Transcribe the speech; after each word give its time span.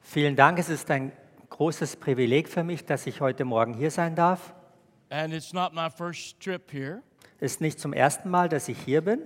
Vielen 0.00 0.34
Dank, 0.34 0.58
es 0.58 0.68
ist 0.70 0.90
ein 0.90 1.12
großes 1.50 1.96
Privileg 1.96 2.48
für 2.48 2.64
mich, 2.64 2.86
dass 2.86 3.06
ich 3.06 3.20
heute 3.20 3.44
Morgen 3.44 3.74
hier 3.74 3.90
sein 3.90 4.16
darf. 4.16 4.54
And 5.10 5.34
it's 5.34 5.52
not 5.52 5.74
my 5.74 5.90
first 5.90 6.40
trip 6.40 6.72
here. 6.72 7.02
Es 7.38 7.52
ist 7.52 7.60
nicht 7.60 7.78
zum 7.78 7.92
ersten 7.92 8.30
Mal, 8.30 8.48
dass 8.48 8.68
ich 8.68 8.78
hier 8.78 9.02
bin. 9.02 9.24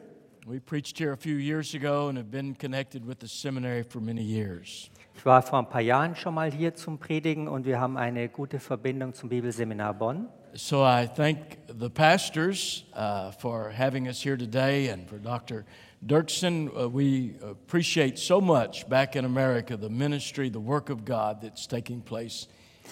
We 0.49 0.61
preached 0.61 0.99
here 0.99 1.13
a 1.13 1.17
few 1.17 1.37
years 1.37 1.77
ago 1.77 2.09
and 2.09 2.19
have 2.19 2.29
been 2.29 2.59
connected 2.59 3.07
with 3.07 3.19
the 3.21 3.29
seminary 3.29 3.85
for 3.85 4.01
many 4.03 4.23
years. 4.23 4.91
Ich 5.15 5.25
war 5.25 5.41
vor 5.43 5.61
ein 5.61 5.69
paar 5.69 5.81
Jahren 5.81 6.17
schon 6.17 6.35
mal 6.35 6.51
hier 6.51 6.75
zum 6.75 6.99
Predigen 6.99 7.47
und 7.47 7.67
wir 7.67 7.79
haben 7.79 7.97
eine 7.97 8.29
gute 8.29 8.59
Verbindung 8.59 9.15
zum 9.15 9.29
Bibelseminar 9.29 9.95
Bonn. 9.95 10.29
So 10.55 10.85
I 10.85 11.07
thank 11.07 11.59
the 11.69 11.89
pastors 11.89 12.85
uh, 12.97 13.31
for 13.31 13.71
having 13.71 14.09
us 14.09 14.21
here 14.25 14.37
today 14.37 14.91
and 14.91 15.09
for 15.09 15.19
Dr. 15.19 15.65
Dirksen. 16.01 16.69
Uh, 16.69 16.89
we 16.89 17.35
appreciate 17.43 18.19
so 18.19 18.41
much 18.41 18.89
back 18.89 19.17
in 19.17 19.25
America 19.25 19.77
the 19.77 19.89
ministry, 19.89 20.51
the 20.51 20.61
work 20.61 20.91
of 20.91 21.05
God 21.05 21.41
that's 21.43 21.67
taking 21.67 22.01
place 22.01 22.47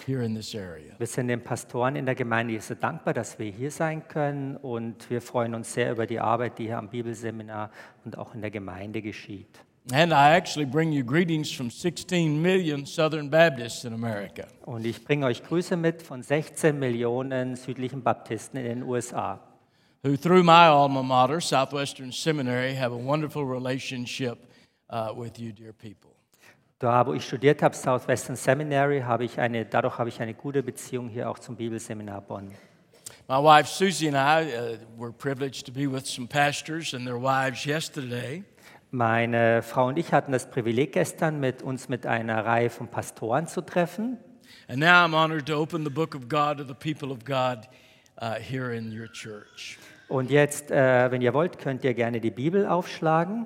here 0.05 0.21
in 0.21 0.35
this 0.35 0.53
area. 0.53 0.93
Wir 0.97 1.07
sind 1.07 1.27
den 1.29 1.43
Pastoren 1.43 1.95
in 1.95 2.05
der 2.05 2.15
Gemeinde 2.15 2.59
so 2.61 2.75
dankbar, 2.75 3.13
dass 3.13 3.39
wir 3.39 3.51
hier 3.51 3.71
sein 3.71 4.07
können 4.07 4.57
und 4.57 5.09
wir 5.09 5.21
freuen 5.21 5.55
uns 5.55 5.73
sehr 5.73 5.91
über 5.91 6.05
die 6.05 6.19
Arbeit, 6.19 6.59
die 6.59 6.65
hier 6.65 6.77
am 6.77 6.89
Bibelseminar 6.89 7.71
und 8.05 8.17
auch 8.17 8.35
in 8.35 8.41
der 8.41 8.51
Gemeinde 8.51 9.01
geschieht. 9.01 9.63
And 9.93 10.11
I 10.11 10.35
actually 10.35 10.65
bring 10.65 10.91
you 10.91 11.01
greetings 11.01 11.49
from 11.49 11.69
16 11.69 12.41
million 12.41 12.85
Southern 12.85 13.29
Baptists 13.29 13.85
in 13.85 13.93
America. 13.93 14.45
Und 14.65 14.85
ich 14.85 15.01
bringe 15.01 15.25
euch 15.27 15.41
Grüße 15.41 15.77
mit 15.77 16.01
von 16.01 16.21
16 16.21 16.77
Millionen 16.77 17.55
südlichen 17.55 18.03
Baptisten 18.03 18.57
in 18.57 18.65
den 18.65 18.83
USA, 18.83 19.39
who, 20.03 20.15
through 20.15 20.43
my 20.43 20.67
alma 20.67 21.03
mater, 21.03 21.41
Southwestern 21.41 22.11
Seminary, 22.11 22.73
have 22.73 22.91
a 22.91 22.97
wonderful 22.97 23.45
relationship 23.45 24.37
uh, 24.89 25.13
with 25.15 25.39
you, 25.39 25.51
dear 25.51 25.73
people. 25.73 26.11
Da, 26.79 27.05
wo 27.05 27.13
ich 27.13 27.25
studiert 27.25 27.63
habe, 27.63 27.75
Southwestern 27.75 28.35
Seminary, 28.35 29.01
habe 29.01 29.25
ich 29.25 29.39
eine, 29.39 29.65
dadurch 29.65 29.97
habe 29.97 30.09
ich 30.09 30.21
eine 30.21 30.35
gute 30.35 30.61
Beziehung 30.61 31.09
hier 31.09 31.27
auch 31.29 31.39
zum 31.39 31.55
Bibelseminar 31.55 32.21
Bonn. 32.21 32.51
My 33.27 33.41
wife 33.41 33.67
Susie 33.67 34.07
and 34.07 34.15
I 34.15 34.55
uh, 34.55 34.77
were 34.95 35.11
privileged 35.11 35.65
to 35.65 35.71
be 35.71 35.87
with 35.87 36.05
some 36.05 36.27
pastors 36.27 36.93
and 36.93 37.05
their 37.05 37.19
wives 37.19 37.65
yesterday. 37.65 38.43
Meine 38.91 39.63
Frau 39.63 39.87
und 39.87 39.97
ich 39.97 40.13
hatten 40.13 40.31
das 40.31 40.49
Privileg 40.49 40.93
gestern, 40.93 41.39
mit 41.39 41.61
uns 41.61 41.89
mit 41.89 42.05
einer 42.05 42.45
Reihe 42.45 42.69
von 42.69 42.87
Pastoren 42.87 43.47
zu 43.47 43.61
treffen. 43.61 44.17
And 44.69 44.79
now 44.79 45.03
I'm 45.03 45.13
honored 45.13 45.45
to 45.47 45.55
open 45.55 45.83
the 45.83 45.89
book 45.89 46.15
of 46.15 46.29
God 46.29 46.57
to 46.59 46.63
the 46.63 46.73
people 46.73 47.11
of 47.11 47.25
God 47.25 47.67
uh, 48.21 48.35
here 48.35 48.75
in 48.75 48.91
your 48.91 49.11
church. 49.11 49.77
Und 50.09 50.31
jetzt, 50.31 50.71
äh, 50.71 51.11
wenn 51.11 51.21
ihr 51.21 51.33
wollt, 51.33 51.59
könnt 51.59 51.83
ihr 51.83 51.93
gerne 51.93 52.21
die 52.21 52.31
Bibel 52.31 52.65
aufschlagen. 52.65 53.45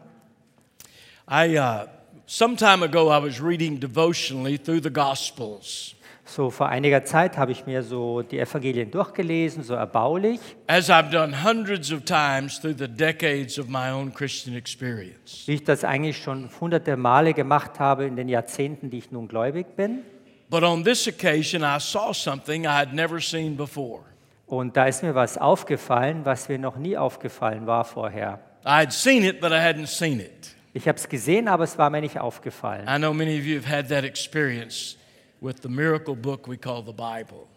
I, 1.29 1.57
uh, 1.57 1.87
some 2.25 2.55
time 2.55 2.83
ago, 2.83 3.09
I 3.09 3.21
was 3.23 3.41
reading 3.41 3.79
devotionally 3.79 4.57
through 4.59 4.81
the 4.83 4.91
Gospels. 4.91 5.95
So 6.23 6.49
vor 6.49 6.69
einiger 6.69 7.03
Zeit 7.03 7.37
habe 7.37 7.51
ich 7.51 7.65
mir 7.65 7.83
so 7.83 8.21
die 8.21 8.39
Evangelien 8.39 8.89
durchgelesen, 8.89 9.63
so 9.63 9.73
erbaulich, 9.73 10.39
As 10.67 10.89
I've 10.89 11.09
done 11.09 11.43
hundreds 11.43 11.91
of 11.91 12.05
times 12.05 12.61
through 12.61 12.77
the 12.77 12.87
decades 12.87 13.59
of 13.59 13.67
my 13.67 13.91
own 13.91 14.13
Christian 14.13 14.55
experience. 14.55 15.45
wie 15.47 15.55
ich 15.55 15.63
das 15.63 15.83
eigentlich 15.83 16.17
schon 16.17 16.49
hunderte 16.61 16.95
Male 16.95 17.33
gemacht 17.33 17.79
habe 17.79 18.05
in 18.05 18.15
den 18.15 18.29
Jahrzehnten, 18.29 18.89
die 18.89 18.99
ich 18.99 19.11
nun 19.11 19.27
gläubig 19.27 19.75
bin. 19.75 20.03
But 20.49 20.63
on 20.63 20.83
this 20.83 21.07
occasion, 21.07 21.63
I 21.63 21.79
saw 21.79 22.13
something 22.13 22.63
I 22.63 22.67
had 22.67 22.93
never 22.93 23.19
seen 23.19 23.57
before. 23.57 24.10
Und 24.51 24.75
da 24.75 24.83
ist 24.83 25.01
mir 25.01 25.15
was 25.15 25.37
aufgefallen, 25.37 26.25
was 26.25 26.49
mir 26.49 26.59
noch 26.59 26.75
nie 26.75 26.97
aufgefallen 26.97 27.67
war 27.67 27.85
vorher. 27.85 28.41
I 28.65 28.81
had 28.81 28.91
seen 28.91 29.23
it, 29.23 29.39
but 29.39 29.51
I 29.51 29.55
hadn't 29.55 29.87
seen 29.87 30.19
it. 30.19 30.53
Ich 30.73 30.89
habe 30.89 30.97
es 30.97 31.07
gesehen, 31.07 31.47
aber 31.47 31.63
es 31.63 31.77
war 31.77 31.89
mir 31.89 32.01
nicht 32.01 32.19
aufgefallen. 32.19 32.85
I 32.85 32.97
know 32.97 33.13
many 33.13 33.39
of 33.39 33.45
you 33.45 33.57
have 33.57 33.65
had 33.65 33.87
that 33.87 34.03
experience 34.03 34.97
with 35.39 35.55
the 35.63 35.69
miracle 35.69 36.17
book 36.17 36.49
we 36.49 36.57
call 36.57 36.83
the 36.85 36.91
Bible. 36.91 37.47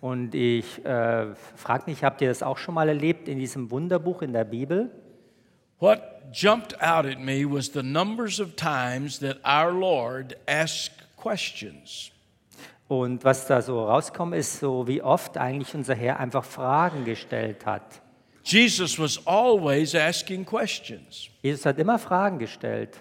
Und 0.00 0.34
ich 0.34 0.82
äh, 0.86 1.34
frage 1.54 1.82
mich, 1.84 2.02
habt 2.02 2.22
ihr 2.22 2.28
das 2.28 2.42
auch 2.42 2.56
schon 2.56 2.74
mal 2.76 2.88
erlebt 2.88 3.28
in 3.28 3.38
diesem 3.38 3.70
Wunderbuch 3.70 4.22
in 4.22 4.32
der 4.32 4.44
Bibel? 4.44 4.90
What 5.80 6.00
jumped 6.32 6.80
out 6.80 7.04
at 7.04 7.20
me 7.20 7.44
was 7.44 7.70
the 7.74 7.82
numbers 7.82 8.40
of 8.40 8.56
times 8.56 9.18
that 9.18 9.36
our 9.44 9.70
Lord 9.70 10.34
asked 10.46 10.94
questions. 11.18 12.10
Und 12.88 13.22
was 13.22 13.46
da 13.46 13.60
so 13.60 13.84
rauskommt, 13.84 14.34
ist 14.34 14.58
so, 14.58 14.86
wie 14.88 15.02
oft 15.02 15.36
eigentlich 15.36 15.74
unser 15.74 15.94
Herr 15.94 16.18
einfach 16.18 16.44
Fragen 16.44 17.04
gestellt 17.04 17.66
hat. 17.66 18.00
Jesus 18.42 18.98
was 18.98 19.24
always 19.26 19.94
asking 19.94 20.46
questions. 20.46 21.28
Jesus 21.42 21.66
hat 21.66 21.78
immer 21.78 21.98
Fragen 21.98 22.38
gestellt. 22.38 22.96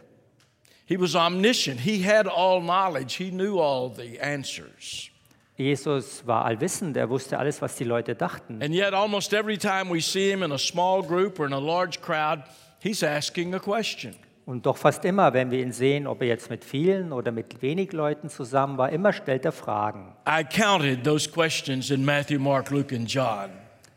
He 0.86 1.00
was 1.00 1.16
omniscient. 1.16 1.80
He 1.80 2.04
had 2.06 2.28
all 2.28 2.62
knowledge. 2.62 3.16
He 3.18 3.32
knew 3.32 3.60
all 3.60 3.90
the 3.90 4.20
answers. 4.20 5.10
Jesus 5.58 6.26
war 6.28 6.46
allwissend, 6.46 6.96
er 6.98 7.10
wusste 7.10 7.40
alles, 7.40 7.62
was 7.62 7.76
die 7.76 7.84
Leute 7.84 8.14
dachten. 8.14 8.62
And 8.62 8.76
yet, 8.76 8.94
almost 8.94 9.34
every 9.34 9.58
time 9.58 9.90
we 9.90 10.02
see 10.02 10.30
him 10.30 10.44
in 10.44 10.52
a 10.52 10.58
small 10.58 11.02
group 11.02 11.40
or 11.40 11.48
in 11.48 11.54
a 11.54 11.60
large 11.60 12.00
crowd, 12.00 12.44
he's 12.80 13.02
asking 13.02 13.56
a 13.56 13.60
question. 13.60 14.16
Und 14.48 14.66
doch 14.66 14.78
fast 14.78 15.04
immer, 15.04 15.34
wenn 15.34 15.52
wir 15.52 15.60
ihn 15.60 15.74
sehen, 15.74 16.08
ob 16.08 16.22
er 16.22 16.30
jetzt 16.30 16.50
mit 16.50 16.64
vielen 16.64 17.12
oder 17.12 17.34
mit 17.34 17.62
wenig 17.62 17.92
Leuten 17.92 18.30
zusammen 18.30 18.78
war, 18.78 18.90
immer 18.92 19.12
stellt 19.12 19.44
er 19.44 19.52
Fragen. 19.52 20.14
I 20.26 20.42
counted 20.46 21.04
those 21.04 21.30
questions 21.30 21.92
in 21.92 22.06
Matthew, 22.06 22.40
Mark, 22.40 22.70
Luke, 22.70 22.96
and 22.96 23.12
John. 23.12 23.50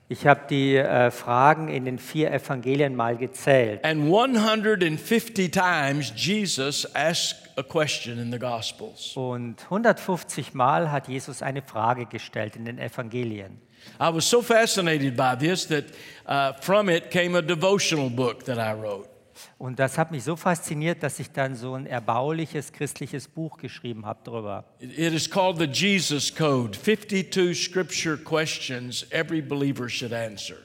Ich 0.08 0.26
habe 0.26 0.40
die 0.50 0.74
äh, 0.74 1.12
Fragen 1.12 1.68
in 1.68 1.84
den 1.84 2.00
vier 2.00 2.32
Evangelien 2.32 2.96
mal 2.96 3.16
gezählt. 3.16 3.84
And 3.84 4.12
150 4.12 5.52
times 5.52 6.12
Jesus 6.16 6.84
asked 6.96 7.56
a 7.56 7.62
question 7.62 8.18
in 8.18 8.32
the 8.32 8.38
Gospels. 8.40 9.12
Und 9.14 9.62
150 9.66 10.52
Mal 10.52 10.90
hat 10.90 11.06
Jesus 11.06 11.42
eine 11.42 11.62
Frage 11.62 12.06
gestellt 12.06 12.56
in 12.56 12.64
den 12.64 12.80
Evangelien. 12.80 13.60
I 14.00 14.12
was 14.12 14.28
so 14.28 14.42
fascinated 14.42 15.16
by 15.16 15.36
this 15.38 15.68
that 15.68 15.84
uh, 16.26 16.60
from 16.60 16.88
it 16.88 17.12
came 17.12 17.38
a 17.38 17.40
devotional 17.40 18.10
book 18.10 18.42
that 18.46 18.58
I 18.58 18.76
wrote. 18.76 19.09
Und 19.58 19.78
das 19.78 19.98
hat 19.98 20.10
mich 20.10 20.24
so 20.24 20.36
fasziniert, 20.36 21.02
dass 21.02 21.18
ich 21.18 21.30
dann 21.30 21.54
so 21.54 21.74
ein 21.74 21.86
erbauliches 21.86 22.72
christliches 22.72 23.28
Buch 23.28 23.58
geschrieben 23.58 24.06
habe 24.06 24.20
darüber. 24.24 24.64
It 24.80 25.12
is 25.12 25.28
called 25.30 25.58
the 25.58 25.66
Jesus 25.66 26.34
Code 26.34 26.78
52 26.78 27.54
scripture 27.54 28.16
questions 28.16 29.06
every 29.10 29.40
believer 29.40 29.88
should 29.88 30.12
answer. 30.12 30.56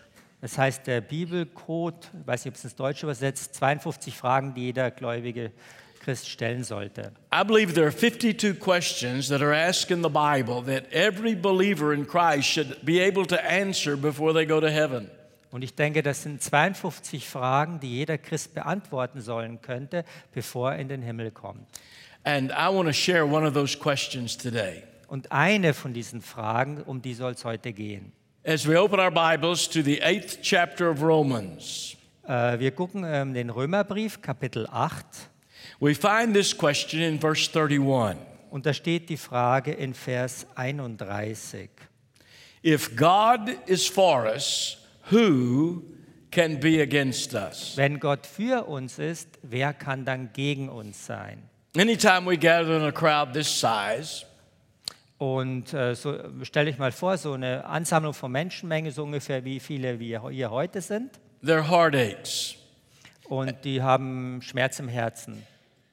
Das 0.41 0.57
heißt, 0.57 0.85
der 0.85 1.01
Bibelcode, 1.01 2.11
weiß 2.25 2.45
nicht, 2.45 2.51
ob 2.51 2.55
es 2.55 2.63
ins 2.63 2.75
Deutsche 2.75 3.05
übersetzt, 3.05 3.55
52 3.55 4.15
Fragen, 4.15 4.53
die 4.53 4.65
jeder 4.65 4.91
gläubige 4.91 5.51
Christ 6.05 6.29
stellen 6.29 6.63
sollte. 6.63 7.11
I 7.33 7.43
believe 7.43 7.73
there 7.73 7.87
are 7.87 7.91
52 7.91 8.59
questions 8.59 9.27
that 9.29 9.41
are 9.41 9.55
asked 9.55 9.89
in 9.89 10.03
the 10.03 10.09
Bible 10.09 10.61
that 10.65 10.85
every 10.91 11.33
believer 11.33 11.93
in 11.93 12.05
Christ 12.05 12.47
should 12.47 12.85
be 12.85 12.99
able 12.99 13.25
to 13.25 13.37
answer 13.37 13.97
before 13.97 14.33
they 14.33 14.45
go 14.45 14.59
to 14.59 14.69
heaven. 14.69 15.09
Und 15.51 15.63
ich 15.63 15.75
denke, 15.75 16.03
das 16.03 16.23
sind 16.23 16.41
52 16.41 17.27
Fragen, 17.27 17.79
die 17.79 17.89
jeder 17.89 18.17
Christ 18.17 18.53
beantworten 18.53 19.21
sollen 19.21 19.61
könnte, 19.61 20.03
bevor 20.33 20.73
er 20.73 20.79
in 20.79 20.89
den 20.89 21.01
Himmel 21.01 21.31
kommt. 21.31 21.67
And 22.23 22.51
I 22.51 22.73
want 22.73 22.87
to 22.87 22.93
share 22.93 23.25
one 23.25 23.47
of 23.47 23.53
those 23.53 23.77
questions 23.77 24.37
today. 24.37 24.83
Und 25.07 25.31
eine 25.31 25.73
von 25.73 25.93
diesen 25.93 26.21
Fragen, 26.21 26.81
um 26.81 27.01
die 27.01 27.13
soll 27.13 27.33
es 27.33 27.45
heute 27.45 27.71
gehen. 27.71 28.11
As 28.43 28.67
we 28.67 28.79
open 28.79 28.99
our 28.99 29.11
Bibles 29.11 29.69
to 29.69 29.81
the 29.81 30.01
eighth 30.01 30.41
chapter 30.41 30.89
of 30.89 31.01
Romans, 31.01 31.95
Äh, 32.27 32.59
wir 32.59 32.71
gucken 32.71 33.03
ähm, 33.05 33.33
den 33.33 33.49
Römerbrief, 33.49 34.21
Kapitel 34.21 34.67
8. 34.71 35.05
we 35.79 35.93
find 35.93 36.33
this 36.33 36.57
question 36.57 37.01
in 37.01 37.19
verse 37.19 37.47
31. 37.51 38.17
Und 38.49 38.65
da 38.65 38.73
steht 38.73 39.09
die 39.09 39.17
Frage 39.17 39.71
in 39.71 39.93
Vers 39.93 40.47
31. 40.55 41.69
If 42.63 42.95
God 42.95 43.41
is 43.67 43.85
for 43.85 44.25
us, 44.25 44.77
who 45.11 45.83
can 46.31 46.59
be 46.59 46.81
against 46.81 47.33
us? 47.33 47.73
Wenn 47.75 47.99
Gott 47.99 48.25
für 48.25 48.65
uns 48.67 48.99
ist, 48.99 49.27
wer 49.43 49.73
kann 49.73 50.05
dann 50.05 50.31
gegen 50.33 50.69
uns 50.69 51.05
sein? 51.05 51.43
Anytime 51.77 52.25
we 52.25 52.37
gather 52.37 52.77
in 52.77 52.83
a 52.83 52.91
crowd 52.91 53.33
this 53.33 53.47
size, 53.47 54.25
Und 55.17 55.73
äh, 55.73 55.95
so, 55.95 56.17
stell 56.43 56.65
dich 56.65 56.77
mal 56.77 56.91
vor, 56.91 57.17
so 57.17 57.33
eine 57.33 57.63
Ansammlung 57.65 58.13
von 58.13 58.31
Menschenmenge, 58.31 58.91
so 58.91 59.03
ungefähr 59.03 59.45
wie 59.45 59.59
viele 59.61 59.99
wir 59.99 60.29
hier 60.29 60.51
heute 60.51 60.81
sind. 60.81 61.11
their 61.45 61.69
heart 61.69 61.95
aches 61.95 62.55
Und 63.29 63.53
die 63.63 63.81
haben 63.81 64.41
Schmerz 64.41 64.79
im 64.79 64.87
Herzen. 64.89 65.43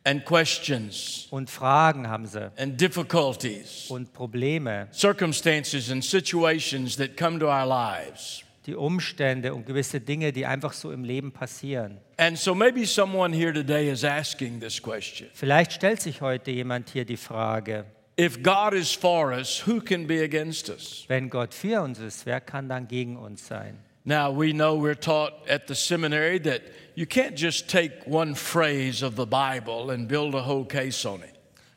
and 0.04 0.24
questions 0.24 1.28
Und 1.30 1.48
Fragen 1.50 2.08
haben 2.08 2.26
sie. 2.26 2.50
and 2.56 2.80
difficulties, 2.80 3.86
Und 3.90 4.12
Probleme. 4.12 4.88
circumstances 4.92 5.88
and 5.90 6.04
situations 6.04 6.96
that 6.96 7.16
come 7.16 7.38
to 7.38 7.46
our 7.46 7.64
lives. 7.66 8.42
Die 8.66 8.74
Umstände 8.76 9.54
und 9.54 9.66
gewisse 9.66 10.00
Dinge, 10.00 10.32
die 10.32 10.46
einfach 10.46 10.72
so 10.72 10.92
im 10.92 11.02
Leben 11.04 11.32
passieren. 11.32 11.98
And 12.16 12.38
so 12.38 12.54
maybe 12.54 12.86
someone 12.86 13.34
here 13.34 13.52
today 13.52 13.90
is 13.90 14.04
asking 14.04 14.60
this 14.60 14.80
question. 14.80 15.28
Vielleicht 15.34 15.72
stellt 15.72 16.00
sich 16.00 16.20
heute 16.20 16.50
jemand 16.52 16.88
hier 16.90 17.04
die 17.04 17.16
Frage, 17.16 17.84
If 18.20 18.42
God 18.42 18.74
is 18.74 18.92
for 18.92 19.32
us, 19.32 19.66
who 19.66 19.80
can 19.80 20.06
be 20.06 20.22
against 20.22 20.68
us? 20.68 21.04
wenn 21.08 21.30
Gott 21.30 21.54
für 21.54 21.80
uns 21.82 21.98
ist, 21.98 22.26
wer 22.26 22.40
kann 22.40 22.68
dann 22.68 22.86
gegen 22.86 23.16
uns 23.16 23.46
sein? 23.46 23.78
Now, 24.04 24.30
we 24.36 24.52
know 24.52 24.76
we're 24.76 24.98
taught 24.98 25.32
at 25.48 25.68
the 25.68 25.74
seminary 25.74 26.38
that 26.42 26.62
you 26.94 27.06
can't 27.06 27.36
just 27.36 27.68
take 27.68 28.04
one 28.04 28.34
phrase 28.34 29.02
of 29.04 29.14
the 29.16 29.24
Bible 29.24 29.90
and 29.92 30.08
build 30.08 30.34
a 30.34 30.42
whole 30.44 30.64
case 30.64 31.06
on 31.06 31.22
it. 31.22 31.31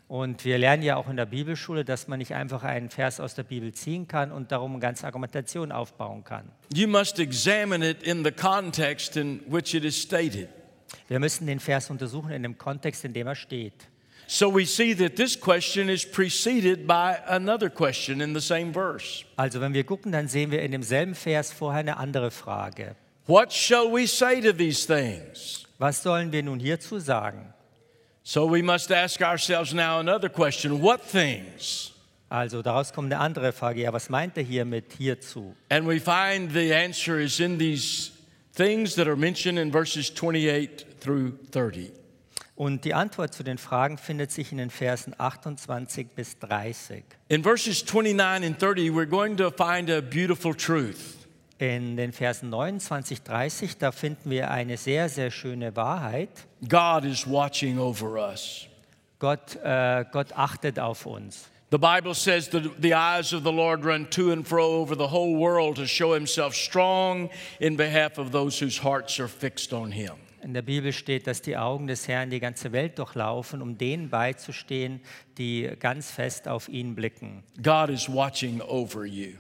Und 0.07 0.46
wir 0.46 0.60
lernen 0.60 0.84
ja 0.84 0.98
auch 0.98 1.10
in 1.10 1.18
der 1.18 1.25
Bibelschule, 1.25 1.84
dass 1.84 2.07
man 2.07 2.19
nicht 2.19 2.34
einfach 2.34 2.63
einen 2.63 2.90
Vers 2.90 3.19
aus 3.19 3.34
der 3.34 3.44
Bibel 3.44 3.74
ziehen 3.74 4.07
kann 4.07 4.31
und 4.31 4.52
darum 4.52 4.72
eine 4.74 4.80
ganze 4.80 5.07
Argumentation 5.07 5.72
aufbauen 5.72 6.24
kann. 6.24 6.52
You 6.74 6.88
must 6.88 7.19
examine 7.19 7.90
it 7.90 8.04
in 8.04 8.24
the 8.24 8.31
context 8.31 9.18
in 9.18 9.42
which 9.48 9.74
it 9.74 9.84
is 9.84 10.00
stated. 10.00 10.48
Wir 11.07 11.19
müssen 11.19 11.48
den 11.48 11.60
Vers 11.60 11.90
untersuchen 11.90 12.31
in 12.31 12.44
dem 12.44 12.57
Kontext, 12.57 13.04
in 13.04 13.13
dem 13.13 13.28
er 13.28 13.36
steht. 13.36 13.74
So 14.28 14.52
we 14.54 14.66
see 14.66 14.96
that 14.96 15.16
this 15.16 15.40
question 15.40 15.88
is 15.90 16.04
preceded 16.04 16.88
by 16.88 17.16
another 17.28 17.69
question 17.69 18.22
in 18.22 18.34
the 18.34 18.42
same 18.42 18.74
verse. 18.74 19.24
Also 19.36 19.62
wenn 19.62 19.74
wir 19.74 19.84
gucken, 19.84 20.12
dann 20.12 20.28
sehen 20.28 20.51
wir 20.51 20.62
in 20.62 20.72
demselben 20.72 21.13
Vers 21.16 21.51
vorher 21.51 21.80
eine 21.80 21.98
andere 21.98 22.31
Frage. 22.31 22.96
What 23.28 23.51
shall 23.51 23.92
we 23.92 24.08
say 24.08 24.42
to 24.42 24.51
these 24.51 24.86
things? 24.86 25.66
Was 25.78 26.01
sollen 26.01 26.31
wir 26.31 26.44
nun 26.44 26.60
hierzu 26.60 27.00
sagen? 27.00 27.55
So 28.27 28.48
we 28.48 28.63
must 28.63 28.92
ask 28.92 29.22
ourselves 29.22 29.72
now 29.72 30.00
another 30.00 30.30
question 30.30 30.81
What 30.81 31.01
things? 31.04 31.92
Also 32.27 32.63
daraus 32.63 32.92
kommt 32.92 33.13
eine 33.13 33.22
andere 33.22 33.54
Frage. 33.54 33.81
Ja, 33.81 33.94
was 33.94 34.10
meint 34.10 34.36
er 34.36 34.42
hier 34.44 34.66
mit 34.66 34.94
hierzu? 34.98 35.56
And 35.69 35.88
we 35.88 36.00
find 36.00 36.51
the 36.51 36.74
answer 36.74 37.19
is 37.19 37.39
in 37.39 37.60
these 37.60 38.10
things 38.56 38.95
that 38.95 39.07
are 39.07 39.16
mentioned 39.16 39.60
in 39.60 39.72
verses 39.72 40.10
28 40.10 41.00
through 41.00 41.33
30. 41.51 41.92
Und 42.56 42.83
die 42.83 42.95
Antwort 42.95 43.31
zu 43.36 43.44
den 43.44 43.60
Fragen 43.60 44.00
findet 44.00 44.31
sich 44.31 44.51
in 44.51 44.57
den 44.57 44.72
Versen 44.72 45.13
28 45.16 46.07
bis 46.16 46.39
30. 46.39 47.04
In 47.27 47.44
verses 47.44 47.86
29 47.86 48.48
and 48.48 48.60
30, 48.60 48.89
we're 48.89 49.06
going 49.06 49.38
to 49.38 49.51
find 49.51 49.92
a 49.92 50.01
beautiful 50.01 50.56
truth. 50.56 51.25
In 51.57 51.96
den 51.96 52.12
Versen 52.12 52.50
29, 52.50 53.22
30, 53.22 53.78
da 53.78 53.94
finden 53.94 54.30
wir 54.30 54.52
eine 54.52 54.75
sehr, 54.75 55.07
sehr 55.07 55.31
schöne 55.31 55.75
Wahrheit. 55.75 56.30
God 56.68 57.06
is 57.06 57.25
watching 57.25 57.80
over 57.80 58.30
us. 58.30 58.68
Gott, 59.19 59.56
äh, 59.63 60.04
Gott 60.12 60.34
achtet 60.34 60.80
auf 60.80 61.06
uns. 61.06 61.50
The 61.72 61.78
Bible 61.78 62.13
says 62.13 62.50
that 62.50 62.63
the 62.81 62.94
eyes 62.94 63.34
of 63.34 63.44
the 63.44 63.52
Lord 63.52 63.86
run 63.86 64.10
to 64.12 64.31
and 64.31 64.46
fro 64.48 64.81
over 64.81 64.96
the 64.96 65.12
whole 65.12 65.38
world 65.38 65.78
to 65.78 65.88
show 65.88 66.13
himself 66.13 66.54
strong 66.54 67.30
in 67.60 67.75
behalf 67.75 68.18
of 68.18 68.31
those 68.31 68.60
whose 68.60 68.84
hearts 68.84 69.19
are 69.19 69.28
fixed 69.28 69.74
on 69.74 69.92
him. 69.92 70.13
In 70.44 70.54
der 70.54 70.62
Bibel 70.62 70.94
steht, 70.94 71.25
dass 71.25 71.42
die 71.42 71.58
Augen 71.58 71.88
des 71.88 72.08
Herrn 72.08 72.30
die 72.30 72.40
ganze 72.40 72.72
Welt 72.72 73.00
durchlaufen, 73.00 73.63
um 73.63 73.80
denen 73.80 74.10
beizustehen, 74.10 75.01
die 75.40 75.72
ganz 75.80 76.12
fest 76.12 76.48
auf 76.48 76.69
ihn 76.69 76.94
blicken. 76.94 77.44
God 77.63 77.90
is 77.90 78.08
watching 78.08 78.62
over 78.62 79.06
you. 79.06 79.34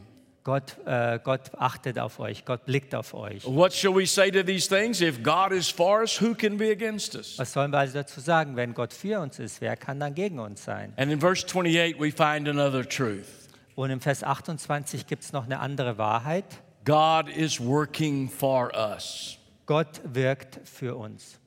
Gott, 0.45 0.77
äh, 0.85 1.17
Gott 1.23 1.55
achtet 1.57 1.97
auf 1.97 2.19
euch, 2.19 2.45
Gott 2.45 2.65
blickt 2.65 2.93
auf 2.93 3.15
euch. 3.15 3.43
What 3.45 3.73
shall 3.73 3.95
we 3.95 4.05
say 4.05 4.29
to 4.29 4.43
these 4.43 4.69
things? 4.69 5.01
If 5.01 5.23
God 5.23 5.51
is 5.51 5.71
for 5.71 6.01
us, 6.01 6.21
who 6.21 6.35
can 6.35 6.55
be 6.55 6.69
against 6.69 7.15
us? 7.15 7.39
Was 7.39 7.51
sollen 7.51 7.71
wir 7.71 7.79
also 7.79 7.95
dazu 7.95 8.19
sagen? 8.19 8.55
Wenn 8.55 8.75
Gott 8.75 8.93
für 8.93 9.19
uns 9.19 9.39
ist, 9.39 9.59
wer 9.59 9.75
kann 9.75 9.99
dann 9.99 10.13
gegen 10.13 10.37
uns 10.37 10.63
sein? 10.63 10.93
And 10.97 11.11
in 11.11 11.19
verse 11.19 11.43
28, 11.43 11.99
we 11.99 12.11
find 12.11 12.47
another 12.47 12.87
truth 12.87 13.25
Und 13.73 13.89
im 13.89 13.99
Vers 13.99 14.23
28 14.23 15.07
gibt 15.07 15.23
es 15.23 15.33
noch 15.33 15.45
eine 15.45 15.59
andere 15.59 15.97
Wahrheit. 15.97 16.45
God 16.85 17.27
is 17.27 17.59
working 17.59 18.29
for 18.29 18.71
us. 18.75 19.39
Gott 19.65 19.99
wirkt 20.03 20.59
für 20.63 20.95
uns. 20.95 21.39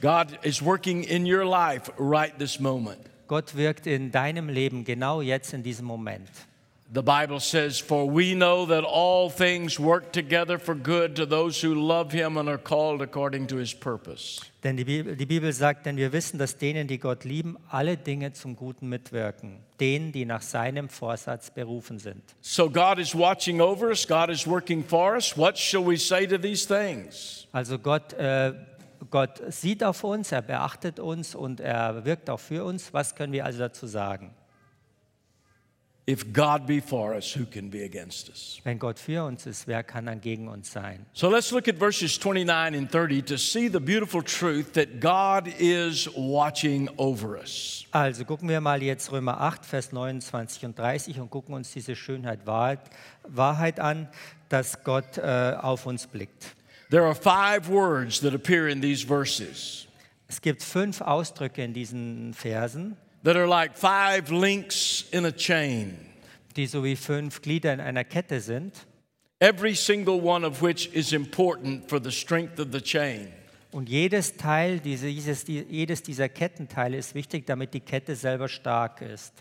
God 0.00 0.26
is 0.42 0.60
working 0.60 1.04
in 1.04 1.24
your 1.24 1.44
life 1.44 1.92
right 2.00 2.36
this 2.36 2.58
moment. 2.58 2.98
Gott 3.28 3.54
wirkt 3.54 3.86
in 3.86 4.10
deinem 4.10 4.48
Leben 4.48 4.82
genau 4.82 5.20
jetzt 5.20 5.54
in 5.54 5.62
diesem 5.62 5.86
Moment. 5.86 6.28
The 6.92 7.04
Bible 7.04 7.38
says, 7.38 7.78
For 7.78 8.04
we 8.04 8.34
know 8.34 8.66
that 8.66 8.82
all 8.82 9.30
things 9.30 9.78
work 9.78 10.10
together 10.10 10.58
for 10.58 10.74
good 10.74 11.14
to 11.16 11.24
those 11.24 11.60
who 11.60 11.72
love 11.72 12.10
him 12.10 12.36
and 12.36 12.48
are 12.48 12.58
called 12.58 13.00
according 13.00 13.46
to 13.48 13.58
his 13.58 13.72
purpose. 13.72 14.40
Denn 14.64 14.76
die 14.76 14.84
Bibel, 14.84 15.14
die 15.14 15.26
Bibel 15.26 15.52
sagt, 15.52 15.86
denn 15.86 15.96
wir 15.96 16.12
wissen, 16.12 16.36
dass 16.38 16.56
denen, 16.56 16.88
die 16.88 16.98
Gott 16.98 17.22
lieben, 17.22 17.56
alle 17.68 17.96
Dinge 17.96 18.32
zum 18.32 18.56
Guten 18.56 18.88
mitwirken. 18.88 19.60
Denen, 19.78 20.10
die 20.10 20.24
nach 20.24 20.42
seinem 20.42 20.88
Vorsatz 20.88 21.52
berufen 21.52 22.00
sind. 22.00 22.24
So 22.40 22.68
God 22.68 22.98
is 22.98 23.14
watching 23.14 23.60
over 23.60 23.90
us, 23.90 24.04
God 24.04 24.28
is 24.28 24.44
working 24.44 24.84
for 24.84 25.14
us. 25.14 25.36
What 25.38 25.56
shall 25.56 25.86
we 25.86 25.96
say 25.96 26.26
to 26.26 26.38
these 26.38 26.66
things? 26.66 27.46
Also 27.52 27.78
Gott, 27.78 28.14
äh, 28.14 28.52
Gott 29.10 29.40
sieht 29.48 29.84
auf 29.84 30.02
uns, 30.02 30.32
er 30.32 30.42
beachtet 30.42 30.98
uns 30.98 31.36
und 31.36 31.60
er 31.60 32.04
wirkt 32.04 32.28
auch 32.28 32.40
für 32.40 32.64
uns. 32.64 32.92
Was 32.92 33.14
können 33.14 33.32
wir 33.32 33.44
also 33.44 33.60
dazu 33.60 33.86
sagen? 33.86 34.34
If 36.10 36.32
God 36.32 36.66
be 36.66 36.80
for 36.80 37.14
us, 37.14 37.32
who 37.32 37.46
can 37.46 37.70
be 37.70 37.84
against 37.84 38.28
us? 38.30 38.60
Wenn 38.64 38.80
Gott 38.80 38.98
für 38.98 39.24
uns 39.24 39.46
ist, 39.46 39.68
wer 39.68 39.84
kann 39.84 40.06
dann 40.06 40.20
gegen 40.20 40.48
uns 40.48 40.72
sein? 40.72 41.06
So 41.12 41.30
let's 41.30 41.52
look 41.52 41.68
at 41.68 41.76
verses 41.76 42.18
29 42.18 42.74
and 42.74 42.90
30 42.90 43.22
to 43.26 43.38
see 43.38 43.68
the 43.68 43.78
beautiful 43.78 44.20
truth 44.20 44.72
that 44.72 44.98
God 44.98 45.46
is 45.60 46.08
watching 46.16 46.88
over 46.96 47.38
us. 47.38 47.86
Also 47.92 48.24
gucken 48.24 48.48
wir 48.48 48.60
mal 48.60 48.82
jetzt 48.82 49.12
Römer 49.12 49.40
8, 49.40 49.64
Vers 49.64 49.92
29 49.92 50.64
und 50.64 50.76
30 50.76 51.20
und 51.20 51.30
gucken 51.30 51.54
uns 51.54 51.70
diese 51.72 51.94
Schönheit 51.94 52.44
Wahrheit, 52.44 53.78
an, 53.78 54.08
dass 54.48 54.82
Gott 54.82 55.16
äh, 55.16 55.54
auf 55.60 55.86
uns 55.86 56.08
blickt. 56.08 56.56
There 56.90 57.04
are 57.04 57.14
five 57.14 57.68
words 57.68 58.20
that 58.22 58.34
appear 58.34 58.66
in 58.66 58.82
these 58.82 59.06
verses 59.06 59.86
Es 60.26 60.40
gibt 60.40 60.64
fünf 60.64 61.02
Ausdrücke 61.02 61.62
in 61.62 61.72
diesen 61.72 62.34
Versen, 62.34 62.96
that 63.22 63.36
are 63.36 63.46
like 63.46 63.76
five 63.76 64.30
links 64.30 65.04
in 65.12 65.24
a 65.24 65.32
chain, 65.32 65.96
die 66.56 66.66
so 66.66 66.82
wie 66.82 66.96
fünf 66.96 67.42
Glieder 67.42 67.72
in 67.72 67.80
einer 67.80 68.04
Kette 68.04 68.40
sind. 68.40 68.86
every 69.40 69.74
single 69.74 70.20
one 70.20 70.44
of 70.44 70.60
which 70.60 70.88
is 70.92 71.12
important 71.12 71.88
for 71.88 71.98
the 71.98 72.12
strength 72.12 72.58
of 72.58 72.72
the 72.72 72.80
chain. 72.80 73.32
Und 73.72 73.88
jedes 73.88 74.36
Teil, 74.36 74.80
diese, 74.80 75.06
dieses, 75.06 75.44
die, 75.44 75.64
jedes 75.68 76.02
dieser 76.02 76.28
Kettenteile 76.28 76.96
ist 76.96 77.14
wichtig, 77.14 77.46
damit 77.46 77.72
die 77.72 77.80
Kette 77.80 78.16
selber 78.16 78.48
stark 78.48 79.00
ist. 79.00 79.32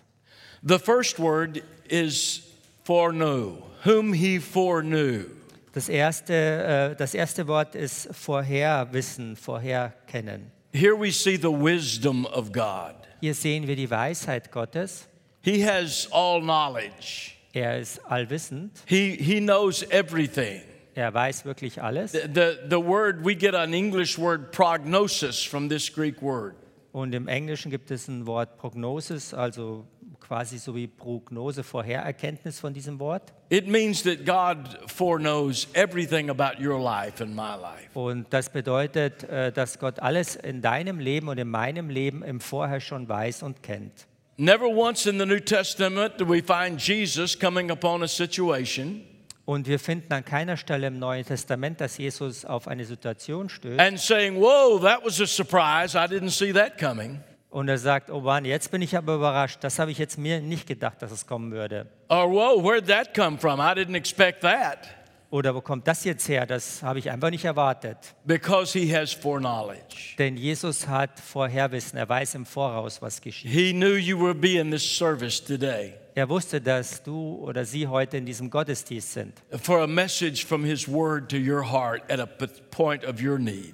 The 0.62 0.78
first 0.78 1.20
word 1.20 1.64
is 1.90 2.44
foreknow, 2.84 3.64
whom 3.84 4.14
he 4.14 4.40
foreknew. 4.40 5.26
Das 5.74 5.90
erste, 5.90 6.34
äh, 6.34 6.96
das 6.96 7.14
erste 7.14 7.48
Wort 7.48 7.76
ist 7.76 8.10
Vorherwissen, 8.12 9.36
Vorherkennen. 9.36 10.52
Here 10.74 10.96
we 10.96 11.12
see 11.12 11.36
the 11.36 11.52
wisdom 11.52 12.26
of 12.28 12.52
God. 12.52 12.99
Hier 13.22 13.34
sehen 13.34 13.68
wir 13.68 13.76
die 13.76 13.90
Weisheit 13.90 14.52
Gottes. 14.52 15.08
He 15.42 15.66
has 15.66 16.08
all 16.12 16.42
knowledge. 16.42 17.34
Er 17.54 17.80
ist 17.80 18.00
allwissend. 18.06 18.72
He, 18.86 19.16
he 19.16 19.40
knows 19.40 19.84
everything. 19.90 20.62
Er 20.96 21.14
weiß 21.14 21.46
wirklich 21.46 21.82
alles. 21.82 22.12
The, 22.12 22.28
the, 22.34 22.58
the 22.70 22.78
word, 22.78 23.24
we 23.24 23.36
get 23.36 23.56
an 23.56 23.74
English 23.74 24.18
word 24.18 24.52
prognosis 24.52 25.44
from 25.44 25.70
this 25.70 25.92
Greek 25.92 26.22
word. 26.22 26.56
Und 26.92 27.14
im 27.14 27.28
Englischen 27.28 27.70
gibt 27.70 27.92
es 27.92 28.08
ein 28.08 28.26
Wort 28.26 28.58
Prognosis, 28.58 29.34
also 29.34 29.86
quasi 30.30 30.60
so 30.60 30.76
wie 30.76 30.86
Prognose, 30.86 31.64
Vorhererkenntnis 31.64 32.60
von 32.60 32.72
diesem 32.72 33.00
Wort. 33.00 33.34
It 33.50 33.68
means 33.68 34.04
that 34.04 34.28
God 34.28 34.78
foreknows 34.86 35.68
everything 35.74 36.30
about 36.30 36.64
your 36.64 36.80
life 36.80 37.22
and 37.22 37.36
my 37.36 37.56
life. 37.60 37.90
Und 37.96 38.28
das 38.30 38.52
bedeutet, 38.52 39.24
äh, 39.24 39.52
dass 39.52 39.80
Gott 39.80 40.00
alles 40.00 40.36
in 40.36 40.62
deinem 40.62 41.00
Leben 41.00 41.30
und 41.30 41.40
in 41.40 41.50
meinem 41.50 41.90
Leben 41.90 42.22
im 42.22 42.40
Vorher 42.42 42.80
schon 42.80 43.10
weiß 43.10 43.42
und 43.42 43.64
kennt. 43.64 44.06
Never 44.38 44.68
once 44.68 45.08
in 45.08 45.18
the 45.18 45.26
New 45.26 45.40
Testament 45.40 46.14
do 46.20 46.30
we 46.30 46.44
find 46.44 46.80
Jesus 46.80 47.38
coming 47.38 47.72
upon 47.72 48.04
a 48.04 48.08
situation 48.08 49.02
Und 49.46 49.68
wir 49.68 49.80
finden 49.80 50.14
an 50.14 50.24
keiner 50.24 50.58
Stelle 50.58 50.86
im 50.86 51.00
Neuen 51.00 51.26
Testament, 51.26 51.82
dass 51.82 51.98
Jesus 51.98 52.46
auf 52.46 52.68
eine 52.68 52.86
Situation 52.86 53.50
stößt 53.50 53.80
and 53.80 54.00
saying, 54.00 54.40
Whoa, 54.40 54.78
that 54.78 55.04
was 55.04 55.20
a 55.20 55.26
surprise. 55.26 55.98
I 55.98 56.06
didn't 56.06 56.30
see 56.30 56.54
that 56.54 56.78
coming. 56.78 57.20
Und 57.50 57.68
er 57.68 57.78
sagt, 57.78 58.12
oh 58.12 58.22
Mann, 58.22 58.46
jetzt 58.46 58.72
bin 58.72 58.82
ich 58.82 58.96
aber 58.96 59.16
überrascht. 59.16 59.60
Das 59.62 59.80
habe 59.80 59.92
ich 59.92 59.98
jetzt 59.98 60.18
mir 60.18 60.42
nicht 60.42 60.68
gedacht, 60.68 61.02
dass 61.02 61.12
es 61.12 61.26
kommen 61.26 61.52
würde. 61.52 61.88
Or, 62.10 62.30
Whoa, 62.30 62.62
where'd 62.64 62.88
that 62.88 63.14
come 63.14 63.38
from? 63.38 63.60
I 63.60 63.74
didn't 63.74 63.96
expect 63.96 64.42
that. 64.42 64.88
Oder 65.32 65.54
wo 65.54 65.62
kommt 65.62 65.88
das 65.88 66.04
jetzt 66.06 66.28
her? 66.28 66.48
Das 66.48 66.82
habe 66.82 66.98
ich 66.98 67.12
einfach 67.12 67.30
nicht 67.30 67.46
erwartet. 67.46 67.98
Because 68.26 68.78
he 68.78 68.96
has 68.96 69.14
foreknowledge. 69.14 70.16
Denn 70.18 70.38
Jesus 70.38 70.88
hat 70.88 71.20
Vorherwissen. 71.20 72.00
Er 72.00 72.10
weiß 72.10 72.34
im 72.34 72.46
Voraus, 72.48 73.00
was 73.02 73.22
geschieht. 73.22 73.52
He 73.52 73.72
knew 73.72 73.96
you 73.96 74.20
would 74.20 74.42
be 74.42 74.58
in 74.58 74.72
this 74.72 74.84
service 74.98 75.44
today 75.44 75.94
Er 76.20 76.28
wusste, 76.28 76.60
dass 76.60 77.02
du 77.02 77.36
oder 77.36 77.64
sie 77.64 77.88
heute 77.88 78.18
in 78.18 78.26
diesem 78.26 78.50
Gottesdienst 78.50 79.14
sind, 79.14 79.34
for 79.62 79.82
a 79.82 79.88
message 79.88 80.46
from 80.46 80.66
his 80.66 80.86
word 80.86 81.30
to 81.30 81.38
your 81.38 81.64
heart 81.64 82.02
at 82.12 82.20
a 82.20 82.26
point 82.72 83.06
of 83.06 83.22
your 83.22 83.40
need. 83.40 83.74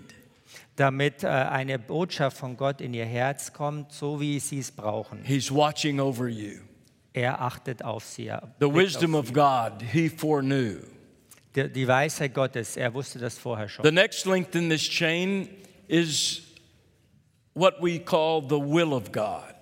Damit 0.76 1.24
äh, 1.24 1.28
eine 1.28 1.80
Botschaft 1.80 2.38
von 2.38 2.58
Gott 2.58 2.82
in 2.82 2.94
ihr 2.94 3.06
Herz 3.06 3.54
kommt, 3.54 3.92
so 3.92 4.20
wie 4.20 4.40
sie 4.40 4.60
es 4.60 4.72
brauchen. 4.72 5.24
He's 5.24 5.54
watching 5.54 6.00
over 6.00 6.28
you. 6.28 6.60
Er 7.14 7.42
achtet 7.42 7.84
auf 7.84 8.04
sie. 8.04 8.28
er 8.28 8.54
The 8.60 8.74
wisdom 8.74 9.16
of. 9.16 9.32
God, 9.32 9.82
he 9.82 10.10
foreknew. 10.10 10.80
Die, 11.56 11.72
die 11.72 11.88
Weisheit 11.88 12.34
Gottes, 12.34 12.76
er 12.76 12.94
wusste 12.94 13.20
das 13.20 13.38
vorher 13.38 13.70
schon. 13.70 13.86
The 13.86 13.92
next 13.92 14.26
link 14.26 14.54
in 14.54 14.70
this 14.70 14.82
chain 14.82 15.48
is 15.88 16.42
what 17.54 17.82
we 17.82 18.00
call 18.00 18.42
the 18.42 18.60
will 18.60 18.94
of 18.94 19.12
God. 19.12 19.56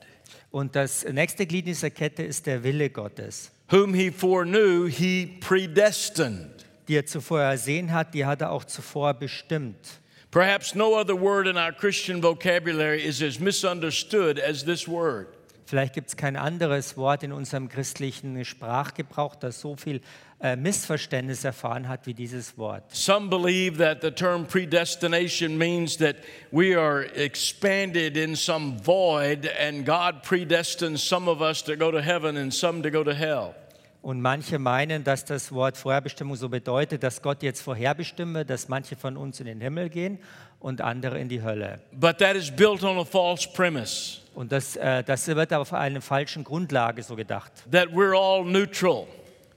Und 0.49 0.75
das 0.75 1.03
nächste 1.05 1.45
Glied 1.45 1.67
dieser 1.67 1.89
Kette 1.89 2.23
ist 2.23 2.45
der 2.47 2.63
Wille 2.63 2.89
Gottes. 2.89 3.51
Whom 3.69 3.93
he 3.93 4.11
foreknew, 4.11 4.87
he 4.87 5.37
predestined. 5.39 6.65
die 6.87 6.95
er 6.95 7.05
zuvor 7.05 7.41
ersehen 7.41 7.91
hat, 7.91 8.13
die 8.13 8.25
hat 8.25 8.41
er 8.41 8.51
auch 8.51 8.65
zuvor 8.65 9.13
bestimmt. 9.13 9.99
Perhaps 10.33 10.73
no 10.73 10.95
other 10.95 11.15
word 11.15 11.45
in 11.45 11.57
our 11.59 11.71
Christian 11.71 12.19
vocabulary 12.19 13.05
is 13.05 13.21
as 13.21 13.39
misunderstood 13.39 14.39
as 14.39 14.65
this 14.65 14.87
word. 14.87 15.27
Vielleicht 15.67 15.93
gibt 15.93 16.07
es 16.07 16.17
kein 16.17 16.35
anderes 16.35 16.97
Wort 16.97 17.21
in 17.21 17.31
unserem 17.31 17.69
christlichen 17.69 18.43
Sprachgebrauch, 18.43 19.35
das 19.35 19.61
so 19.61 19.75
viel 19.75 20.01
äh, 20.41 20.55
Missverständnis 20.55 21.43
erfahren 21.43 21.87
hat 21.87 22.07
wie 22.07 22.15
dieses 22.15 22.57
Wort. 22.57 22.83
Some 22.89 23.29
believe 23.29 23.77
that 23.77 24.01
the 24.01 24.09
term 24.09 24.47
predestination 24.47 25.55
means 25.55 25.97
that 25.97 26.15
we 26.51 26.75
are 26.75 27.03
expanded 27.15 28.17
in 28.17 28.35
some 28.35 28.79
void 28.83 29.45
and 29.59 29.85
God 29.85 30.23
predestines 30.23 31.07
some 31.07 31.29
of 31.29 31.43
us 31.43 31.61
to 31.61 31.77
go 31.77 31.91
to 31.91 32.01
heaven 32.01 32.37
and 32.37 32.51
some 32.51 32.81
to 32.81 32.89
go 32.89 33.03
to 33.03 33.13
hell. 33.13 33.53
Und 34.03 34.21
manche 34.21 34.59
meinen, 34.59 35.05
dass 35.05 35.23
das 35.23 35.53
Wort 35.53 35.77
Vorherbestimmung 35.77 36.35
so 36.35 36.49
bedeutet, 36.49 37.03
dass 37.03 37.21
Gott 37.21 37.41
jetzt 37.41 37.61
vorherbestimme, 37.61 38.43
dass 38.43 38.67
manche 38.67 38.97
von 38.97 39.15
uns 39.15 39.39
in 39.39 39.45
den 39.45 39.61
Himmel 39.61 39.89
gehen 39.89 40.19
und 40.59 40.81
andere 40.81 41.17
in 41.19 41.29
die 41.29 41.41
Hölle. 41.41 41.79
But 41.93 42.17
that 42.17 42.35
is 42.35 42.51
built 42.51 42.83
on 42.83 42.97
a 42.97 43.05
false 43.05 43.47
premise 43.47 44.19
Und 44.35 44.51
das, 44.51 44.75
äh, 44.75 45.05
das 45.05 45.25
wird 45.27 45.53
auf 45.53 45.71
einer 45.71 46.01
falschen 46.01 46.43
Grundlage 46.43 47.01
so 47.01 47.15
gedacht, 47.15 47.53
that 47.71 47.87
we're 47.93 48.13
all 48.13 48.43
neutral. 48.43 49.07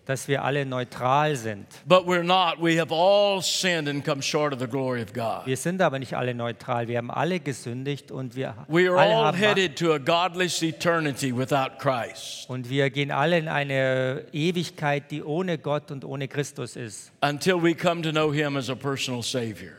Dass 0.06 0.28
wir 0.28 0.44
alle 0.44 0.64
neutral 0.64 1.36
sind. 1.36 1.66
But 1.84 2.06
we're 2.06 2.22
not. 2.22 2.62
We 2.62 2.80
have 2.80 2.92
all 2.94 3.42
sinned 3.42 3.88
and 3.88 4.04
come 4.04 4.22
short 4.22 4.52
of 4.52 4.60
the 4.60 4.66
glory 4.66 5.02
of 5.02 5.12
God. 5.12 5.46
Wir 5.46 5.56
sind 5.56 5.82
aber 5.82 5.98
nicht 5.98 6.14
alle 6.14 6.34
neutral. 6.34 6.88
Wir 6.88 6.98
haben 6.98 7.10
alle 7.10 7.40
gesündigt 7.40 8.10
und 8.10 8.36
wir 8.36 8.54
We 8.68 8.88
are 8.88 8.98
alle 8.98 9.14
all 9.14 9.24
haben 9.26 9.36
headed 9.36 9.76
to 9.76 9.92
a 9.92 9.98
godless 9.98 10.62
eternity 10.62 11.36
without 11.36 11.78
Christ 11.78 12.48
und 12.48 12.70
wir 12.70 12.88
gehen 12.90 13.10
alle 13.10 13.38
in 13.38 13.48
eine 13.48 14.24
Ewigkeit, 14.32 15.10
die 15.10 15.22
ohne 15.22 15.58
Gott 15.58 15.90
und 15.90 16.04
ohne 16.04 16.28
Christus 16.28 16.76
ist. 16.76 17.10
until 17.22 17.60
we 17.62 17.74
come 17.74 18.00
to 18.02 18.10
know 18.10 18.32
Him 18.32 18.56
as 18.56 18.70
a 18.70 18.74
personal 18.74 19.22
Savior 19.22 19.72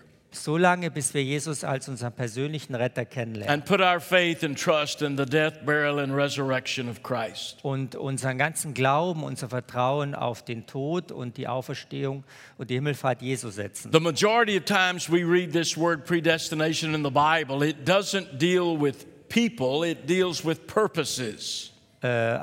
So 0.43 0.55
lange, 0.55 0.91
bis 0.91 1.13
wir 1.13 1.23
Jesus 1.23 1.63
als 1.63 1.89
unseren 1.89 2.13
persönlichen 2.13 2.75
Retter 2.75 3.05
kennenlernen 3.05 3.53
and 3.53 3.65
put 3.65 3.81
our 3.81 3.99
faith 3.99 4.43
and 4.43 4.57
trust 4.57 5.01
in 5.01 5.17
the 5.17 5.25
death, 5.25 5.65
burial, 5.65 5.99
and 5.99 6.13
resurrection 6.13 6.87
of 6.87 7.01
Christ. 7.03 7.57
und 7.63 7.95
unseren 7.95 8.37
ganzen 8.37 8.73
Glauben, 8.73 9.23
unser 9.23 9.49
Vertrauen 9.49 10.15
auf 10.15 10.43
den 10.43 10.65
Tod 10.65 11.11
und 11.11 11.37
die 11.37 11.47
Auferstehung 11.47 12.23
und 12.57 12.69
die 12.69 12.75
Himmelfahrt 12.75 13.21
Jesu 13.21 13.49
setzen. 13.49 13.91
The 13.91 13.99
majority 13.99 14.57
of 14.57 14.65
times 14.65 15.11
we 15.11 15.23
read 15.23 15.51
this 15.51 15.75
word 15.75 16.05
predestination 16.05 16.93
in 16.93 17.03
the 17.03 17.11
Bible, 17.11 17.67
it 17.67 17.87
doesn't 17.87 18.37
deal 18.37 18.79
with 18.79 19.05
people, 19.29 19.83
it 19.87 20.07
deals 20.07 20.45
with 20.45 20.67
purposes. 20.67 21.71
Äh, 22.01 22.37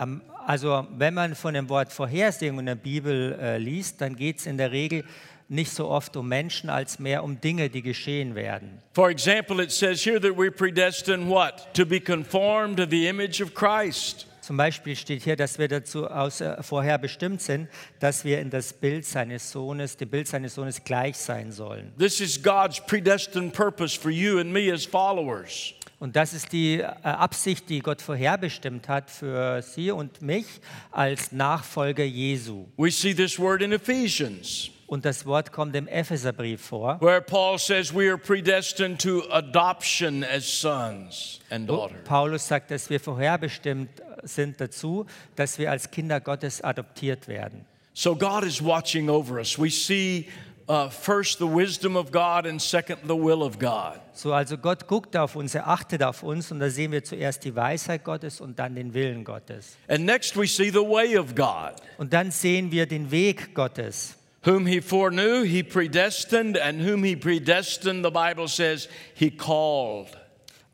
also 0.47 0.87
wenn 0.97 1.15
man 1.15 1.35
von 1.35 1.55
dem 1.55 1.69
Wort 1.69 1.93
Vorhersehung 1.93 2.59
in 2.59 2.67
der 2.67 2.75
Bibel 2.75 3.39
äh, 3.41 3.59
liest, 3.59 4.01
dann 4.01 4.17
geht 4.17 4.39
es 4.39 4.47
in 4.47 4.59
der 4.59 4.73
Regel 4.73 5.05
nicht 5.49 5.73
so 5.73 5.89
oft 5.89 6.17
um 6.17 6.29
Menschen, 6.29 6.71
als 6.71 6.99
mehr 6.99 7.25
um 7.25 7.41
Dinge, 7.41 7.71
die 7.71 7.83
geschehen 7.83 8.35
werden. 8.35 8.83
For 8.93 9.11
example, 9.11 9.63
it 9.63 9.71
says 9.71 10.05
here 10.05 10.21
that 10.21 10.33
we're 10.37 10.51
predestined 10.51 11.29
what? 11.29 11.73
To 11.75 11.85
be 11.85 12.01
conformed 12.01 12.77
to 12.79 12.87
the 12.89 13.07
image 13.09 13.43
of 13.43 13.55
Christ. 13.55 14.27
Zum 14.45 14.59
Beispiel 14.59 14.95
steht 14.95 15.23
hier, 15.23 15.37
dass 15.37 15.59
wir 15.59 15.69
dazu 15.69 16.07
aus, 16.07 16.43
äh, 16.43 16.63
vorher 16.63 16.99
bestimmt 16.99 17.41
sind, 17.41 17.67
dass 17.99 18.27
wir 18.27 18.41
in 18.41 18.51
das 18.51 18.75
Bild 18.75 19.07
seines 19.07 19.51
Sohnes, 19.51 19.97
dem 19.97 20.11
Bild 20.11 20.29
seines 20.29 20.55
Sohnes 20.55 20.85
gleich 20.85 21.17
sein 21.17 21.51
sollen. 21.51 21.93
This 21.99 22.21
is 22.21 22.43
God's 22.43 22.79
predestined 22.79 23.55
purpose 23.55 23.99
for 23.99 24.11
you 24.11 24.39
and 24.39 24.53
me 24.53 24.71
as 24.71 24.85
followers. 24.85 25.73
Und 25.99 26.17
das 26.17 26.35
ist 26.35 26.53
die 26.53 26.81
äh, 26.81 26.85
Absicht, 27.03 27.71
die 27.71 27.79
Gott 27.79 28.03
vorherbestimmt 28.03 28.87
hat 28.87 29.11
für 29.11 29.63
Sie 29.63 29.91
und 29.91 30.21
mich 30.21 30.45
als 30.91 31.33
Nachfolger 31.33 32.05
Jesu. 32.05 32.67
We 32.77 32.91
see 32.91 33.15
this 33.15 33.39
word 33.39 33.63
in 33.63 33.73
Ephesians, 33.73 34.71
Und 34.87 35.05
das 35.05 35.25
Wort 35.27 35.53
kommt 35.53 35.75
im 35.77 35.89
Epheserbrief 35.89 36.61
vor, 36.61 37.01
where 37.01 37.23
Paul 37.23 37.59
says 37.59 37.95
we 37.95 38.09
are 38.09 38.19
predestined 38.19 39.01
to 39.01 39.23
adoption 39.31 40.25
as 40.25 40.45
sons 40.45 41.41
and 41.51 41.69
daughters. 41.69 42.05
Paulus 42.05 42.47
sagt, 42.47 42.71
dass 42.71 42.91
wir 42.91 43.01
vorherbestimmt 43.01 44.03
sind 44.23 44.61
dazu, 44.61 45.07
dass 45.37 45.59
wir 45.59 45.71
als 45.71 45.91
Kinder 45.91 46.21
Gottes 46.21 46.63
adoptiert 46.63 47.29
werden. 47.29 47.65
So 47.95 48.15
God 48.15 48.45
is 48.45 48.63
watching 48.63 49.09
over 49.09 49.39
us. 49.39 49.59
We 49.59 49.71
see 49.71 50.27
uh, 50.69 50.89
first 50.89 51.39
the 51.39 51.47
wisdom 51.47 51.97
of 51.97 52.11
God 52.11 52.47
and 52.47 52.61
second 52.61 53.01
the 53.07 53.17
will 53.17 53.43
of 53.43 53.59
God. 53.59 54.01
So, 54.13 54.33
also 54.33 54.57
Gott 54.57 54.87
guckt 54.87 55.17
auf 55.17 55.37
uns, 55.37 55.55
er 55.55 55.69
achtet 55.69 56.03
auf 56.03 56.23
uns 56.23 56.51
und 56.51 56.61
da 56.61 56.71
sehen 56.71 56.93
wir 56.93 57.05
zuerst 57.05 57.45
die 57.45 57.55
Weisheit 57.55 58.05
Gottes 58.05 58.41
und 58.41 58.59
dann 58.59 58.75
den 58.75 58.95
Willen 58.95 59.25
Gottes. 59.25 59.77
And 59.89 60.05
next 60.05 60.37
we 60.37 60.47
see 60.47 60.71
the 60.71 60.79
way 60.79 61.17
of 61.17 61.35
God. 61.35 61.75
Und 61.99 62.13
dann 62.13 62.31
sehen 62.31 62.71
wir 62.71 62.87
den 62.87 63.11
Weg 63.11 63.55
Gottes. 63.55 64.17
Whom 64.45 64.67
he 64.67 64.81
foreknew, 64.81 65.45
he 65.45 65.63
predestined, 65.63 66.57
and 66.57 66.83
whom 66.83 67.03
he 67.03 67.17
predestined, 67.17 68.05
the 68.05 68.11
Bible 68.11 68.47
says, 68.47 68.89
he 69.15 69.31
called. 69.31 70.09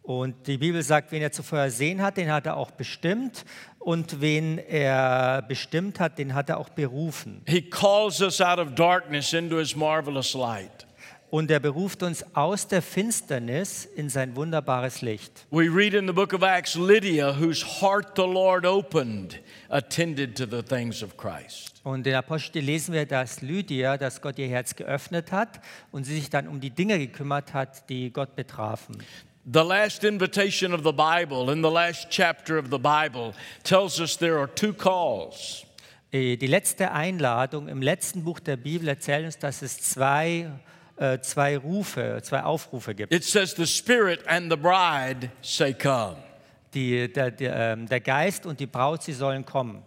Und 0.02 0.46
die 0.46 0.58
Bibel 0.58 0.82
sagt, 0.82 1.12
wen 1.12 1.22
er 1.22 1.30
zuvor 1.30 1.60
ersehen 1.60 2.02
hat, 2.02 2.16
den 2.16 2.32
hat 2.32 2.46
er 2.46 2.56
auch 2.56 2.72
bestimmt. 2.72 3.44
Und 3.78 4.20
wen 4.20 4.58
er 4.58 5.42
bestimmt 5.42 6.00
hat, 6.00 6.18
den 6.18 6.34
hat 6.34 6.48
er 6.48 6.58
auch 6.58 6.70
berufen. 6.70 7.42
He 7.46 7.62
calls 7.62 8.20
us 8.20 8.40
out 8.40 8.58
of 8.58 8.74
darkness 8.74 9.32
into 9.32 9.56
his 9.58 9.76
marvelous 9.76 10.34
light. 10.34 10.86
Und 11.30 11.48
er 11.50 11.60
beruft 11.60 12.02
uns 12.02 12.24
aus 12.34 12.66
der 12.66 12.82
Finsternis 12.82 13.84
in 13.84 14.08
sein 14.08 14.34
wunderbares 14.34 15.00
Licht. 15.00 15.46
We 15.50 15.68
read 15.68 15.94
in 15.94 16.08
the 16.08 16.12
book 16.12 16.32
of 16.32 16.42
Acts 16.42 16.74
Lydia, 16.74 17.38
whose 17.38 17.64
heart 17.80 18.16
the 18.16 18.22
Lord 18.22 18.66
opened, 18.66 19.40
attended 19.68 20.36
to 20.36 20.44
the 20.44 20.62
things 20.62 21.04
of 21.04 21.16
Christ. 21.16 21.80
Und 21.84 22.06
in 22.06 22.14
Apostel 22.14 22.62
lesen 22.62 22.92
wir, 22.94 23.06
dass 23.06 23.42
Lydia, 23.42 23.96
dass 23.96 24.20
Gott 24.20 24.38
ihr 24.38 24.48
Herz 24.48 24.74
geöffnet 24.74 25.30
hat 25.30 25.60
und 25.92 26.04
sie 26.04 26.16
sich 26.16 26.30
dann 26.30 26.48
um 26.48 26.60
die 26.60 26.70
Dinge 26.70 26.98
gekümmert 26.98 27.54
hat, 27.54 27.88
die 27.88 28.12
Gott 28.12 28.34
betrafen. 28.34 28.98
The 29.52 29.60
last 29.60 30.04
invitation 30.04 30.74
of 30.74 30.82
the 30.84 30.92
Bible, 30.92 31.50
in 31.52 31.62
the 31.62 31.70
last 31.70 32.10
chapter 32.10 32.58
of 32.58 32.66
the 32.70 32.78
Bible, 32.78 33.32
tells 33.62 33.98
us 34.00 34.16
there 34.18 34.38
are 34.38 34.52
two 34.54 34.72
calls. 34.72 35.64
Äh, 36.12 36.36
Die 36.36 36.46
letzte 36.46 36.90
Einladung 36.90 37.68
im 37.68 37.80
letzten 37.82 38.24
Buch 38.24 38.40
der 38.40 38.56
Bibel 38.56 38.88
erzählt 38.88 39.24
uns, 39.24 39.38
dass 39.38 39.62
es 39.62 39.80
zwei, 39.80 40.50
zwei 41.22 41.56
Rufe, 41.56 42.20
zwei 42.22 42.42
Aufrufe 42.42 42.94
gibt. 42.94 43.12
It 43.12 43.24
says, 43.24 43.54
The 43.54 43.66
Spirit 43.66 44.26
and 44.26 44.50
the 44.50 44.56
bride 44.56 45.30
say, 45.42 45.72
Come. 45.72 46.16
Die, 46.74 47.12
der, 47.12 47.30
der, 47.30 47.56
ähm, 47.56 47.86
der 47.88 48.00
Geist 48.00 48.46
und 48.46 48.60
die 48.60 48.66
Braut, 48.66 49.02
sie 49.02 49.12
sollen 49.12 49.44
kommen. 49.44 49.82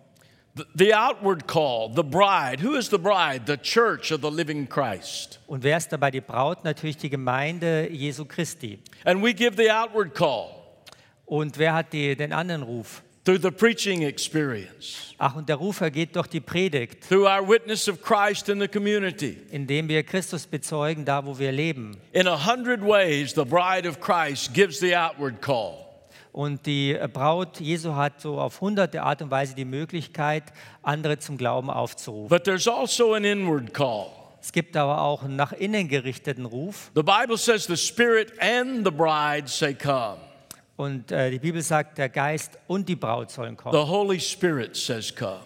The, 0.55 0.63
the 0.75 0.93
outward 0.93 1.47
call, 1.47 1.91
the 1.95 2.03
bride. 2.03 2.61
Who 2.61 2.75
is 2.75 2.89
the 2.89 2.97
bride? 2.97 3.43
The 3.47 3.57
church 3.57 4.11
of 4.11 4.21
the 4.21 4.29
living 4.29 4.67
Christ. 4.67 5.39
Und 5.47 5.63
wer 5.63 5.77
ist 5.77 5.91
dabei 5.91 6.11
die 6.11 6.21
Braut? 6.21 6.63
Natürlich 6.63 6.97
die 6.97 7.09
Gemeinde 7.09 7.89
Jesu 7.89 8.25
Christi. 8.25 8.79
And 9.03 9.23
we 9.23 9.33
give 9.33 9.55
the 9.55 9.71
outward 9.71 10.13
call 10.13 10.63
Und 11.25 11.57
wer 11.57 11.73
hat 11.73 11.93
die, 11.93 12.15
den 12.15 12.33
anderen 12.33 12.63
Ruf? 12.63 13.01
Through 13.25 13.41
the 13.41 13.51
preaching 13.51 14.01
experience, 14.03 15.13
Ach, 15.17 15.35
und 15.35 15.47
der 15.47 15.55
Ruf 15.55 15.79
ergeht 15.81 16.15
durch 16.15 16.27
die 16.27 16.39
Predigt, 16.41 17.07
through 17.07 17.25
our 17.25 17.47
witness 17.47 17.87
of 17.87 18.01
Christ 18.01 18.49
in 18.49 18.59
the 18.59 18.67
community. 18.67 19.37
indem 19.51 19.87
wir 19.87 20.03
Christus 20.03 20.45
bezeugen, 20.45 21.05
da 21.05 21.25
wo 21.25 21.37
wir 21.37 21.51
leben. 21.51 21.97
In 22.11 22.27
a 22.27 22.45
hundred 22.45 22.81
ways, 22.81 23.33
the 23.33 23.45
bride 23.45 23.87
of 23.87 23.99
Christ 24.01 24.53
gives 24.53 24.79
the 24.79 24.95
outward 24.95 25.41
call. 25.41 25.79
Und 26.31 26.65
die 26.65 26.97
Braut 27.13 27.59
Jesu 27.59 27.93
hat 27.95 28.19
so 28.19 28.39
auf 28.39 28.59
hunderte 28.59 29.03
Art 29.03 29.21
und 29.21 29.29
Weise 29.29 29.53
die 29.53 29.65
Möglichkeit, 29.65 30.45
andere 30.81 31.19
zum 31.19 31.37
Glauben 31.37 31.69
aufzurufen. 31.69 32.27
But 32.29 32.43
there's 32.43 32.67
also 32.67 33.13
an 33.13 33.23
inward 33.23 33.71
call. 33.73 34.07
Es 34.41 34.51
gibt 34.51 34.75
aber 34.75 34.99
auch 34.99 35.23
einen 35.23 35.35
nach 35.35 35.53
innen 35.53 35.87
gerichteten 35.87 36.45
Ruf. 36.45 36.91
The 36.95 37.03
Bible 37.03 37.37
says 37.37 37.65
the 37.65 37.77
Spirit 37.77 38.33
and 38.41 38.83
the 38.83 38.91
bride 38.91 39.47
say, 39.47 39.73
Come. 39.75 40.17
Und 40.75 41.11
äh, 41.11 41.29
die 41.29 41.39
Bibel 41.39 41.61
sagt, 41.61 41.97
der 41.97 42.09
Geist 42.09 42.57
und 42.67 42.89
die 42.89 42.95
Braut 42.95 43.29
sollen 43.29 43.55
kommen. 43.55 43.73
The 43.73 43.87
Holy 43.87 44.19
Spirit 44.19 44.75
says, 44.75 45.13
Come. 45.15 45.41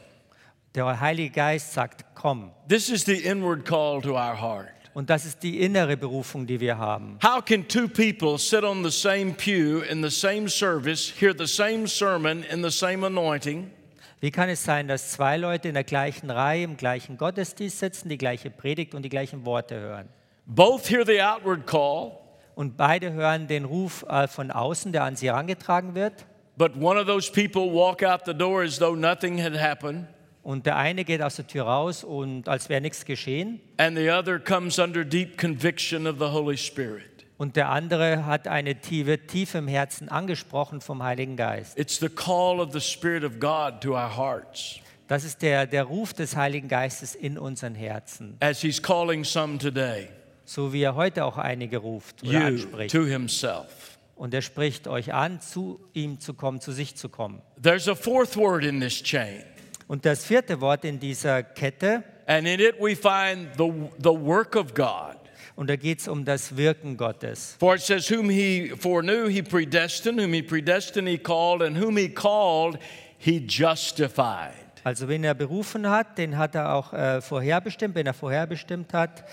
Der 0.75 1.00
Heilige 1.00 1.31
Geist 1.31 1.74
sagt, 1.74 2.05
komm. 2.13 2.51
This 2.69 2.89
is 2.89 3.03
the 3.03 3.15
inward 3.15 3.65
call 3.65 4.01
to 4.01 4.12
our 4.12 4.39
heart. 4.39 4.69
Und 4.93 5.10
das 5.10 5.25
ist 5.25 5.43
die 5.43 5.60
innere 5.60 5.98
Berufung, 5.98 6.48
die 6.48 6.60
wir 6.60 6.77
haben. 6.77 7.19
How 7.24 7.43
can 7.43 7.67
two 7.67 7.88
people 7.88 8.38
sit 8.38 8.63
on 8.63 8.84
the 8.84 8.91
same 8.91 9.34
pew 9.34 9.81
in 9.81 10.03
the 10.03 10.10
same 10.10 10.50
service, 10.50 11.12
hear 11.19 11.36
the 11.38 11.46
same 11.48 11.88
sermon 11.88 12.43
in 12.43 12.63
the 12.63 12.72
same 12.72 13.05
anointing, 13.05 13.72
Wie 14.19 14.31
kann 14.31 14.50
es 14.50 14.63
sein, 14.63 14.88
dass 14.88 15.12
zwei 15.12 15.38
Leute 15.38 15.67
in 15.67 15.75
der 15.75 15.84
gleichen 15.84 16.31
Reihe, 16.31 16.63
im 16.63 16.77
gleichen 16.77 17.17
Gottesdienst 17.17 17.77
sitzen, 17.77 18.10
die 18.10 18.17
gleiche 18.17 18.50
Predigt 18.50 18.96
und 18.96 19.03
die 19.03 19.10
gleichen 19.10 19.46
Worte 19.46 19.79
hören? 19.79 20.10
both 20.48 20.88
hear 20.88 21.03
the 21.03 21.22
outward 21.22 21.67
call, 21.67 22.22
Und 22.58 22.76
beide 22.76 23.14
hören 23.14 23.46
den 23.46 23.66
Ruf 23.66 24.04
äh, 24.10 24.28
von 24.28 24.50
außen, 24.50 24.92
der 24.92 25.04
an 25.04 25.16
sie 25.16 25.28
herangetragen 25.28 25.94
wird. 25.94 26.26
but 26.58 26.76
one 26.76 27.00
of 27.00 27.06
those 27.06 27.32
people 27.32 27.72
walk 27.72 28.02
out 28.02 28.22
the 28.26 28.34
door 28.34 28.64
as 28.64 28.80
though 28.80 28.96
nothing 28.98 29.40
had 29.40 29.54
happened, 29.56 30.08
Und 30.42 30.66
der 30.66 30.76
eine 30.76 31.06
geht 31.06 31.22
aus 31.22 31.36
der 31.36 31.46
Tür 31.46 31.66
raus 31.66 32.04
und 32.04 32.50
als 32.50 32.68
wäre 32.68 32.82
nichts 32.82 33.06
geschehen. 33.06 33.60
and 33.78 33.96
the 33.96 34.10
other 34.10 34.40
comes 34.40 34.80
under 34.80 35.06
deep 35.06 35.38
conviction 35.38 36.08
of 36.08 36.16
the 36.18 36.26
Holy 36.32 36.58
Spirit? 36.58 37.04
Und 37.38 37.56
der 37.58 37.70
andere 37.70 38.26
hat 38.26 38.48
eine 38.48 38.74
tiefe, 38.82 39.20
tief 39.28 39.54
im 39.54 39.68
Herzen 39.68 40.10
angesprochen 40.10 40.82
vom 40.82 41.04
Heiligen 41.04 41.36
Geist. 41.38 41.78
It's 41.78 42.00
the 42.00 42.10
call 42.10 42.60
of 42.60 42.74
the 42.74 42.82
Spirit 42.82 43.24
of 43.24 43.40
God 43.40 43.82
to 43.82 43.92
our 43.92 44.18
hearts. 44.18 44.80
Das 45.08 45.24
ist 45.24 45.44
der, 45.44 45.68
der 45.68 45.84
Ruf 45.84 46.14
des 46.14 46.36
Heiligen 46.36 46.68
Geistes 46.70 47.14
in 47.14 47.38
unseren 47.38 47.76
Herzen, 47.76 48.36
as 48.40 48.62
He's 48.62 48.82
calling 48.82 49.24
some 49.24 49.60
today, 49.60 50.10
so 50.48 50.72
wie 50.74 50.82
er 50.82 50.96
heute 50.96 51.25
auch 51.25 51.38
einige 51.38 51.77
ruft 51.77 52.24
oder 52.24 52.46
anspricht. 52.46 52.92
to 52.92 53.04
Himself. 53.06 53.98
Und 54.16 54.34
er 54.34 54.42
spricht 54.42 54.88
euch 54.88 55.13
an, 55.13 55.42
zu 55.42 55.80
ihm 55.94 56.20
zu 56.20 56.34
kommen, 56.34 56.60
zu 56.62 56.72
sich 56.72 56.96
zu 56.96 57.10
kommen. 57.10 57.42
There's 57.62 57.88
a 57.88 57.94
fourth 57.94 58.36
word 58.36 58.63
in 58.63 58.80
this 58.80 59.04
chain, 59.04 59.44
Und 59.88 60.06
das 60.06 60.25
vierte 60.25 60.60
Wort 60.62 60.86
in 60.86 61.00
dieser 61.00 61.44
Kette, 61.44 62.04
and 62.25 62.48
in 62.48 62.60
it 62.60 62.75
we 62.80 62.96
find 62.96 63.50
the, 63.58 63.72
the 64.00 64.10
work 64.10 64.56
of 64.56 64.74
God. 64.74 65.18
und 65.56 65.70
da 65.70 65.75
geht 65.75 66.00
es 66.00 66.08
um 66.08 66.24
das 66.25 66.56
Wirken 66.58 66.98
Gottes. 66.98 67.56
For 67.60 67.75
it 67.75 67.82
says, 67.82 68.10
Whom 68.10 68.30
he 68.30 68.70
foreknew, 68.80 69.27
he 69.27 69.42
predestined, 69.44 70.20
whom 70.20 70.34
he 70.34 70.42
predestined, 70.42 71.08
he 71.08 71.18
called, 71.18 71.62
and 71.62 71.77
whom 71.77 71.98
he 71.98 72.10
called, 72.10 72.80
he 73.20 73.39
justified. 73.46 74.54
Also 74.84 75.08
wen 75.10 75.24
er 75.24 75.34
berufen 75.36 75.89
hat, 75.89 76.18
den 76.18 76.38
hat 76.38 76.56
er 76.56 76.74
auch 76.74 76.94
äh, 76.94 77.22
vorherbestimmt. 77.22 77.94
Wenn 77.96 78.08
er 78.08 78.13
vorherbestimmt 78.13 78.94
hat, 78.94 79.25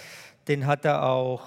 den 0.48 0.66
hat 0.66 0.84
er 0.84 1.04
auch 1.04 1.42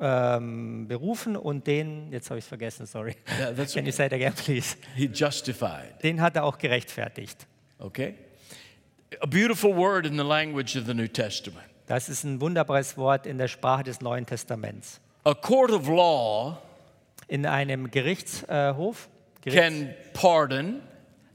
ähm, 0.00 0.88
berufen 0.88 1.36
und 1.36 1.66
den, 1.66 2.10
jetzt 2.12 2.30
habe 2.30 2.38
ich 2.38 2.44
es 2.44 2.48
vergessen, 2.48 2.86
sorry. 2.86 3.16
Yeah, 3.38 3.52
that's 3.52 3.74
Can 3.74 3.84
you 3.84 3.92
say 3.92 4.06
it 4.06 4.12
again, 4.12 4.32
please? 4.32 4.76
He 4.96 5.06
justified. 5.06 6.02
Den 6.02 6.20
hat 6.20 6.36
er 6.36 6.44
auch 6.44 6.58
gerechtfertigt. 6.58 7.46
Okay? 7.78 8.14
A 9.20 9.26
beautiful 9.26 9.76
word 9.76 10.06
in 10.06 10.16
the 10.16 10.24
language 10.24 10.76
of 10.76 10.86
the 10.86 10.94
New 10.94 11.08
Testament. 11.08 11.66
Das 11.86 12.08
ist 12.08 12.24
ein 12.24 12.40
wunderbares 12.40 12.96
Wort 12.96 13.26
in 13.26 13.36
der 13.36 13.48
Sprache 13.48 13.82
des 13.82 14.00
Neuen 14.00 14.24
Testaments. 14.24 15.00
A 15.24 15.34
court 15.34 15.70
of 15.72 15.88
law 15.88 16.56
In 17.26 17.44
einem 17.46 17.90
Gerichtshof, 17.90 19.08
Gerichts, 19.42 19.60
can 19.60 19.94
pardon, 20.12 20.80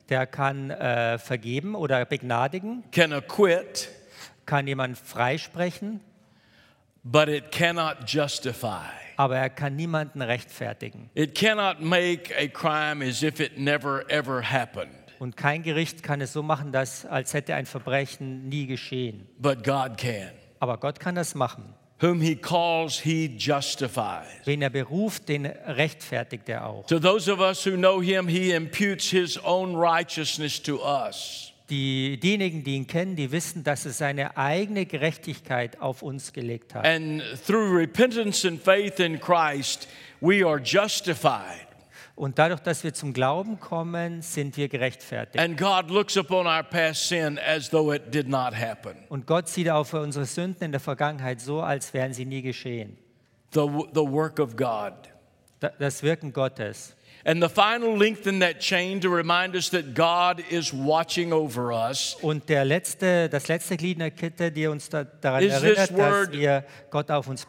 der 0.10 0.26
kann 0.26 0.72
äh, 0.72 1.18
vergeben 1.18 1.76
oder 1.76 2.06
begnadigen, 2.06 2.84
can 2.92 3.14
acquit, 3.14 3.90
kann 4.46 4.68
jemand 4.68 4.98
freisprechen, 4.98 6.02
but 7.06 7.30
it 7.30 7.52
cannot 7.52 8.06
justify. 8.08 8.90
aber 9.18 9.38
er 9.38 9.50
kann 9.50 9.76
niemanden 9.76 10.22
rechtfertigen. 10.22 11.10
It 11.14 11.36
cannot 11.36 11.80
make 11.80 12.34
a 12.36 12.48
crime 12.48 13.02
as 13.08 13.24
if 13.24 13.40
it 13.40 13.58
never 13.58 14.04
ever 14.10 14.42
happened. 14.42 14.92
Und 15.20 15.38
kein 15.38 15.64
Gericht 15.64 16.04
kann 16.04 16.20
es 16.20 16.34
so 16.34 16.44
machen, 16.44 16.74
dass, 16.74 17.06
als 17.06 17.34
hätte 17.34 17.56
ein 17.56 17.66
Verbrechen 17.66 18.50
nie 18.50 18.66
geschehen. 18.66 19.28
But 19.38 19.64
God 19.64 19.98
can. 19.98 20.32
Aber 20.60 20.78
Gott 20.78 21.00
kann 21.00 21.16
das 21.16 21.36
machen. 21.36 21.74
Whom 22.02 22.20
he 22.20 22.36
calls, 22.36 23.00
he 23.00 23.28
justifies. 23.38 24.28
Wen 24.44 24.62
er 24.62 24.70
beruft, 24.70 25.30
den 25.30 25.46
rechtfertigt 25.46 26.50
er 26.50 26.66
auch. 26.66 26.86
To 26.88 27.00
those 27.00 27.32
of 27.32 27.40
us 27.40 27.66
who 27.66 27.78
know 27.78 28.02
him, 28.02 28.28
he 28.28 28.52
imputes 28.52 29.10
his 29.10 29.40
own 29.46 29.76
righteousness 29.78 30.62
to 30.62 30.82
us. 30.84 31.54
Die, 31.70 32.20
diejenigen, 32.20 32.64
die 32.64 32.76
ihn 32.76 32.86
kennen, 32.86 33.16
die 33.16 33.32
wissen, 33.32 33.64
dass 33.64 33.86
er 33.88 33.92
seine 33.94 34.38
eigene 34.38 34.86
Gerechtigkeit 34.86 35.82
auf 35.82 36.04
uns 36.04 36.32
gelegt 36.32 36.76
hat. 36.76 36.86
And 36.86 37.24
through 37.48 37.76
repentance 37.76 38.48
and 38.48 38.62
faith 38.62 39.00
in 39.00 39.20
Christ, 39.20 39.88
we 40.22 40.46
are 40.46 40.60
justified. 40.60 41.66
Und 42.16 42.38
dadurch, 42.40 42.62
dass 42.62 42.84
wir 42.84 42.94
zum 42.94 43.12
Glauben 43.14 43.60
kommen, 43.60 44.22
sind 44.22 44.56
wir 44.58 44.70
gerechtfertigt. 44.70 45.38
And 45.44 45.58
God 45.58 45.90
looks 45.90 46.16
upon 46.16 46.46
our 46.48 46.64
past 46.64 47.10
sin 47.10 47.38
as 47.40 47.70
though 47.70 47.92
it 47.94 48.14
did 48.14 48.30
not 48.30 48.56
happen. 48.56 48.96
Und 49.10 49.26
Gott 49.28 49.50
sieht 49.50 49.70
auf 49.70 49.92
unsere 49.94 50.26
Sünden 50.26 50.64
in 50.66 50.72
der 50.72 50.80
Vergangenheit 50.80 51.42
so, 51.42 51.62
als 51.62 51.94
wären 51.94 52.14
sie 52.14 52.26
nie 52.26 52.42
geschehen. 52.42 52.96
The, 53.54 53.62
the 53.94 54.00
work 54.02 54.40
of 54.40 54.56
God. 54.56 54.94
Da- 55.60 55.74
Das 55.80 56.04
Wirken 56.04 56.32
Gottes. 56.32 56.95
And 57.28 57.42
the 57.42 57.50
final 57.50 57.98
link 57.98 58.24
in 58.28 58.40
that 58.42 58.60
chain 58.60 59.02
to 59.02 59.10
remind 59.10 59.56
us 59.56 59.70
that 59.72 59.96
God 59.96 60.44
is 60.52 60.72
watching 60.72 61.34
over 61.34 61.72
us 61.72 62.16
Und 62.22 62.48
der 62.50 62.64
letzte, 62.66 63.30
das 63.30 63.48
letzte 63.48 63.78
Glied 63.78 63.94
in 63.94 64.00
der 64.02 64.12
Kette, 64.12 64.52
die 64.52 64.68
uns 64.68 64.90
da, 64.90 65.04
daran 65.04 65.44
Is 65.44 65.54
erinnert, 65.54 65.76
this 65.76 65.88
dass 65.88 65.98
word- 65.98 66.34
wir 66.34 66.64
Gott 66.92 67.10
auf 67.10 67.28
uns 67.28 67.48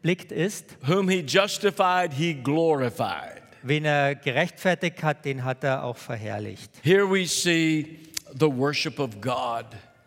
blickt, 0.00 0.30
ist, 0.30 0.76
whom 0.86 1.08
he 1.08 1.24
justified, 1.26 2.12
he 2.12 2.34
glorified. 2.34 3.42
wen 3.64 3.84
er 3.84 4.14
gerechtfertigt 4.14 5.02
hat, 5.02 5.24
den 5.24 5.42
hat 5.44 5.64
er 5.64 5.82
auch 5.82 5.96
verherrlicht. 5.96 6.70
Here 6.84 7.04
we 7.10 7.26
see 7.26 7.98
the 8.38 8.46
worship 8.46 9.00
of 9.00 9.20
God, 9.20 9.64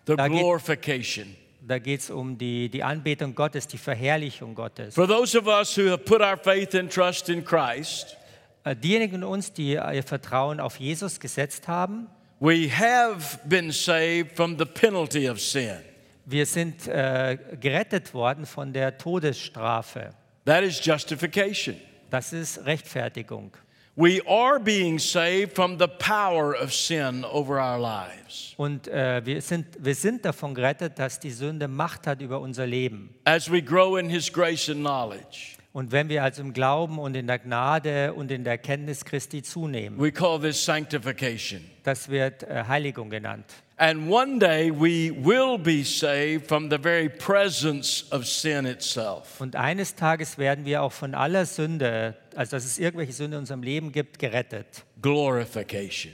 the 0.07 0.15
Da 0.15 0.27
glorification. 0.29 1.35
Da 1.61 1.77
geht 1.77 1.99
es 1.99 2.09
um 2.09 2.37
die, 2.37 2.69
die 2.69 2.81
Anbetung 2.81 3.35
Gottes, 3.35 3.67
die 3.67 3.77
Verherrlichung 3.77 4.55
Gottes. 4.55 4.95
For 4.95 5.05
those 5.07 5.37
of 5.37 5.45
us 5.45 5.77
who 5.77 5.89
have 5.89 6.05
put 6.05 6.21
our 6.21 6.37
faith 6.37 6.73
and 6.73 6.89
trust 6.91 7.27
in 7.29 7.43
Christ, 7.43 8.15
Diejenigen 8.65 9.21
von 9.21 9.23
uns, 9.23 9.53
die 9.53 9.71
ihr 9.73 10.03
Vertrauen 10.03 10.59
auf 10.59 10.77
Jesus 10.77 11.19
gesetzt 11.19 11.67
haben, 11.67 12.07
we 12.39 12.69
have 12.69 13.39
been 13.45 13.71
saved 13.71 14.35
from 14.35 14.57
the 14.57 14.65
penalty 14.65 15.29
of 15.29 15.39
sin. 15.39 15.77
wir 16.25 16.45
sind 16.45 16.87
äh, 16.87 17.37
gerettet 17.59 18.13
worden 18.13 18.45
von 18.45 18.71
der 18.71 18.97
Todesstrafe. 18.97 20.11
That 20.45 20.63
is 20.63 20.83
justification. 20.83 21.75
Das 22.09 22.33
ist 22.33 22.65
Rechtfertigung. 22.65 23.51
We 23.95 24.21
are 24.27 24.59
being 24.59 24.97
saved 24.97 25.55
from 25.55 25.77
the 25.77 25.87
power 25.87 26.55
of 26.61 26.73
sin 26.73 27.25
over 27.25 27.59
our 27.59 27.77
lives. 27.77 28.53
Und 28.55 28.87
äh, 28.87 29.25
wir, 29.25 29.41
sind, 29.41 29.65
wir 29.79 29.95
sind 29.95 30.23
davon 30.23 30.53
gerettet, 30.53 30.97
dass 30.97 31.19
die 31.19 31.31
Sünde 31.31 31.67
Macht 31.67 32.07
hat 32.07 32.21
über 32.21 32.39
unser 32.39 32.65
Leben. 32.65 33.13
As 33.25 33.51
we 33.51 33.61
grow 33.61 33.97
in 33.97 34.07
His 34.09 34.31
grace 34.31 34.69
and 34.69 34.79
knowledge, 34.79 35.57
Und 35.71 35.91
wenn 35.91 36.09
wir 36.09 36.23
also 36.23 36.41
im 36.41 36.53
Glauben 36.53 36.97
und 36.97 37.15
in 37.15 37.27
der 37.27 37.37
Gnade 37.37 38.13
und 38.13 38.31
in 38.31 38.43
der 38.43 38.53
Erkenntnis 38.53 39.05
Christi 39.05 39.43
zunehmen, 39.43 39.99
we 39.99 40.11
call 40.11 40.39
this 40.39 40.63
sanctification. 40.63 41.61
das 41.83 42.09
wird 42.09 42.43
äh, 42.43 42.63
Heiligung 42.67 43.09
genannt. 43.09 43.45
And 43.77 44.09
one 44.09 44.39
day 44.39 44.71
we 44.71 45.11
will 45.11 45.57
be 45.57 45.83
saved 45.83 46.47
from 46.47 46.69
the 46.69 46.77
very 46.77 47.07
presence 47.07 48.05
of 48.11 48.25
sin 48.25 48.65
itself. 48.65 49.39
Und 49.39 49.55
eines 49.55 49.95
Tages 49.95 50.37
werden 50.37 50.65
wir 50.65 50.81
auch 50.81 50.91
von 50.91 51.13
aller 51.13 51.45
Sünde, 51.45 52.15
also 52.35 52.57
dass 52.57 52.65
es 52.65 52.79
irgendwelche 52.79 53.13
Sünde 53.13 53.37
in 53.37 53.41
unserem 53.41 53.61
Leben 53.61 53.91
gibt, 53.91 54.17
gerettet. 54.17 54.83
Glorification. 55.01 56.13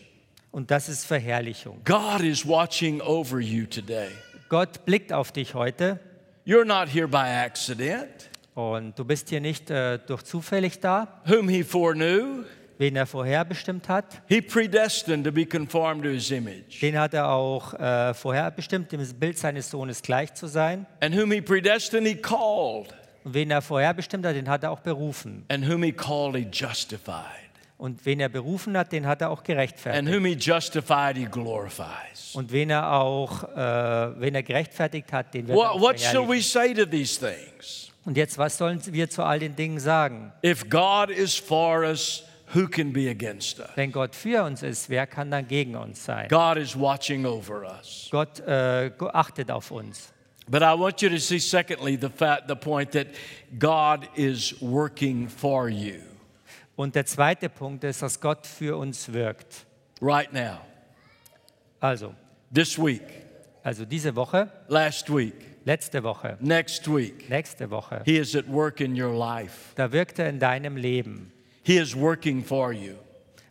Und 0.51 0.69
das 0.69 0.89
ist 0.89 1.05
Verherrlichung. 1.05 1.81
God 1.85 2.21
is 2.21 2.45
watching 2.45 3.01
over 3.01 3.39
you 3.39 3.65
today. 3.65 4.09
Gott 4.49 4.85
blickt 4.85 5.11
auf 5.13 5.31
dich 5.31 5.53
heute 5.53 5.99
You're 6.45 6.65
not 6.65 6.87
here 6.93 7.07
by 7.07 7.25
accident. 7.25 8.29
Und 8.55 8.97
du 8.97 9.05
bist 9.05 9.29
hier 9.29 9.41
nicht 9.41 9.69
äh, 9.69 9.99
durch 9.99 10.23
zufällig 10.23 10.79
da, 10.79 11.21
Whom 11.25 11.47
He 11.49 11.63
foreknew, 11.63 12.43
wen 12.77 12.95
er 12.95 13.05
vorherbestimmt 13.05 13.87
hat. 13.89 14.21
He 14.27 14.41
predestined 14.41 15.25
to 15.25 15.31
be 15.31 15.45
conformed 15.45 16.03
to 16.03 16.09
His 16.09 16.31
image. 16.31 16.81
Den 16.81 16.97
hat 16.97 17.13
er 17.13 17.29
auch 17.29 17.73
äh, 17.73 18.13
vorherbestimmt, 18.13 18.91
dem 18.91 19.05
Bild 19.19 19.37
seines 19.37 19.69
Sohnes 19.69 20.01
gleich 20.01 20.33
zu 20.33 20.47
sein. 20.47 20.85
And 21.01 21.15
whom 21.15 21.31
He 21.31 21.41
predestined, 21.41 22.07
He 22.07 22.15
called. 22.15 22.93
Und 23.23 23.33
wen 23.33 23.51
er 23.51 23.61
vorherbestimmt 23.61 24.25
hat, 24.25 24.35
den 24.35 24.49
hat 24.49 24.63
er 24.63 24.71
auch 24.71 24.79
berufen. 24.81 25.45
And 25.49 25.67
whom 25.67 25.83
He 25.83 25.91
called, 25.91 26.35
He 26.35 26.47
justified. 26.51 27.23
Und 27.77 28.05
wen 28.05 28.21
er 28.21 28.29
berufen 28.29 28.77
hat, 28.77 28.93
den 28.93 29.05
hat 29.05 29.21
er 29.21 29.31
auch 29.31 29.39
And 29.39 29.47
gerechtfertigt. 29.47 30.07
whom 30.13 30.25
He 30.25 30.33
justified, 30.39 31.17
He 31.17 31.25
glorifies. 31.25 32.33
Und 32.33 32.51
wen 32.53 32.69
er 32.69 32.93
auch, 32.93 33.43
äh, 33.43 33.57
wen 34.21 34.35
er 34.35 34.43
gerechtfertigt 34.43 35.11
hat, 35.11 35.33
den 35.33 35.47
wird 35.47 35.57
er 35.57 35.71
auch 35.71 35.81
what 35.81 35.99
shall 35.99 36.27
we 36.27 36.41
say 36.41 36.73
to 36.73 36.85
these 36.85 37.19
things? 37.19 37.84
Und 38.05 38.17
jetzt, 38.17 38.37
was 38.37 38.57
sollen 38.57 38.81
wir 38.85 39.09
zu 39.09 39.23
all 39.23 39.39
den 39.39 39.55
Dingen 39.55 39.79
sagen? 39.79 40.31
If 40.43 40.69
God 40.69 41.09
is 41.09 41.35
for 41.35 41.81
us, 41.81 42.23
who 42.53 42.67
can 42.67 42.93
be 42.93 43.09
against 43.09 43.59
us? 43.59 43.69
Wenn 43.75 43.91
Gott 43.91 44.15
für 44.15 44.43
uns 44.43 44.61
ist, 44.61 44.89
wer 44.89 45.07
kann 45.07 45.31
dann 45.31 45.47
gegen 45.47 45.75
uns 45.75 46.05
sein? 46.05 46.27
God 46.29 46.57
is 46.57 46.79
watching 46.79 47.25
over 47.25 47.63
us. 47.63 48.07
Gott 48.11 48.39
äh, 48.41 48.91
achtet 49.13 49.49
auf 49.49 49.71
uns. 49.71 50.11
But 50.47 50.61
I 50.61 50.77
want 50.77 51.01
you 51.01 51.09
to 51.09 51.17
see, 51.17 51.39
secondly, 51.39 51.97
the, 51.99 52.09
fact, 52.09 52.47
the 52.47 52.55
point 52.55 52.91
that 52.91 53.07
God 53.57 54.07
is 54.15 54.53
working 54.61 55.27
for 55.27 55.67
you 55.69 56.01
Und 56.75 56.93
der 56.93 57.05
zweite 57.05 57.49
Punkt 57.49 57.83
ist, 57.83 58.01
dass 58.03 58.19
Gott 58.19 58.45
für 58.45 58.77
uns 58.77 59.11
wirkt. 59.11 59.65
right 60.01 60.31
now, 60.31 60.59
Also, 61.79 62.13
this 62.53 62.77
week, 62.77 63.01
also 63.63 63.85
diese 63.85 64.15
Woche, 64.15 64.51
last 64.67 65.09
week, 65.09 65.54
letzte 65.65 66.03
Woche, 66.03 66.37
next 66.39 66.87
week. 66.87 67.29
nächste 67.29 67.69
Woche, 67.69 68.01
He 68.05 68.17
is 68.17 68.35
at 68.35 68.47
work 68.47 68.79
in 68.79 68.99
your 68.99 69.13
life. 69.13 69.73
da 69.75 69.91
wirkt 69.91 70.19
er 70.19 70.29
in 70.29 70.39
deinem 70.39 70.77
Leben. 70.77 71.31
He 71.63 71.77
is 71.77 71.95
working 71.95 72.43
for 72.43 72.71
you. 72.71 72.93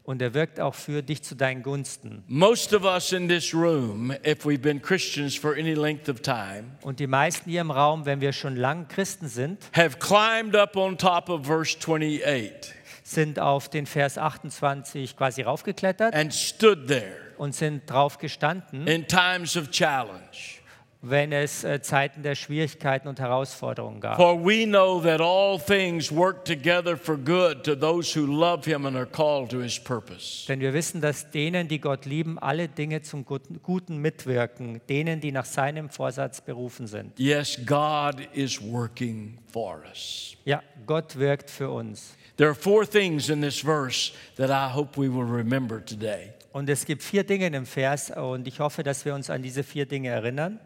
Und 0.05 0.21
er 0.21 0.35
wirkt 0.35 0.61
auch 0.61 0.75
für 0.75 1.03
dich 1.03 1.23
zu 1.23 1.35
deinen 1.35 1.63
Gunsten. 1.63 2.23
Most 2.29 2.75
of 2.75 2.85
us 2.85 3.13
in 3.13 3.27
this 3.27 3.55
room, 3.55 4.13
if 4.25 4.45
we've 4.45 4.59
been 4.61 4.81
Christians 4.83 5.35
for 5.35 5.53
any 5.55 5.73
length 5.73 6.09
of 6.11 6.21
time, 6.21 6.65
Und 6.83 7.01
die 7.01 7.07
meisten 7.07 7.49
hier 7.51 7.63
im 7.63 7.71
Raum, 7.71 8.05
wenn 8.05 8.21
wir 8.21 8.33
schon 8.33 8.55
lang 8.55 8.87
Christen 8.89 9.29
sind, 9.29 9.63
have 9.75 9.99
climbed 9.99 10.55
up 10.55 10.77
on 10.77 10.99
top 10.99 11.29
of 11.31 11.47
verse 11.47 11.77
28 11.79 12.75
sind 13.03 13.39
auf 13.39 13.69
den 13.69 13.87
Vers 13.87 14.17
28 14.19 15.17
quasi 15.17 15.43
raufgeklettert 15.43 16.15
and 16.15 16.33
stood 16.35 16.87
there 16.87 17.17
und 17.39 17.55
sind 17.55 17.89
drauf 17.91 18.19
gestanden 18.19 18.87
in 18.87 19.07
times 19.07 19.57
of 19.57 19.71
challenge. 19.71 20.61
Wenn 21.05 21.33
es 21.33 21.65
äh, 21.65 21.81
Zeiten 21.83 22.23
der 22.23 22.35
Schwierigkeiten 22.35 23.09
und 23.09 23.21
Herausforderungen 23.21 24.01
gab. 24.01 24.17
For 24.17 24.39
we 24.43 24.65
know 24.65 25.01
that 25.01 25.21
all 25.21 25.59
things 25.59 26.11
work 26.11 26.45
together 26.45 26.97
for 26.97 27.17
good 27.17 27.63
to 27.65 27.75
those 27.75 28.19
who 28.19 28.27
love 28.27 28.65
him 28.65 28.87
and 28.87 28.97
are 28.97 29.07
called 29.07 29.51
to 29.51 29.61
his 29.61 29.79
purpose. 29.79 30.47
Denn 30.49 30.61
wir 30.61 30.73
wissen, 30.73 31.01
dass 31.01 31.31
denen, 31.31 31.69
die 31.69 31.81
Gott 31.81 32.07
lieben, 32.07 32.39
alle 32.39 32.69
Dinge 32.69 33.03
zum 33.03 33.25
Guten 33.25 33.99
mitwirken, 33.99 34.81
denen, 34.89 35.21
die 35.21 35.33
nach 35.33 35.45
seinem 35.45 35.91
Vorsatz 35.91 36.41
berufen 36.41 36.87
sind. 36.87 37.19
Yes, 37.19 37.59
God 37.67 38.27
is 38.33 38.61
working 38.61 39.39
for 39.53 39.83
us. 39.89 40.37
Ja, 40.45 40.63
Gott 40.87 41.17
wirkt 41.19 41.51
für 41.51 41.71
uns. 41.71 42.17
There 42.37 42.49
are 42.49 42.55
four 42.55 42.85
things 42.85 43.29
in 43.29 43.41
this 43.41 43.61
verse 43.61 44.13
that 44.37 44.51
I 44.51 44.75
hope 44.75 45.01
we 45.01 45.09
will 45.09 45.25
remember 45.25 45.85
today. 45.85 46.33
Und 46.53 46.69
es 46.69 46.85
gibt 46.85 47.03
vier 47.03 47.25
Dinge 47.25 47.47
in 47.47 47.53
dem 47.53 47.67
Vers 47.67 48.11
und 48.11 48.47
ich 48.47 48.61
hoffe, 48.61 48.83
dass 48.83 49.05
wir 49.05 49.15
uns 49.15 49.29
an 49.29 49.43
diese 49.43 49.63
vier 49.63 49.87
Dinge 49.87 50.09
erinnern. 50.09 50.61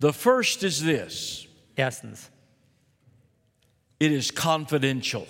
The 0.00 0.12
first 0.12 0.62
is 0.62 0.82
this 0.82 1.46
Erstens, 1.76 2.30
it 3.98 4.12
is 4.12 4.30
confidential. 4.34 5.26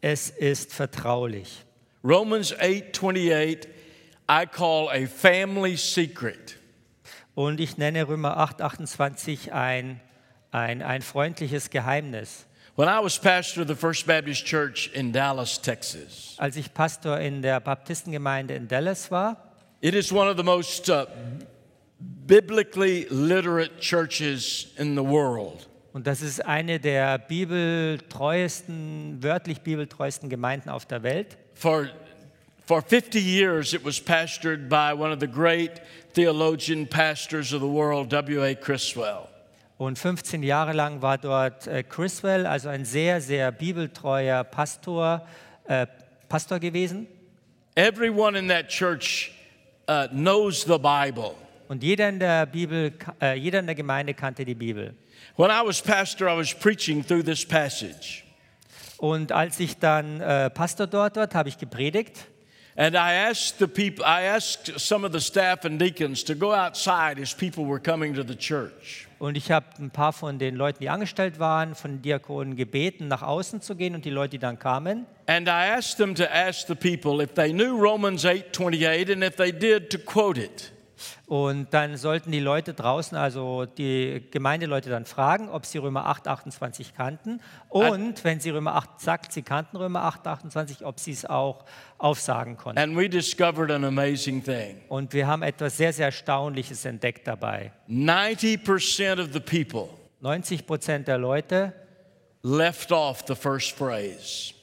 es 0.00 0.30
ist 0.30 0.72
vertraulich. 0.72 1.64
Romans 2.02 2.52
8:28 2.54 3.68
I 4.28 4.46
call 4.46 4.88
a 4.90 5.06
family 5.06 5.76
secret. 5.76 6.56
Und 7.34 7.60
ich 7.60 7.76
nenne 7.78 8.06
Römer 8.06 8.36
8, 8.36 8.60
28 8.60 9.52
ein, 9.52 10.00
ein, 10.50 10.82
ein 10.82 11.02
freundliches 11.02 11.70
Geheimnis. 11.70 12.46
When 12.76 12.88
I 12.88 13.02
was 13.02 13.18
pastor 13.18 13.62
of 13.62 13.68
the 13.68 13.74
First 13.74 14.06
Baptist 14.06 14.44
Church 14.46 14.90
in 14.94 15.12
Dallas, 15.12 15.60
Texas, 15.60 16.34
Als 16.38 16.56
ich 16.56 16.72
Pastor 16.72 17.20
in 17.20 17.42
der 17.42 17.60
Baptistengemeinde 17.60 18.54
in 18.54 18.68
Dallas 18.68 19.10
war, 19.10 19.36
it 19.80 19.94
is 19.94 20.10
one 20.12 20.30
of 20.30 20.36
the 20.36 20.42
most 20.42 20.88
uh, 20.88 21.06
biblically 22.26 23.06
literate 23.10 23.80
churches 23.80 24.72
in 24.78 24.94
the 24.94 25.02
world. 25.02 25.66
und 25.92 26.06
das 26.06 26.22
ist 26.22 26.44
eine 26.44 26.80
der 26.80 27.18
bibeltreuesten, 27.18 29.22
wörtlich 29.22 29.60
bibeltreuesten 29.60 30.30
Gemeinden 30.30 30.70
auf 30.70 30.86
der 30.86 31.02
Welt. 31.02 31.36
For, 31.54 31.88
for 32.66 32.82
50 32.82 33.20
years, 33.20 33.74
it 33.74 33.84
was 33.84 34.00
pastored 34.00 34.68
by 34.68 34.94
one 34.94 35.12
of 35.12 35.20
the 35.20 35.28
great 35.28 35.82
theologian 36.14 36.86
pastors 36.86 37.52
of 37.52 37.60
the 37.60 37.68
world, 37.68 38.10
W.A. 38.10 38.54
Criswell. 38.54 39.28
Und 39.78 39.98
15 39.98 40.42
Jahre 40.42 40.72
lang 40.72 41.02
war 41.02 41.18
dort 41.18 41.66
äh, 41.66 41.82
Criswell, 41.82 42.46
also 42.46 42.68
ein 42.68 42.84
sehr, 42.84 43.20
sehr 43.20 43.50
bibeltreuer 43.50 44.44
Pastor, 44.44 45.26
äh, 45.66 45.86
Pastor 46.28 46.60
gewesen. 46.60 47.08
Everyone 47.74 48.38
in 48.38 48.48
that 48.48 48.68
church 48.68 49.32
uh, 49.88 50.06
knows 50.08 50.64
the 50.64 50.78
Bible. 50.78 51.34
Und 51.72 51.82
jeder 51.82 52.10
in 52.10 52.18
der 52.18 52.44
Bibel, 52.44 52.92
äh, 53.22 53.34
jeder 53.38 53.60
in 53.60 53.64
der 53.64 53.74
Gemeinde 53.74 54.12
kannte 54.12 54.44
die 54.44 54.54
Bibel. 54.54 54.94
When 55.38 55.48
I 55.48 55.66
was 55.66 55.80
pastor, 55.80 56.28
I 56.28 56.36
was 56.36 56.52
preaching 56.52 57.02
through 57.02 57.24
this 57.24 57.46
passage. 57.46 58.24
Und 58.98 59.32
als 59.32 59.58
ich 59.58 59.78
dann 59.78 60.20
äh, 60.20 60.50
Pastor 60.50 60.86
dort 60.86 61.16
war, 61.16 61.30
habe 61.32 61.48
ich 61.48 61.56
gepredigt. 61.56 62.26
And 62.76 62.94
I 62.94 63.30
asked 63.30 63.58
the 63.58 63.66
people, 63.66 64.04
I 64.04 64.28
asked 64.28 64.78
some 64.78 65.06
of 65.06 65.14
the 65.14 65.20
staff 65.20 65.64
and 65.64 65.80
deacons 65.80 66.22
to 66.24 66.34
go 66.34 66.52
outside 66.52 67.18
as 67.18 67.32
people 67.34 67.64
were 67.64 67.80
coming 67.80 68.12
to 68.16 68.22
the 68.22 68.36
church. 68.36 69.08
Und 69.18 69.38
ich 69.38 69.50
habe 69.50 69.64
ein 69.78 69.90
paar 69.90 70.12
von 70.12 70.38
den 70.38 70.56
Leuten, 70.56 70.80
die 70.80 70.90
angestellt 70.90 71.38
waren, 71.38 71.74
von 71.74 71.92
den 71.92 72.02
Diakonen 72.02 72.54
gebeten, 72.54 73.08
nach 73.08 73.22
außen 73.22 73.62
zu 73.62 73.76
gehen 73.76 73.94
und 73.94 74.04
die 74.04 74.10
Leute, 74.10 74.32
die 74.32 74.40
dann 74.40 74.58
kamen. 74.58 75.06
And 75.26 75.48
I 75.48 75.72
asked 75.74 75.96
them 75.96 76.14
to 76.16 76.24
ask 76.24 76.66
the 76.66 76.74
people 76.74 77.24
if 77.24 77.32
they 77.32 77.50
knew 77.50 77.74
Romans 77.74 78.26
8:28 78.26 79.10
and 79.10 79.24
if 79.24 79.36
they 79.36 79.50
did 79.50 79.88
to 79.88 79.96
quote 79.96 80.38
it. 80.38 80.70
Und 81.26 81.72
dann 81.74 81.96
sollten 81.96 82.32
die 82.32 82.40
Leute 82.40 82.74
draußen, 82.74 83.16
also 83.16 83.66
die 83.66 84.26
Gemeindeleute 84.30 84.90
dann 84.90 85.04
fragen, 85.04 85.48
ob 85.48 85.66
sie 85.66 85.78
Römer 85.78 86.06
8, 86.06 86.28
28 86.28 86.94
kannten. 86.94 87.40
Und 87.68 88.22
wenn 88.24 88.40
sie 88.40 88.50
Römer 88.50 88.74
8 88.74 89.00
sagt, 89.00 89.32
sie 89.32 89.42
kannten 89.42 89.76
Römer 89.76 90.02
8, 90.04 90.26
28, 90.26 90.84
ob 90.84 91.00
sie 91.00 91.12
es 91.12 91.24
auch 91.24 91.64
aufsagen 91.98 92.56
konnten. 92.56 92.78
And 92.78 92.96
we 92.96 93.08
discovered 93.08 93.70
an 93.70 93.84
amazing 93.84 94.42
thing. 94.42 94.80
Und 94.88 95.12
wir 95.12 95.26
haben 95.26 95.42
etwas 95.42 95.76
sehr, 95.76 95.92
sehr 95.92 96.06
Erstaunliches 96.06 96.84
entdeckt 96.84 97.26
dabei. 97.26 97.72
90% 97.88 99.20
of 99.20 99.32
the 99.32 99.40
people 99.40 99.88
90 100.20 100.66
Prozent 100.66 101.08
der 101.08 101.18
Leute 101.18 101.72
left 102.42 102.92
off 102.92 103.24
the 103.26 103.34
first 103.34 103.72
phrase. 103.72 104.54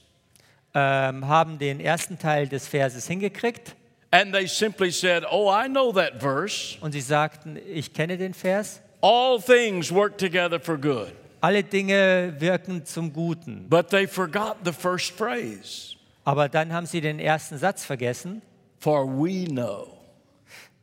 ähm, 0.73 1.27
haben 1.27 1.57
den 1.57 1.79
ersten 1.79 2.17
Teil 2.19 2.47
des 2.47 2.67
Verses 2.67 3.07
hingekriegt 3.07 3.75
And 4.11 4.33
they 4.33 4.47
simply 4.47 4.91
said, 4.91 5.23
Oh, 5.29 5.47
I 5.47 5.67
know 5.67 5.91
that 5.93 6.19
verse. 6.19 6.77
und 6.81 6.93
sie 6.93 7.01
sagten, 7.01 7.57
ich 7.67 7.93
kenne 7.93 8.17
den 8.17 8.33
Vers. 8.33 8.81
All 9.01 9.39
things 9.39 9.91
work 9.91 10.17
together 10.17 10.59
for 10.59 10.77
good. 10.77 11.13
Alle 11.41 11.63
Dinge 11.63 12.35
wirken 12.39 12.85
zum 12.85 13.13
Guten. 13.13 13.67
But 13.69 13.89
they 13.89 14.07
forgot 14.07 14.57
the 14.65 14.73
first 14.73 15.11
phrase. 15.11 15.95
Aber 16.25 16.49
dann 16.49 16.73
haben 16.73 16.85
sie 16.85 17.01
den 17.01 17.19
ersten 17.19 17.57
Satz 17.57 17.85
vergessen. 17.85 18.41
For 18.79 19.05
we 19.05 19.45
know. 19.45 19.97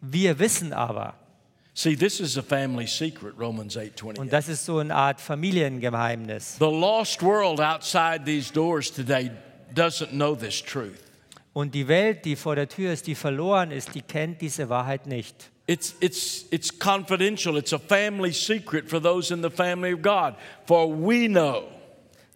Wir 0.00 0.38
wissen 0.38 0.72
aber, 0.72 1.14
See, 1.78 1.94
this 1.94 2.20
is 2.20 2.38
a 2.38 2.42
family 2.42 2.86
secret, 2.86 3.34
Romans 3.38 3.76
8 3.76 4.02
und 4.18 4.32
das 4.32 4.48
ist 4.48 4.64
so 4.64 4.78
eine 4.78 4.94
Art 4.94 5.20
Familiengeheimnis. 5.20 6.56
The 6.58 6.70
lost 6.70 7.22
world 7.22 7.60
outside 7.60 8.24
these 8.24 8.50
doors 8.50 8.90
today 8.90 9.30
doesn't 9.74 10.12
know 10.12 10.34
this 10.34 10.62
truth. 10.62 11.05
Und 11.56 11.74
die 11.74 11.88
Welt, 11.88 12.26
die 12.26 12.36
vor 12.36 12.54
der 12.54 12.68
Tür 12.68 12.92
ist, 12.92 13.06
die 13.06 13.14
verloren 13.14 13.70
ist, 13.70 13.94
die 13.94 14.02
kennt 14.02 14.42
diese 14.42 14.68
Wahrheit 14.68 15.06
nicht. 15.06 15.50
It's, 15.66 15.96
it's, 16.00 16.44
it's 16.50 16.78
confidential. 16.78 17.56
It's 17.56 17.72
a 17.72 17.78
family 17.78 18.30
secret 18.30 18.90
for 18.90 19.00
those 19.00 19.32
in 19.32 19.42
the 19.42 19.48
family 19.48 19.94
of 19.94 20.02
God. 20.02 20.34
For 20.66 20.86
we 20.86 21.26
know. 21.26 21.62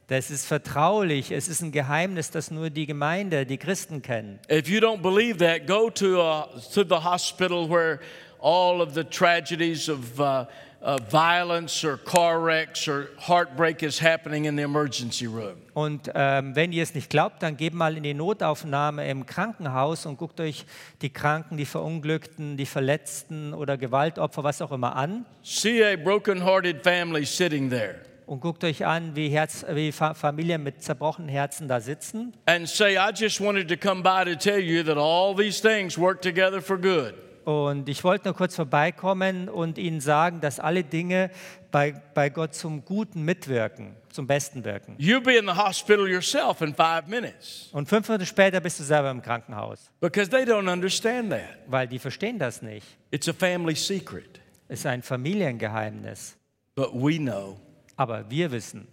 Das 0.06 0.30
ist 0.30 0.46
vertraulich, 0.46 1.32
es 1.32 1.48
ist 1.48 1.60
ein 1.60 1.70
Geheimnis, 1.70 2.30
das 2.30 2.50
nur 2.50 2.70
die 2.70 2.86
Gemeinde, 2.86 3.44
die 3.44 3.58
Christen 3.58 4.00
kennen. 4.00 4.38
If 4.50 4.70
you 4.70 4.80
don't 4.80 5.02
believe 5.02 5.36
that, 5.36 5.66
go 5.66 5.90
to, 5.90 6.18
uh, 6.18 6.46
to 6.72 6.82
the 6.82 7.04
hospital 7.04 7.68
where 7.68 8.00
all 8.40 8.80
of 8.80 8.94
the 8.94 9.04
tragedies 9.04 9.90
of 9.90 10.18
uh, 10.18 10.46
uh, 10.82 10.96
violence 11.10 11.84
or 11.84 11.96
car 11.98 12.42
wrecks 12.42 12.88
or 12.88 13.08
heartbreak 13.18 13.82
is 13.82 14.00
happening 14.00 14.44
in 14.46 14.56
the 14.56 14.62
emergency 14.62 15.26
room. 15.26 15.56
Und 15.74 16.10
ähm, 16.14 16.54
wenn 16.56 16.72
ihr 16.72 16.82
es 16.82 16.94
nicht 16.94 17.10
glaubt, 17.10 17.42
dann 17.42 17.56
geht 17.56 17.74
mal 17.74 17.96
in 17.96 18.02
die 18.02 18.14
Notaufnahme 18.14 19.08
im 19.08 19.24
Krankenhaus 19.26 20.06
und 20.06 20.16
guckt 20.18 20.40
euch 20.40 20.64
die 21.02 21.10
Kranken, 21.10 21.56
die 21.56 21.64
Verunglückten, 21.64 22.56
die 22.56 22.66
Verletzten 22.66 23.54
oder 23.54 23.76
Gewaltopfer, 23.78 24.42
was 24.44 24.60
auch 24.62 24.72
immer 24.72 24.96
an. 24.96 25.24
See 25.42 25.82
a 25.84 25.96
broken-hearted 25.96 26.82
family 26.82 27.24
sitting 27.24 27.70
there 27.70 27.96
Und 28.26 28.40
guckt 28.40 28.62
euch 28.62 28.86
an, 28.86 29.16
wie, 29.16 29.28
Herz, 29.28 29.64
wie 29.72 29.90
Fa 29.90 30.14
Familien 30.14 30.62
mit 30.62 30.82
zerbrochenen 30.82 31.28
Herzen 31.28 31.66
da 31.66 31.80
sitzen. 31.80 32.32
and 32.46 32.68
say, 32.68 32.96
I 32.96 33.10
just 33.12 33.40
wanted 33.40 33.68
to 33.68 33.76
come 33.76 34.02
by 34.02 34.24
to 34.24 34.36
tell 34.38 34.60
you 34.60 34.84
that 34.84 34.96
all 34.96 35.34
these 35.34 35.60
things 35.60 35.98
work 35.98 36.22
together 36.22 36.60
for 36.62 36.76
good. 36.78 37.14
Und 37.44 37.88
ich 37.88 38.04
wollte 38.04 38.28
nur 38.28 38.34
kurz 38.34 38.54
vorbeikommen 38.54 39.48
und 39.48 39.78
Ihnen 39.78 40.00
sagen, 40.00 40.40
dass 40.40 40.60
alle 40.60 40.84
Dinge 40.84 41.30
bei, 41.70 41.92
bei 42.14 42.28
Gott 42.30 42.54
zum 42.54 42.84
Guten 42.84 43.24
mitwirken, 43.24 43.96
zum 44.10 44.26
Besten 44.26 44.64
wirken. 44.64 44.96
You'll 44.98 45.22
be 45.22 45.36
in 45.36 45.46
the 45.46 45.54
hospital 45.54 46.08
yourself 46.08 46.60
in 46.60 46.74
five 46.74 47.06
minutes 47.06 47.68
Und 47.72 47.88
fünf 47.88 48.08
Minuten 48.08 48.26
später 48.26 48.60
bist 48.60 48.78
du 48.80 48.84
selber 48.84 49.10
im 49.10 49.22
Krankenhaus, 49.22 49.90
because 50.00 50.28
they 50.30 50.42
don't 50.42 50.70
understand 50.70 51.30
that. 51.30 51.58
weil 51.66 51.86
die 51.88 51.98
verstehen 51.98 52.38
das 52.38 52.60
nicht. 52.62 52.86
It's 53.10 53.28
a 53.28 53.32
family 53.32 53.74
secret. 53.74 54.40
Es 54.68 54.80
ist 54.80 54.86
ein 54.86 55.02
Familiengeheimnis. 55.02 56.36
But 56.74 56.90
we 56.92 57.16
know. 57.18 57.58
Aber 57.96 58.30
wir 58.30 58.50
wissen, 58.52 58.86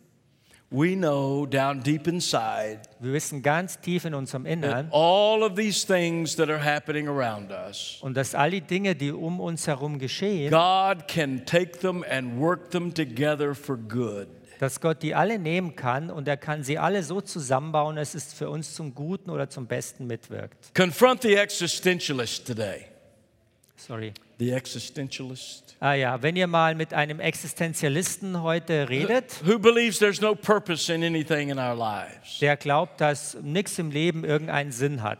We 0.69 0.95
know 0.97 1.45
down 1.45 1.81
deep 1.81 2.07
inside 2.07 2.81
wir 2.99 3.13
wissen 3.13 3.41
ganz 3.41 3.79
tief 3.79 4.03
in 4.03 4.13
unserem 4.13 4.45
Innern, 4.45 4.89
all 4.91 5.41
of 5.41 5.55
these 5.55 5.87
things 5.87 6.35
that 6.35 6.49
are 6.49 6.61
happening 6.61 7.07
around 7.07 7.51
us, 7.51 7.99
und 8.01 8.17
dass 8.17 8.35
all 8.35 8.51
die 8.51 8.59
Dinge, 8.59 8.93
die 8.93 9.13
um 9.13 9.39
uns 9.39 9.65
herum 9.65 9.97
geschehen, 9.97 10.51
God 10.51 11.07
can 11.07 11.45
take 11.45 11.79
them 11.79 12.03
and 12.09 12.37
work 12.37 12.69
them 12.71 12.93
together 12.93 13.55
for 13.55 13.77
good. 13.77 14.27
dass 14.59 14.81
Gott 14.81 15.03
die 15.03 15.15
alle 15.15 15.39
nehmen 15.39 15.75
kann 15.77 16.09
und 16.09 16.27
er 16.27 16.35
kann 16.35 16.63
sie 16.63 16.77
alle 16.77 17.01
so 17.03 17.21
zusammenbauen, 17.21 17.95
dass 17.95 18.13
es 18.13 18.33
für 18.33 18.49
uns 18.49 18.73
zum 18.73 18.93
Guten 18.93 19.29
oder 19.29 19.49
zum 19.49 19.67
Besten 19.67 20.05
mitwirkt. 20.05 20.73
Confront 20.73 21.21
the 21.21 21.35
existentialist 21.35 22.45
today. 22.45 22.87
Sorry. 23.77 24.13
The 24.39 24.51
existentialist 24.51 25.75
Ah 25.79 25.93
ja, 25.93 26.21
wenn 26.23 26.35
ihr 26.35 26.47
mal 26.47 26.73
mit 26.73 26.93
einem 26.93 27.19
Existenzialisten 27.19 28.41
heute 28.41 28.89
redet, 28.89 29.41
who 29.45 29.59
believes 29.59 29.99
there's 29.99 30.19
no 30.21 30.33
purpose 30.35 30.91
in 30.91 31.03
anything 31.03 31.49
in 31.49 31.59
our 31.59 31.75
lives. 31.75 32.39
der 32.39 32.57
glaubt, 32.57 32.99
dass 32.99 33.37
nichts 33.43 33.77
im 33.77 33.91
Leben 33.91 34.23
irgendeinen 34.23 34.71
Sinn 34.71 35.03
hat. 35.03 35.19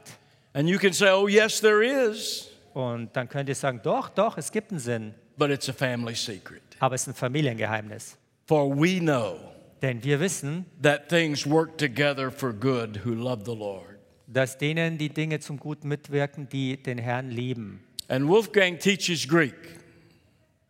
And 0.54 0.68
you 0.68 0.80
can 0.80 0.94
say, 0.94 1.12
oh, 1.12 1.28
yes, 1.28 1.62
there 1.62 1.84
is, 1.86 2.50
Und 2.74 3.16
dann 3.16 3.30
könnt 3.30 3.50
ihr 3.50 3.56
sagen, 3.56 3.80
doch, 3.84 4.10
doch, 4.10 4.38
es 4.38 4.52
gibt 4.52 4.72
einen 4.72 4.80
Sinn, 4.80 5.14
but 5.38 5.50
it's 5.52 5.70
a 5.70 5.74
family 5.74 6.16
secret. 6.16 6.62
aber 6.80 6.96
es 6.96 7.02
ist 7.04 7.10
ein 7.10 7.14
Familiengeheimnis. 7.14 8.18
For 8.48 8.68
we 8.76 9.00
know 9.00 9.38
Denn 9.84 10.04
wir 10.04 10.20
wissen, 10.20 10.66
that 10.82 11.08
things 11.10 11.48
work 11.48 11.78
together 11.78 12.32
for 12.32 12.52
good 12.52 13.06
who 13.06 13.12
love 13.12 13.44
the 13.46 13.56
Lord. 13.56 13.86
dass 14.26 14.58
denen 14.58 14.98
die 14.98 15.10
Dinge 15.10 15.40
zum 15.40 15.60
Guten 15.60 15.88
mitwirken, 15.88 16.50
die 16.50 16.82
den 16.82 16.98
Herrn 16.98 17.30
lieben. 17.30 17.84
And 18.10 18.30
Wolfgang 18.30 18.78
teaches 18.78 19.26
Greek. 19.26 19.56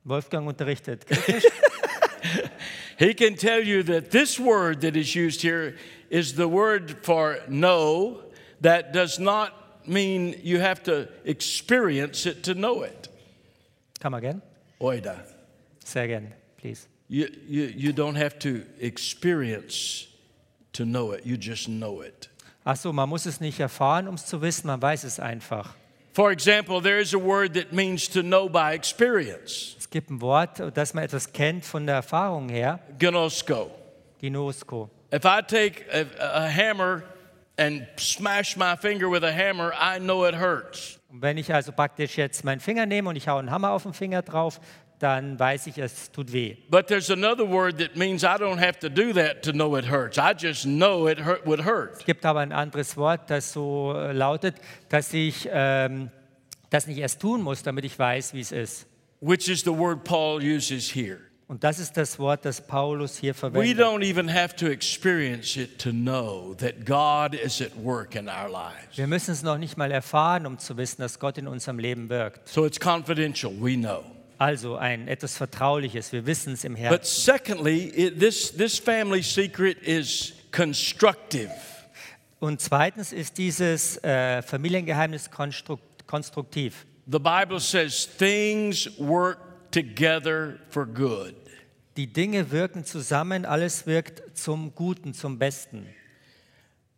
Wolfgang 0.05 0.47
unterrichtet 0.47 1.05
Griechisch. 1.07 1.45
He 2.97 3.13
can 3.13 3.35
tell 3.35 3.61
you 3.61 3.83
that 3.83 4.09
this 4.09 4.39
word 4.39 4.81
that 4.81 4.95
is 4.95 5.13
used 5.13 5.41
here 5.41 5.75
is 6.09 6.33
the 6.33 6.47
word 6.47 6.97
for 7.03 7.39
know 7.47 8.23
that 8.61 8.91
does 8.91 9.19
not 9.19 9.87
mean 9.87 10.39
you 10.43 10.59
have 10.59 10.81
to 10.83 11.07
experience 11.23 12.25
it 12.25 12.43
to 12.43 12.55
know 12.55 12.81
it. 12.81 13.07
Come 13.99 14.15
again. 14.15 14.41
Oida. 14.81 15.21
Say 15.83 16.05
again, 16.05 16.33
please. 16.57 16.87
You, 17.07 17.29
you, 17.47 17.63
you 17.75 17.93
don't 17.93 18.15
have 18.15 18.37
to 18.39 18.65
experience 18.79 20.07
to 20.73 20.85
know 20.85 21.11
it, 21.11 21.25
you 21.25 21.37
just 21.37 21.67
know 21.67 22.01
it. 22.01 22.27
Ach 22.65 22.75
so, 22.75 22.91
man 22.91 23.07
muss 23.07 23.25
es 23.25 23.39
nicht 23.39 23.59
erfahren, 23.59 24.07
um 24.07 24.15
es 24.15 24.25
zu 24.25 24.41
wissen, 24.41 24.67
man 24.67 24.81
weiß 24.81 25.05
es 25.05 25.19
einfach. 25.19 25.73
For 26.17 26.31
example, 26.31 26.81
there 26.81 26.97
is 26.97 27.13
a 27.13 27.19
word 27.19 27.53
that 27.53 27.73
means 27.73 28.07
to 28.07 28.23
know 28.23 28.49
by 28.49 28.73
experience, 28.73 29.75
Es 29.77 29.87
gibt 29.87 30.09
ein 30.09 30.19
Wort, 30.19 30.59
dass 30.75 30.95
man 30.95 31.03
etwas 31.03 31.31
kennt 31.31 31.63
von 31.63 31.85
der 31.85 31.97
Erfahrung 31.97 32.49
her, 32.49 32.79
gnosko. 32.97 33.69
Ginosko. 34.19 34.89
If 35.13 35.25
I 35.25 35.43
take 35.43 35.85
a, 35.93 36.07
a 36.19 36.49
hammer 36.49 37.03
and 37.55 37.85
smash 37.97 38.57
my 38.57 38.75
finger 38.75 39.07
with 39.07 39.23
a 39.23 39.31
hammer, 39.31 39.71
I 39.75 39.99
know 39.99 40.25
it 40.25 40.33
hurts. 40.33 40.97
Und 41.11 41.21
wenn 41.21 41.37
ich 41.37 41.53
also 41.53 41.71
praktisch 41.71 42.17
jetzt 42.17 42.43
meinen 42.43 42.61
Finger 42.61 42.87
nehme 42.87 43.09
und 43.09 43.15
ich 43.15 43.27
haue 43.27 43.37
einen 43.37 43.51
Hammer 43.51 43.69
auf 43.69 43.83
den 43.83 43.93
Finger 43.93 44.23
drauf, 44.23 44.59
dann 44.99 45.39
weiß 45.39 45.67
ich, 45.67 45.77
es 45.77 46.11
tut 46.11 46.31
weh. 46.33 46.57
But 46.69 46.87
there's 46.87 47.09
another 47.11 47.47
word 47.47 47.77
that 47.79 47.95
means 47.95 48.23
I 48.23 48.37
don't 48.37 48.59
have 48.59 48.79
to 48.79 48.89
do 48.89 49.13
that 49.13 49.43
to 49.43 49.51
know 49.51 49.77
it 49.77 49.85
hurts. 49.85 50.17
I 50.17 50.33
just 50.37 50.63
know 50.65 51.07
it 51.07 51.19
hurt, 51.19 51.45
would 51.45 51.65
hurt. 51.65 51.97
Es 51.99 52.05
gibt 52.05 52.25
aber 52.25 52.39
ein 52.39 52.51
anderes 52.51 52.97
Wort, 52.97 53.29
das 53.29 53.53
so 53.53 53.93
äh, 53.95 54.11
lautet, 54.11 54.55
dass 54.89 55.13
ich 55.13 55.47
ähm, 55.51 56.09
das 56.69 56.87
nicht 56.87 56.97
erst 56.97 57.21
tun 57.21 57.41
muss, 57.41 57.63
damit 57.63 57.85
ich 57.85 57.97
weiß, 57.97 58.33
wie 58.33 58.41
es 58.41 58.51
ist. 58.51 58.87
which 59.19 59.47
is 59.49 59.63
the 59.63 59.71
word 59.73 60.03
Paul 60.03 60.41
uses 60.41 60.89
here. 60.93 61.19
Und 61.47 61.63
das 61.63 61.79
ist 61.79 61.95
das 61.95 62.19
Wort, 62.19 62.43
das 62.43 62.59
Paulus 62.59 63.17
hier 63.17 63.33
verwendet. 63.33 63.77
We 63.77 63.81
don't 63.81 64.03
even 64.03 64.27
have 64.27 64.53
to 64.57 64.67
experience 64.67 65.55
it 65.55 65.79
to 65.79 65.91
know 65.91 66.53
that 66.55 66.85
God 66.85 67.33
is 67.33 67.61
at 67.61 67.71
work 67.81 68.15
in 68.15 68.27
our 68.27 68.49
lives. 68.49 68.97
Wir 68.97 69.07
müssen 69.07 69.31
es 69.31 69.43
noch 69.43 69.57
nicht 69.57 69.77
mal 69.77 69.89
erfahren, 69.91 70.45
um 70.45 70.59
zu 70.59 70.75
wissen, 70.75 71.01
dass 71.01 71.19
Gott 71.19 71.37
in 71.37 71.47
unserem 71.47 71.79
Leben 71.79 72.09
wirkt. 72.09 72.49
So 72.49 72.65
it's 72.65 72.77
confidential, 72.77 73.49
we 73.61 73.75
know. 73.77 74.03
Also 74.37 74.75
ein 74.75 75.07
etwas 75.07 75.35
Vertrauliches, 75.37 76.11
wir 76.11 76.25
wissen 76.25 76.53
es 76.53 76.63
im 76.63 76.73
But 76.73 76.81
Herzen. 76.81 77.05
secondly, 77.23 77.91
it, 77.95 78.19
this, 78.19 78.55
this 78.55 78.77
family 78.77 79.23
secret 79.23 79.77
is 79.81 80.33
constructive. 80.51 81.49
Und 82.39 82.61
zweitens 82.61 83.13
ist 83.13 83.37
dieses 83.37 83.97
äh, 84.03 84.41
Familiengeheimnis 84.43 85.31
konstruk 85.31 85.79
konstruktiv. 86.05 86.85
The 87.09 87.19
Bible 87.19 87.59
says 87.59 88.07
things 88.17 88.89
work 88.99 89.39
together 89.71 90.59
for 90.69 90.85
good. 90.85 91.35
Die 91.97 92.07
Dinge 92.07 92.51
wirken 92.51 92.85
zusammen, 92.85 93.45
alles 93.45 93.87
wirkt 93.87 94.37
zum 94.37 94.73
Guten, 94.75 95.13
zum 95.13 95.39
Besten. 95.39 95.87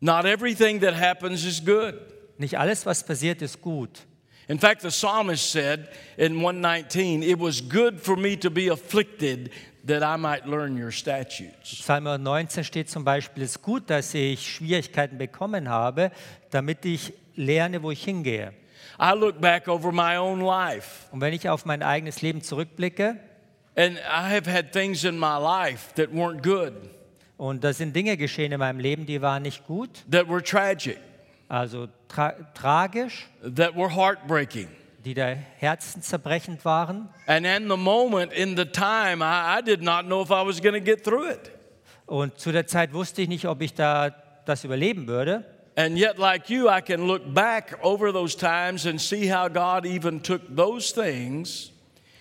Not 0.02 0.26
everything 0.26 0.82
that 0.82 0.96
happens 0.96 1.46
is 1.46 1.64
good. 1.64 1.96
Nicht 2.38 2.58
alles, 2.58 2.86
was 2.86 3.06
passiert, 3.06 3.42
ist 3.42 3.62
gut. 3.62 4.08
In 4.50 4.58
fact, 4.58 4.82
the 4.82 4.90
psalmist 4.90 5.52
said 5.52 5.90
in 6.18 6.42
119, 6.42 7.22
It 7.22 7.38
was 7.38 7.62
good 7.62 8.02
for 8.02 8.16
me 8.16 8.36
to 8.38 8.50
be 8.50 8.68
afflicted 8.70 9.52
that 9.86 10.02
I 10.02 10.18
might 10.18 10.48
learn 10.48 10.76
your 10.76 10.92
statutes. 10.92 11.84
Psalm 11.84 12.06
19 12.06 12.64
steht 12.64 12.90
zum 12.90 13.04
Beispiel, 13.04 13.44
es 13.44 13.52
ist 13.52 13.62
gut, 13.62 13.92
dass 13.92 14.12
ich 14.16 14.56
Schwierigkeiten 14.56 15.20
bekommen 15.20 15.70
habe, 15.70 16.12
damit 16.50 16.84
ich 16.86 17.14
lerne, 17.36 17.84
wo 17.84 17.92
ich 17.92 18.04
hingehe. 18.04 18.54
I 19.00 19.14
look 19.14 19.40
back 19.40 19.68
over 19.68 19.92
my 19.92 20.18
own 20.18 20.42
life, 20.42 21.08
Und 21.12 21.22
wenn 21.22 21.34
ich 21.34 21.48
auf 21.48 21.66
mein 21.66 21.84
eigenes 21.84 22.24
Leben 22.24 22.42
zurückblicke, 22.42 23.18
and 23.76 23.98
I 24.00 24.34
have 24.36 24.52
had 24.52 24.74
things 24.74 25.04
in 25.04 25.18
my 25.18 25.38
life 25.38 25.94
that 25.94 26.10
weren't 26.10 26.42
good, 26.42 26.74
und 27.38 27.64
da 27.64 27.72
sind 27.72 27.96
Dinge 27.96 28.18
geschehen 28.18 28.52
in 28.52 28.60
meinem 28.60 28.80
Leben, 28.80 29.06
die 29.06 29.22
waren 29.22 29.44
nicht 29.44 29.66
gut, 29.68 30.04
that 30.10 30.28
were 30.28 30.44
tragic, 30.44 30.98
also 31.50 31.90
tra 32.08 32.34
tragisch, 32.54 33.28
that 33.44 33.76
were 33.76 33.90
heartbreaking. 33.90 34.70
die 35.04 35.14
da 35.14 35.36
herzenszerbrechend 35.58 36.64
waren. 36.66 37.10
And 37.26 37.46
in 37.46 37.70
the 37.70 37.78
moment, 37.78 38.34
in 38.34 38.56
the 38.56 38.66
time, 38.66 39.22
I, 39.22 39.60
I 39.60 39.62
did 39.62 39.82
not 39.82 40.06
know 40.06 40.22
if 40.22 40.30
I 40.30 40.46
was 40.46 40.62
going 40.62 40.74
to 40.74 40.82
get 40.82 41.04
through 41.04 41.30
it. 41.30 41.52
Und 42.06 42.40
zu 42.40 42.52
der 42.52 42.66
Zeit 42.66 42.94
wusste 42.94 43.22
ich 43.22 43.30
nicht, 43.30 43.46
ob 43.46 43.62
ich 43.62 43.74
da 43.74 44.10
das 44.46 44.64
überleben 44.64 45.08
würde. 45.08 45.46
And 45.76 45.98
yet, 45.98 46.18
like 46.18 46.50
you, 46.50 46.68
I 46.68 46.82
can 46.82 47.08
look 47.08 47.34
back 47.34 47.78
over 47.82 48.12
those 48.12 48.36
times 48.36 48.86
and 48.86 49.00
see 49.00 49.32
how 49.32 49.48
God 49.48 49.86
even 49.86 50.22
took 50.22 50.42
those 50.54 50.92
things 50.92 51.72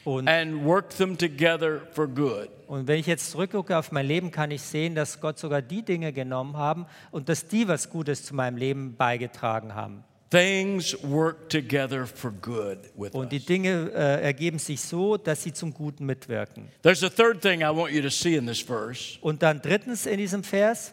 Und, 0.09 0.27
and 0.29 0.65
worked 0.65 0.97
them 0.97 1.19
together 1.19 1.83
for 1.93 2.07
good. 2.09 2.49
und 2.67 2.87
wenn 2.89 2.99
ich 2.99 3.07
jetzt 3.07 3.31
zurückgucke 3.31 3.77
auf 3.77 3.93
mein 3.93 4.07
Leben, 4.07 4.31
kann 4.31 4.51
ich 4.51 4.63
sehen, 4.63 4.95
dass 4.95 5.21
Gott 5.21 5.39
sogar 5.39 5.61
die 5.61 5.83
Dinge 5.83 6.13
genommen 6.15 6.57
haben 6.57 6.87
und 7.11 7.29
dass 7.29 7.47
die 7.47 7.69
was 7.69 7.91
Gutes 7.91 8.25
zu 8.25 8.35
meinem 8.35 8.57
Leben 8.57 8.97
beigetragen 8.97 9.75
haben. 9.75 10.05
Things 10.31 10.97
work 11.03 11.49
together 11.49 12.07
for 12.07 12.31
good 12.31 12.79
with 12.97 13.13
Und 13.13 13.33
die. 13.33 13.41
Dinge 13.41 13.91
äh, 13.95 14.23
ergeben 14.23 14.59
sich 14.59 14.81
so, 14.81 15.17
dass 15.17 15.43
sie 15.43 15.53
zum 15.53 15.73
Guten 15.75 16.05
mitwirken. 16.07 16.69
There's 16.83 17.03
a 17.03 17.09
third 17.09 17.41
thing 17.43 17.61
I 17.61 17.75
want 17.75 17.93
you 17.93 18.01
to 18.03 18.11
see 18.11 18.37
in 18.37 18.47
this 18.47 18.61
verse, 18.61 19.19
Und 19.21 19.43
dann 19.43 19.61
drittens 19.63 20.07
in 20.07 20.19
diesem 20.19 20.43
Vers, 20.43 20.93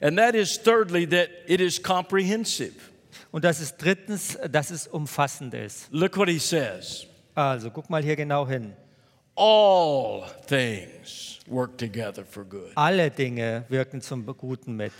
and 0.00 0.18
that 0.18 0.34
is 0.34 0.58
thirdly 0.62 1.06
that 1.08 1.28
it 1.46 1.60
is 1.60 1.82
comprehensive. 1.82 2.72
und 3.32 3.44
das 3.44 3.60
ist 3.60 3.76
drittens, 3.78 4.38
dass 4.50 4.70
es 4.70 4.86
umfassend 4.86 5.52
ist. 5.54 5.88
Look 5.90 6.16
what 6.16 6.28
he 6.28 6.38
says 6.38 7.06
Also 7.36 7.70
guck 7.70 7.90
mal 7.90 8.02
hier 8.02 8.16
genau 8.16 8.48
hin. 8.48 8.72
all 9.36 10.24
things 10.46 11.38
work 11.46 11.76
together 11.76 12.24
for 12.24 12.44
good. 12.44 12.72
Alle 12.74 13.10
Dinge 13.10 13.64
wirken 13.68 14.00
zum 14.00 14.24
Guten 14.24 14.74
mit. 14.74 14.92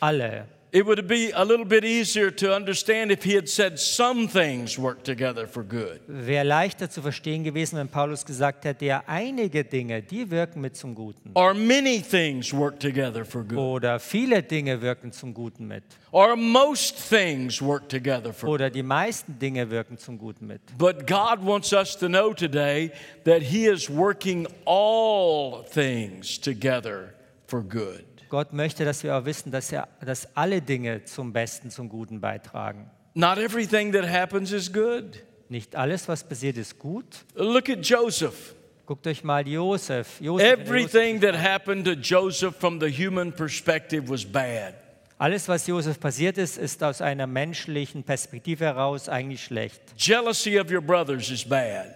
Alle. 0.00 0.46
It 0.74 0.84
would 0.86 1.06
be 1.06 1.30
a 1.30 1.44
little 1.44 1.64
bit 1.64 1.84
easier 1.84 2.32
to 2.32 2.52
understand 2.52 3.12
if 3.12 3.22
he 3.22 3.34
had 3.36 3.48
said 3.48 3.78
some 3.78 4.26
things 4.26 4.76
work 4.76 5.04
together 5.04 5.46
for 5.46 5.62
good. 5.62 6.00
Wäre 6.08 6.42
leichter 6.42 6.90
zu 6.90 7.00
verstehen 7.00 7.44
gewesen, 7.44 7.78
wenn 7.78 7.86
Paulus 7.86 8.24
gesagt 8.24 8.64
hätte, 8.64 8.84
ja, 8.86 9.04
einige 9.06 9.62
Dinge, 9.62 10.02
die 10.02 10.28
wirken 10.28 10.60
mit 10.60 10.74
zum 10.74 10.96
Guten. 10.96 11.30
Or 11.34 11.54
many 11.54 12.02
things 12.02 12.52
work 12.52 12.80
together 12.80 13.24
for 13.24 13.44
good. 13.44 13.56
Oder 13.56 14.00
viele 14.00 14.42
Dinge 14.42 14.82
wirken 14.82 15.12
zum 15.12 15.32
Guten 15.32 15.68
mit. 15.68 15.84
Or 16.10 16.34
most 16.34 16.96
things 16.96 17.62
work 17.62 17.88
together 17.88 18.32
for 18.32 18.48
good. 18.48 18.54
Oder 18.54 18.68
die 18.68 18.82
meisten 18.82 19.38
Dinge 19.38 19.70
wirken 19.70 19.96
zum 19.96 20.18
Guten 20.18 20.48
mit. 20.48 20.60
But 20.76 21.06
God 21.06 21.38
wants 21.40 21.72
us 21.72 21.96
to 21.96 22.08
know 22.08 22.34
today 22.34 22.90
that 23.22 23.42
He 23.42 23.66
is 23.66 23.88
working 23.88 24.48
all 24.64 25.62
things 25.72 26.36
together 26.36 27.14
for 27.46 27.62
good. 27.62 28.13
Gott 28.28 28.52
möchte, 28.52 28.84
dass 28.84 29.02
wir 29.02 29.16
auch 29.16 29.24
wissen, 29.24 29.50
dass, 29.50 29.72
er, 29.72 29.88
dass 30.04 30.36
alle 30.36 30.60
Dinge 30.62 31.04
zum 31.04 31.32
Besten, 31.32 31.70
zum 31.70 31.88
Guten 31.88 32.20
beitragen. 32.20 32.90
Not 33.14 33.38
everything 33.38 33.92
that 33.92 34.08
happens 34.08 34.52
is 34.52 34.72
good. 34.72 35.22
Nicht 35.48 35.76
alles, 35.76 36.08
was 36.08 36.24
passiert, 36.24 36.56
ist 36.56 36.78
gut. 36.78 37.24
Look 37.34 37.68
at 37.68 37.86
Joseph. 37.86 38.54
Guckt 38.86 39.06
euch 39.06 39.24
mal 39.24 39.46
in 39.46 39.52
der 39.52 40.58
Everything 40.58 41.20
that 41.20 41.34
happened 41.34 41.86
to 41.86 41.92
Joseph 41.92 42.56
from 42.56 42.80
the 42.80 42.88
human 42.90 43.32
perspective 43.32 44.08
was 44.08 44.24
bad. 44.24 44.74
alles, 45.16 45.48
was 45.48 45.66
Josef 45.66 45.98
passiert 45.98 46.36
ist, 46.36 46.58
ist 46.58 46.82
aus 46.82 47.00
einer 47.00 47.26
menschlichen 47.26 48.02
Perspektive 48.02 48.64
heraus 48.64 49.08
eigentlich 49.08 49.42
schlecht. 49.44 49.80
Jealousy 49.96 50.58
of 50.58 50.70
your 50.70 50.82
brothers 50.82 51.30
is 51.30 51.48
bad. 51.48 51.94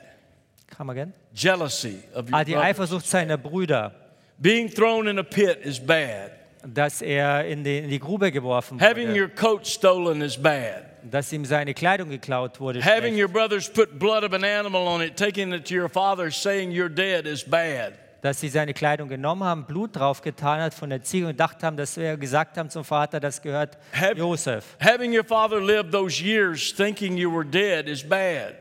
Man 0.78 0.94
gern? 0.94 1.12
Jealousy 1.34 1.98
of 2.14 2.28
your 2.28 2.34
Ah, 2.34 2.44
die 2.44 2.52
brothers. 2.52 2.70
Eifersucht 2.70 3.06
seiner 3.06 3.36
Brüder, 3.36 3.94
Being 4.40 4.68
thrown 4.68 5.08
in 5.08 5.18
a 5.18 5.22
pit 5.24 5.60
is 5.64 5.78
bad. 5.80 6.32
dass 6.64 7.02
er 7.02 7.46
in 7.46 7.64
die, 7.64 7.78
in 7.78 7.88
die 7.88 7.98
Grube 7.98 8.30
geworfen 8.30 8.80
Having 8.80 9.16
your 9.16 9.28
coat 9.28 9.66
stolen 9.66 10.20
is 10.22 10.36
bad. 10.36 10.84
dass 11.02 11.32
ihm 11.32 11.44
seine 11.44 11.74
Kleidung 11.74 12.10
geklaut 12.10 12.60
wurde. 12.60 12.80
Having 12.84 13.20
your 13.20 13.28
brothers 13.28 13.68
put 13.68 13.98
blood 13.98 14.24
of 14.24 14.32
an 14.32 14.44
animal 14.44 14.86
on 14.86 15.00
it, 15.00 15.16
taking 15.16 15.52
it 15.52 15.66
to 15.66 15.74
your 15.74 15.88
father, 15.88 16.30
saying 16.30 16.70
you're 16.70 16.88
dead 16.88 17.26
is 17.26 17.42
bad. 17.42 17.94
dass 18.20 18.40
sie 18.40 18.48
seine 18.48 18.74
Kleidung 18.74 19.08
genommen 19.08 19.44
haben, 19.44 19.64
Blut 19.64 19.94
draufgetan 19.96 20.60
hat 20.60 20.74
von 20.74 20.90
der 20.90 21.02
Ziege 21.02 21.26
und 21.26 21.32
gedacht 21.32 21.62
haben, 21.62 21.76
dass 21.76 21.96
wir 21.96 22.16
gesagt 22.16 22.56
haben 22.58 22.68
zum 22.68 22.84
Vater, 22.84 23.20
das 23.20 23.40
gehört 23.40 23.78
Josef. 24.16 24.76
Having 24.80 25.16
your 25.16 25.24
father 25.24 25.60
live 25.60 25.90
those 25.90 26.22
years 26.22 26.74
thinking 26.74 27.16
you 27.16 27.32
were 27.32 27.44
dead 27.44 27.88
is 27.88 28.02
bad. 28.02 28.54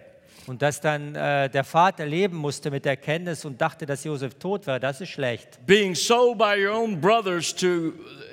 Und 0.47 0.61
dass 0.61 0.79
dann 0.79 1.13
äh, 1.13 1.49
der 1.49 1.65
Vater 1.65 2.05
leben 2.05 2.37
musste 2.37 2.71
mit 2.71 2.85
der 2.85 2.93
Erkenntnis 2.93 3.43
und 3.43 3.59
dachte, 3.59 3.85
dass 3.85 4.05
Josef 4.05 4.35
tot 4.35 4.65
war, 4.65 4.79
das 4.79 5.01
ist 5.01 5.09
schlecht. 5.09 5.59
Being 5.65 5.93
sold 5.93 6.37
by 6.37 6.55
your 6.57 6.73
own 6.73 6.99
brothers 6.99 7.53
to 7.53 7.91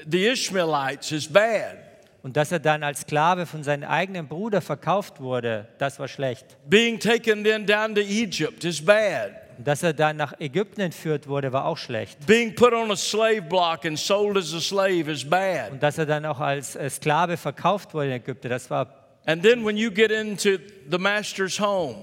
the 0.08 0.28
Ishmaelites 0.28 1.10
is 1.10 1.26
bad. 1.26 1.76
Und 2.22 2.36
dass 2.38 2.52
er 2.52 2.60
dann 2.60 2.82
als 2.82 3.00
Sklave 3.00 3.44
von 3.44 3.62
seinem 3.62 3.88
eigenen 3.88 4.28
Bruder 4.28 4.62
verkauft 4.62 5.20
wurde, 5.20 5.68
das 5.76 5.98
war 5.98 6.08
schlecht. 6.08 6.56
Being 6.66 6.98
taken 6.98 7.44
then 7.44 7.66
down 7.66 7.94
to 7.94 8.00
Egypt 8.00 8.64
is 8.64 8.82
bad. 8.82 9.32
Und 9.58 9.66
dass 9.66 9.82
er 9.82 9.92
dann 9.92 10.16
nach 10.16 10.32
Ägypten 10.40 10.80
entführt 10.80 11.28
wurde, 11.28 11.52
war 11.52 11.66
auch 11.66 11.76
schlecht. 11.76 12.24
Being 12.26 12.54
put 12.54 12.72
on 12.72 12.90
a 12.90 12.96
slave 12.96 13.42
block 13.42 13.84
and 13.84 13.98
sold 13.98 14.36
as 14.36 14.54
a 14.54 14.60
slave 14.60 15.10
is 15.10 15.28
bad. 15.28 15.72
Und 15.72 15.82
dass 15.82 15.98
er 15.98 16.06
dann 16.06 16.24
auch 16.24 16.40
als 16.40 16.76
äh, 16.76 16.88
Sklave 16.88 17.36
verkauft 17.36 17.92
wurde 17.92 18.06
in 18.06 18.12
Ägypten, 18.12 18.48
das 18.48 18.70
war. 18.70 19.03
And 19.26 19.42
then 19.42 19.64
when 19.64 19.76
you 19.76 19.90
get 19.90 20.10
into 20.10 20.58
the 20.90 20.98
master's 20.98 21.58
home, 21.58 21.96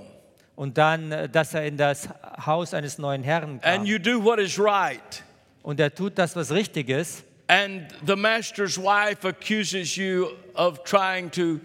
Und 0.55 0.77
dann, 0.77 1.11
äh, 1.11 1.29
dass 1.29 1.53
er 1.53 1.65
in 1.65 1.77
das 1.77 2.09
Haus 2.45 2.73
eines 2.73 2.97
neuen 2.97 3.23
Herrn 3.23 3.59
and 3.61 3.61
kam. 3.61 3.85
you 3.85 3.97
do 3.99 4.23
what 4.23 4.39
is 4.39 4.59
right. 4.59 5.23
Und 5.63 5.79
er 5.79 5.93
tut 5.93 6.17
das, 6.17 6.35
was 6.35 6.51
richtig 6.51 6.89
ist. 6.89 7.23
And 7.47 7.83
the 8.05 8.15
master's 8.15 8.77
wife 8.77 9.27
accuses 9.27 9.95
you 9.95 10.27
of 10.55 10.83
trying 10.83 11.29
to 11.31 11.59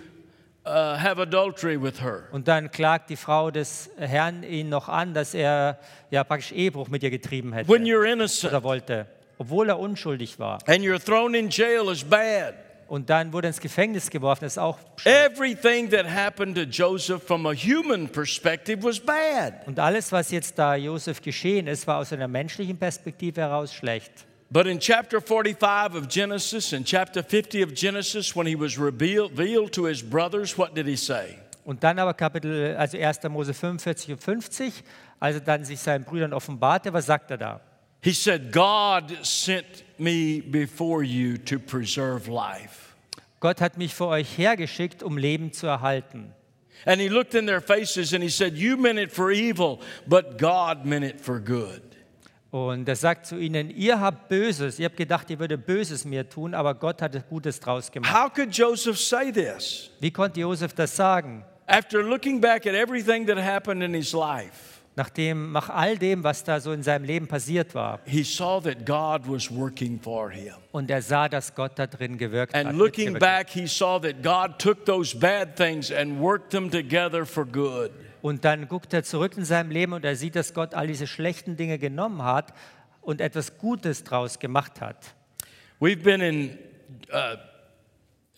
uh, 0.66 0.96
have 0.98 1.20
adultery 1.20 1.80
with 1.80 2.00
her. 2.02 2.24
Und 2.32 2.48
dann 2.48 2.70
klagt 2.70 3.08
die 3.10 3.16
Frau 3.16 3.50
des 3.50 3.88
Herrn 3.98 4.42
ihn 4.42 4.68
noch 4.68 4.88
an, 4.88 5.14
dass 5.14 5.32
er 5.34 5.78
ja 6.10 6.24
praktisch 6.24 6.52
Ehebruch 6.52 6.88
mit 6.88 7.02
ihr 7.02 7.10
getrieben 7.10 7.52
hätte 7.52 7.68
When 7.68 7.84
you're 7.84 8.04
innocent 8.10 8.52
oder 8.52 8.62
wollte, 8.62 9.06
obwohl 9.38 9.68
er 9.68 9.78
unschuldig 9.78 10.38
war. 10.38 10.58
and 10.66 10.78
you're 10.84 11.02
thrown 11.02 11.34
in 11.34 11.48
jail 11.50 11.88
is 11.90 12.02
bad. 12.04 12.54
Und 12.88 13.10
dann 13.10 13.32
wurde 13.32 13.48
er 13.48 13.50
ins 13.50 13.60
Gefängnis 13.60 14.10
geworfen, 14.10 14.44
das 14.44 14.54
ist 14.54 14.58
auch. 14.58 14.78
Everything 15.04 15.90
that 15.90 16.06
happened 16.06 16.56
to 16.56 16.62
Joseph 16.62 17.22
from 17.22 17.46
a 17.46 17.52
human 17.52 18.08
perspective 18.08 18.82
was 18.82 19.00
bad. 19.00 19.66
Und 19.66 19.78
alles, 19.78 20.12
was 20.12 20.30
jetzt 20.30 20.58
da 20.58 20.76
Josef 20.76 21.20
geschehen 21.20 21.66
ist, 21.66 21.86
war 21.86 21.98
aus 21.98 22.12
einer 22.12 22.28
menschlichen 22.28 22.78
Perspektive 22.78 23.40
heraus 23.40 23.74
schlecht. 23.74 24.12
But 24.48 24.66
in 24.66 24.78
chapter 24.78 25.20
45 25.20 25.96
of 25.96 26.08
Genesis 26.08 26.72
and 26.72 26.86
chapter 26.86 27.24
50 27.24 27.64
of 27.64 27.74
Genesis, 27.74 28.36
when 28.36 28.46
he 28.46 28.54
was 28.54 28.78
revealed 28.78 29.36
revealed 29.36 29.72
to 29.72 29.86
his 29.86 30.02
brothers, 30.02 30.56
what 30.56 30.76
did 30.76 30.86
he 30.86 30.96
say? 30.96 31.38
Und 31.64 31.82
dann 31.82 31.98
aber 31.98 32.14
Kapitel, 32.14 32.76
also 32.76 32.96
1. 32.96 33.24
Mose 33.28 33.52
45 33.52 34.12
und 34.12 34.22
50, 34.22 34.84
als 35.18 35.34
er 35.34 35.40
dann 35.40 35.64
sich 35.64 35.80
seinen 35.80 36.04
Brüdern 36.04 36.32
offenbarte, 36.32 36.92
was 36.92 37.06
sagt 37.06 37.32
er 37.32 37.38
da? 37.38 37.60
He 38.00 38.12
said, 38.12 38.52
God 38.52 39.10
sent 39.22 39.66
me 39.98 40.40
before 40.40 41.02
you 41.02 41.38
to 41.38 41.58
preserve 41.58 42.28
life. 42.28 42.94
Gott 43.40 43.60
hat 43.60 43.76
mich 43.78 43.94
vor 43.94 44.08
euch 44.08 44.38
hergeschickt, 44.38 45.02
um 45.02 45.18
Leben 45.18 45.52
zu 45.52 45.66
erhalten. 45.66 46.32
And 46.84 47.00
he 47.00 47.08
looked 47.08 47.34
in 47.34 47.46
their 47.46 47.60
faces 47.60 48.12
and 48.12 48.22
he 48.22 48.28
said, 48.28 48.56
You 48.56 48.76
meant 48.76 48.98
it 48.98 49.12
for 49.12 49.30
evil, 49.30 49.80
but 50.06 50.38
God 50.38 50.84
meant 50.84 51.04
it 51.04 51.20
for 51.20 51.40
good. 51.40 51.82
Und 52.50 52.88
er 52.88 52.96
sagt 52.96 53.26
zu 53.26 53.36
ihnen, 53.36 53.70
ihr 53.70 54.00
habt 54.00 54.28
Böses, 54.28 54.78
ihr 54.78 54.86
habt 54.86 54.96
gedacht, 54.96 55.28
ihr 55.30 55.38
würdet 55.38 55.66
Böses 55.66 56.04
mir 56.04 56.28
tun, 56.28 56.54
aber 56.54 56.74
Gott 56.74 57.02
hat 57.02 57.28
Gutes 57.28 57.60
draus 57.60 57.90
gemacht. 57.90 58.14
How 58.14 58.32
could 58.32 58.56
Joseph 58.56 58.98
say 58.98 59.30
this? 59.30 59.90
Wie 60.00 60.10
konnte 60.10 60.40
Josef 60.40 60.72
das 60.72 60.94
sagen? 60.96 61.44
After 61.66 62.02
looking 62.02 62.40
back 62.40 62.66
at 62.66 62.74
everything 62.74 63.26
that 63.26 63.36
happened 63.36 63.82
in 63.82 63.92
his 63.92 64.12
life, 64.12 64.75
Nachdem, 64.98 65.52
nach 65.52 65.68
all 65.68 65.98
dem, 65.98 66.24
was 66.24 66.42
da 66.42 66.58
so 66.58 66.72
in 66.72 66.82
seinem 66.82 67.04
Leben 67.04 67.28
passiert 67.28 67.74
war. 67.74 68.00
he 68.06 68.24
saw 68.24 68.58
that 68.62 68.86
God 68.86 69.28
was 69.28 69.50
working 69.54 70.00
for 70.00 70.30
him. 70.30 70.54
Und 70.72 70.90
er 70.90 71.02
sah, 71.02 71.28
dass 71.28 71.54
Gott 71.54 71.78
da 71.78 71.86
drin 71.86 72.16
gewirkt 72.16 72.54
hat. 72.54 72.64
And 72.64 72.78
looking 72.78 73.12
mitgewirkt 73.12 73.20
back, 73.20 73.46
hat. 73.48 73.54
he 73.54 73.66
saw 73.66 74.00
that 74.00 74.22
God 74.22 74.58
took 74.58 74.86
those 74.86 75.14
bad 75.14 75.54
things 75.54 75.92
and 75.92 76.18
worked 76.18 76.50
them 76.50 76.70
together 76.70 77.26
for 77.26 77.44
good. 77.44 77.90
Und 78.22 78.46
dann 78.46 78.68
guckt 78.68 78.94
er 78.94 79.04
zurück 79.04 79.36
in 79.36 79.44
seinem 79.44 79.70
Leben 79.70 79.92
und 79.92 80.02
er 80.04 80.16
sieht, 80.16 80.34
dass 80.34 80.54
Gott 80.54 80.74
all 80.74 80.86
diese 80.86 81.06
schlechten 81.06 81.58
Dinge 81.58 81.78
genommen 81.78 82.22
hat 82.22 82.54
und 83.02 83.20
etwas 83.20 83.58
Gutes 83.58 84.02
draus 84.02 84.38
gemacht 84.38 84.80
hat. 84.80 85.14
We've 85.78 86.02
been 86.02 86.22
in 86.22 86.58
uh, 87.12 87.36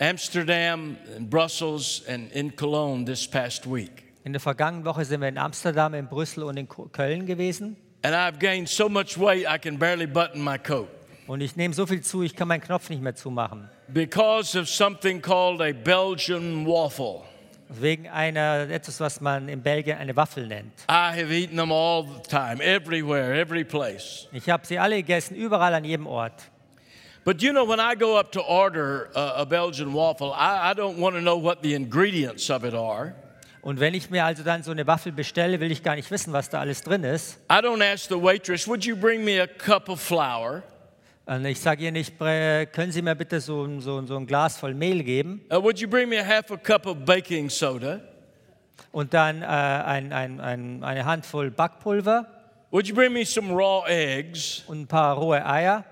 Amsterdam, 0.01 0.97
and 1.16 1.31
Brussels, 1.31 2.03
and 2.09 2.33
in 2.33 2.55
Cologne 2.57 3.05
this 3.05 3.29
past 3.29 3.64
week. 3.64 4.08
In 4.29 4.35
der 4.35 4.41
vergangenen 4.41 4.85
Woche 4.85 5.07
sind 5.07 5.23
wir 5.23 5.29
in 5.29 5.38
Amsterdam, 5.38 5.95
in 5.95 6.07
Brüssel 6.07 6.43
und 6.43 6.59
in 6.59 6.69
Köln 6.69 7.25
gewesen. 7.25 7.79
And 8.03 8.14
I've 8.14 8.38
gained 8.38 8.69
so 8.69 8.87
much 8.87 9.19
weight 9.19 9.47
I 9.49 9.57
can 9.57 9.79
barely 9.79 10.07
button 10.07 10.45
my 10.45 10.59
coat 10.59 10.91
Und 11.27 11.41
ich 11.41 11.57
nehme 11.57 11.73
so 11.73 11.87
viel 11.87 12.03
zu, 12.03 12.23
ich 12.23 12.37
kann 12.37 12.47
meinen 12.47 12.61
Knopf 12.61 12.91
nicht 12.91 13.01
mehr 13.01 13.14
zumachen. 13.14 13.71
because 13.88 14.55
of 14.55 14.69
something 14.69 15.23
called 15.23 15.62
a 15.62 15.73
Belgian 15.73 16.67
waffle. 16.67 17.23
Wegen 17.71 18.07
einer, 18.07 18.69
etwas, 18.69 19.01
was 19.01 19.19
man 19.23 19.49
in 19.49 19.62
Belgien 19.62 19.97
eine 19.97 20.14
Waffel 20.14 20.47
nennt. 20.47 20.75
I 20.91 21.19
have 21.19 21.33
eaten 21.33 21.57
them 21.57 21.73
all 21.73 22.05
the 22.05 22.21
time, 22.29 22.61
everywhere, 22.62 23.33
every 23.33 23.64
place. 23.64 24.29
Ich 24.33 24.51
habe 24.51 24.67
sie 24.67 24.79
alle 24.79 24.97
gegessen, 24.97 25.37
überall 25.37 25.73
an 25.73 25.85
jedem 25.85 26.07
Ort. 26.07 26.51
But 27.25 27.41
you 27.43 27.53
know, 27.53 27.67
when 27.67 27.81
I 27.81 27.95
go 27.99 28.19
up 28.19 28.31
to 28.33 28.43
order 28.43 29.09
a, 29.14 29.41
a 29.41 29.47
Belgian 29.47 29.95
waffle, 29.95 30.35
I, 30.35 30.73
I 30.73 30.75
don't 30.75 30.99
want 30.99 31.17
to 31.17 31.23
know 31.23 31.38
what 31.43 31.62
the 31.62 31.73
ingredients 31.73 32.51
of 32.51 32.62
it 32.64 32.75
are. 32.75 33.14
Und 33.62 33.81
wenn 33.81 33.94
ich 33.94 34.09
mir 34.11 34.25
also 34.25 34.42
dann 34.42 34.62
so 34.62 34.71
eine 34.71 34.87
Waffel 34.87 35.12
bestelle, 35.12 35.59
will 35.61 35.71
ich 35.73 35.83
gar 35.83 35.97
nicht 35.97 36.11
wissen, 36.11 36.33
was 36.33 36.49
da 36.49 36.61
alles 36.61 36.83
drin 36.83 37.05
ist. 37.05 37.38
I 37.51 37.57
don't 37.57 37.83
ask 37.83 38.09
the 38.09 38.14
waitress, 38.21 38.66
would 38.68 38.85
you 38.85 38.97
bring 38.97 39.25
me 39.25 39.40
a 39.42 39.47
cup 39.47 39.88
of 39.88 40.01
flour? 40.01 40.62
Und 41.27 41.44
ich 41.44 41.61
sage 41.61 41.85
ihr 41.85 41.92
nicht, 41.92 42.18
"Bre- 42.18 42.64
können 42.66 42.90
Sie 42.92 43.03
mir 43.03 43.14
bitte 43.14 43.40
so, 43.40 43.64
ein- 43.64 43.81
so, 43.83 44.01
so 44.07 44.16
ein 44.16 44.27
Glas 44.27 44.57
voll 44.57 44.73
Mehl 44.75 45.03
geben 45.03 45.42
Uh, 45.53 45.62
would 45.62 45.79
you 45.79 45.88
bring 45.88 46.09
me 46.09 46.18
a 46.18 46.25
half 46.25 46.51
a 46.51 46.57
cup 46.57 46.87
of 46.87 47.05
baking 47.05 47.51
soda? 47.51 48.01
und 48.92 49.12
dann 49.12 49.42
äh, 49.42 49.44
ein, 49.47 50.12
ein, 50.12 50.40
ein, 50.40 50.83
eine 50.85 51.05
Handvoll 51.05 51.51
Backpulver 51.51 52.27
Would 52.71 52.87
you 52.87 52.94
bring 52.94 53.12
me 53.12 53.25
some 53.27 53.53
raw 53.53 53.85
eggs? 53.88 54.62
und 54.68 54.83
ein 54.83 54.87
paar 54.87 55.16
rohe 55.18 55.44
Eier. 55.44 55.85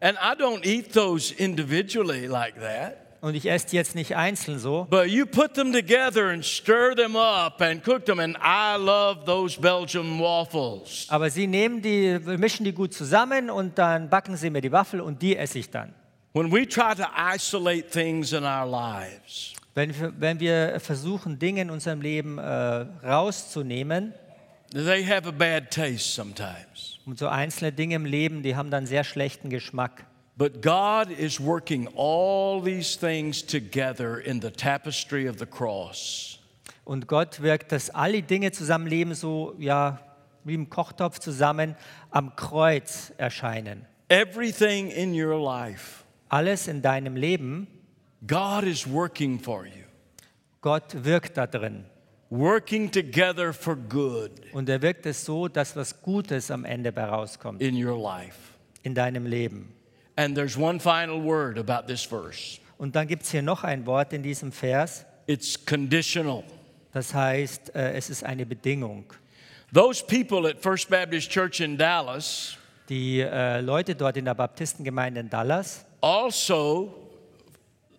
And 0.00 0.16
I 0.18 0.34
don't 0.40 0.64
eat 0.66 0.92
those 0.92 1.32
individually 1.34 2.26
like 2.26 2.54
that. 2.60 2.98
Und 3.24 3.34
ich 3.34 3.46
esse 3.50 3.68
die 3.68 3.76
jetzt 3.76 3.94
nicht 3.94 4.16
einzeln 4.16 4.58
so, 4.58 4.86
But 4.90 5.06
you 5.06 5.24
put 5.24 5.54
them 5.54 5.72
together 5.72 6.28
and 6.28 6.44
stir 6.44 6.94
them 6.94 7.16
up 7.16 7.58
and 7.62 7.82
cook 7.82 8.04
them, 8.04 8.18
and 8.20 8.36
I 8.36 8.76
love 8.76 9.24
those 9.24 9.58
Belgian 9.58 10.18
waffles. 10.20 11.06
aber 11.08 11.30
sie 11.30 11.46
nehmen 11.46 11.80
die, 11.80 12.18
mischen 12.36 12.64
die 12.64 12.72
gut 12.74 12.92
zusammen 12.92 13.48
und 13.48 13.78
dann 13.78 14.10
backen 14.10 14.36
sie 14.36 14.50
mir 14.50 14.60
die 14.60 14.70
Waffel 14.72 15.00
und 15.00 15.22
die 15.22 15.38
esse 15.38 15.58
ich 15.58 15.70
dann. 15.70 15.94
When 16.34 16.52
we 16.52 16.68
try 16.68 16.94
to 16.94 17.04
isolate 17.16 17.88
things 17.88 18.32
in 18.32 18.44
our 18.44 18.66
lives, 18.66 19.54
Wenn 19.74 19.98
wir, 19.98 20.12
wenn 20.18 20.38
wir 20.38 20.78
versuchen, 20.80 21.38
Dinge 21.38 21.62
in 21.62 21.70
unserem 21.70 22.02
Leben 22.02 22.36
äh, 22.36 22.42
rauszunehmen, 22.44 24.12
they 24.72 25.02
have 25.02 25.26
a 25.26 25.32
bad 25.32 25.70
taste 25.70 26.10
sometimes. 26.14 26.98
und 27.06 27.18
so 27.18 27.28
einzelne 27.28 27.72
Dinge 27.72 27.94
im 27.94 28.04
Leben, 28.04 28.42
die 28.42 28.54
haben 28.54 28.70
dann 28.70 28.84
sehr 28.84 29.02
schlechten 29.02 29.48
Geschmack. 29.48 30.04
But 30.36 30.62
God 30.62 31.10
is 31.10 31.38
working 31.38 31.86
all 31.94 32.60
these 32.60 32.96
things 32.98 33.40
together 33.44 34.18
in 34.18 34.40
the 34.40 34.50
tapestry 34.50 35.28
of 35.28 35.38
the 35.38 35.46
cross. 35.46 36.40
Und 36.84 37.06
Gott 37.06 37.40
wirkt, 37.40 37.70
dass 37.72 37.88
alle 37.90 38.20
Dinge 38.22 38.50
zusammenleben, 38.52 39.14
so 39.14 39.54
ja, 39.58 40.00
wie 40.42 40.54
im 40.54 40.68
Kochtopf 40.68 41.18
zusammen 41.20 41.76
am 42.10 42.34
Kreuz 42.36 43.12
erscheinen. 43.16 43.86
Everything 44.08 44.90
in 44.90 45.14
your 45.14 45.38
life, 45.40 46.04
Alles 46.28 46.68
in 46.68 46.82
deinem 46.82 47.16
Leben, 47.16 47.68
God 48.26 48.64
is 48.64 48.86
working 48.90 49.38
for 49.38 49.64
you, 49.64 49.84
Gott 50.60 51.04
wirkt 51.04 51.36
da 51.36 51.46
drin. 51.46 51.84
working 52.30 52.90
together 52.90 53.52
for 53.54 53.76
good 53.76 54.30
Und 54.52 54.68
er 54.68 54.82
wirkt 54.82 55.06
es 55.06 55.24
so, 55.24 55.46
dass 55.48 55.76
was 55.76 56.02
Gutes 56.02 56.50
am 56.50 56.64
Ende 56.64 56.92
herauskommt 56.92 57.62
in 57.62 57.76
your 57.82 57.96
life. 57.96 58.36
in 58.82 58.94
deinem 58.94 59.24
Leben. 59.26 59.72
And 60.16 60.36
there's 60.36 60.56
one 60.56 60.78
final 60.78 61.20
word 61.20 61.58
about 61.58 61.86
this 61.86 62.04
verse 62.04 62.60
Und 62.78 62.94
dann 62.94 63.06
gibt 63.06 63.22
es 63.22 63.30
hier 63.30 63.42
noch 63.42 63.64
ein 63.64 63.86
Wort 63.86 64.12
in 64.12 64.22
diesem 64.22 64.52
Vers, 64.52 65.04
it's 65.26 65.64
conditional. 65.64 66.44
das 66.92 67.12
heißt, 67.14 67.74
äh, 67.74 67.92
es 67.94 68.10
ist 68.10 68.24
eine 68.24 68.46
Bedingung. 68.46 69.04
Those 69.72 70.04
people 70.04 70.48
at 70.48 70.60
First 70.60 70.88
Baptist 70.88 71.30
Church 71.30 71.60
in 71.60 71.76
Dallas 71.76 72.56
Die 72.88 73.20
äh, 73.20 73.60
Leute 73.60 73.94
dort 73.94 74.16
in 74.16 74.26
der 74.26 74.34
Baptistengemeinde 74.34 75.20
in 75.20 75.30
Dallas, 75.30 75.86
also 76.02 76.94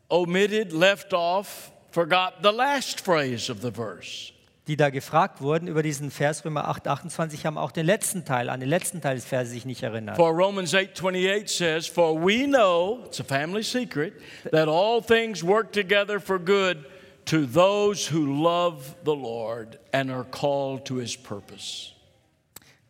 omitted, 0.09 0.71
left 0.71 1.11
off, 1.13 1.71
forgot 1.89 2.35
the 2.43 2.51
last 2.51 3.01
phrase 3.01 3.51
of 3.51 3.61
the 3.61 3.71
verse. 3.71 4.31
Die 4.67 4.77
da 4.77 4.89
gefragt 4.89 5.41
wurden 5.41 5.67
über 5.67 5.83
diesen 5.83 6.09
Vers 6.09 6.43
Römer 6.43 6.67
8, 6.67 6.87
28, 6.87 7.45
haben 7.45 7.57
auch 7.57 7.71
den 7.71 7.85
letzten 7.85 8.25
Teil, 8.25 8.49
an 8.49 8.59
den 8.59 8.69
letzten 8.69 9.01
Teil 9.01 9.15
des 9.15 9.25
Verses 9.25 9.53
sich 9.53 9.65
nicht 9.65 9.83
erinnert. 9.83 10.15
For 10.15 10.31
Romans 10.31 10.73
8:28 10.73 11.47
says, 11.47 11.87
"For 11.87 12.19
we 12.19 12.45
know, 12.45 13.03
it's 13.05 13.19
a 13.19 13.23
family 13.23 13.63
secret, 13.63 14.13
that 14.51 14.67
all 14.67 15.01
things 15.01 15.43
work 15.43 15.71
together 15.71 16.19
for 16.19 16.39
good 16.39 16.77
to 17.25 17.45
those 17.45 18.11
who 18.11 18.25
love 18.25 18.95
the 19.05 19.15
Lord 19.15 19.79
and 19.91 20.09
are 20.09 20.25
called 20.25 20.85
to 20.85 20.99
his 20.99 21.15
purpose." 21.15 21.91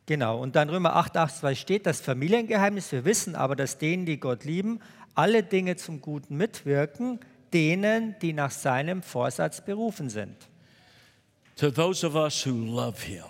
Genau, 0.05 0.39
und 0.39 0.55
dann 0.55 0.69
Römer 0.69 0.95
8, 0.95 1.17
28 1.17 1.59
steht 1.59 1.85
das 1.85 1.99
Familiengeheimnis. 1.99 2.91
Wir 2.91 3.05
wissen 3.05 3.35
aber, 3.35 3.55
dass 3.55 3.79
denen, 3.79 4.05
die 4.05 4.19
Gott 4.19 4.45
lieben, 4.45 4.79
alle 5.15 5.43
Dinge 5.43 5.77
zum 5.77 5.99
Guten 5.99 6.37
mitwirken, 6.37 7.19
denen, 7.53 8.15
die 8.21 8.31
nach 8.31 8.51
seinem 8.51 9.01
Vorsatz 9.01 9.61
berufen 9.61 10.09
sind. 10.09 10.35
To 11.57 11.71
those 11.71 12.05
of 12.05 12.15
us 12.15 12.45
who 12.45 12.51
love 12.51 13.01
him. 13.01 13.23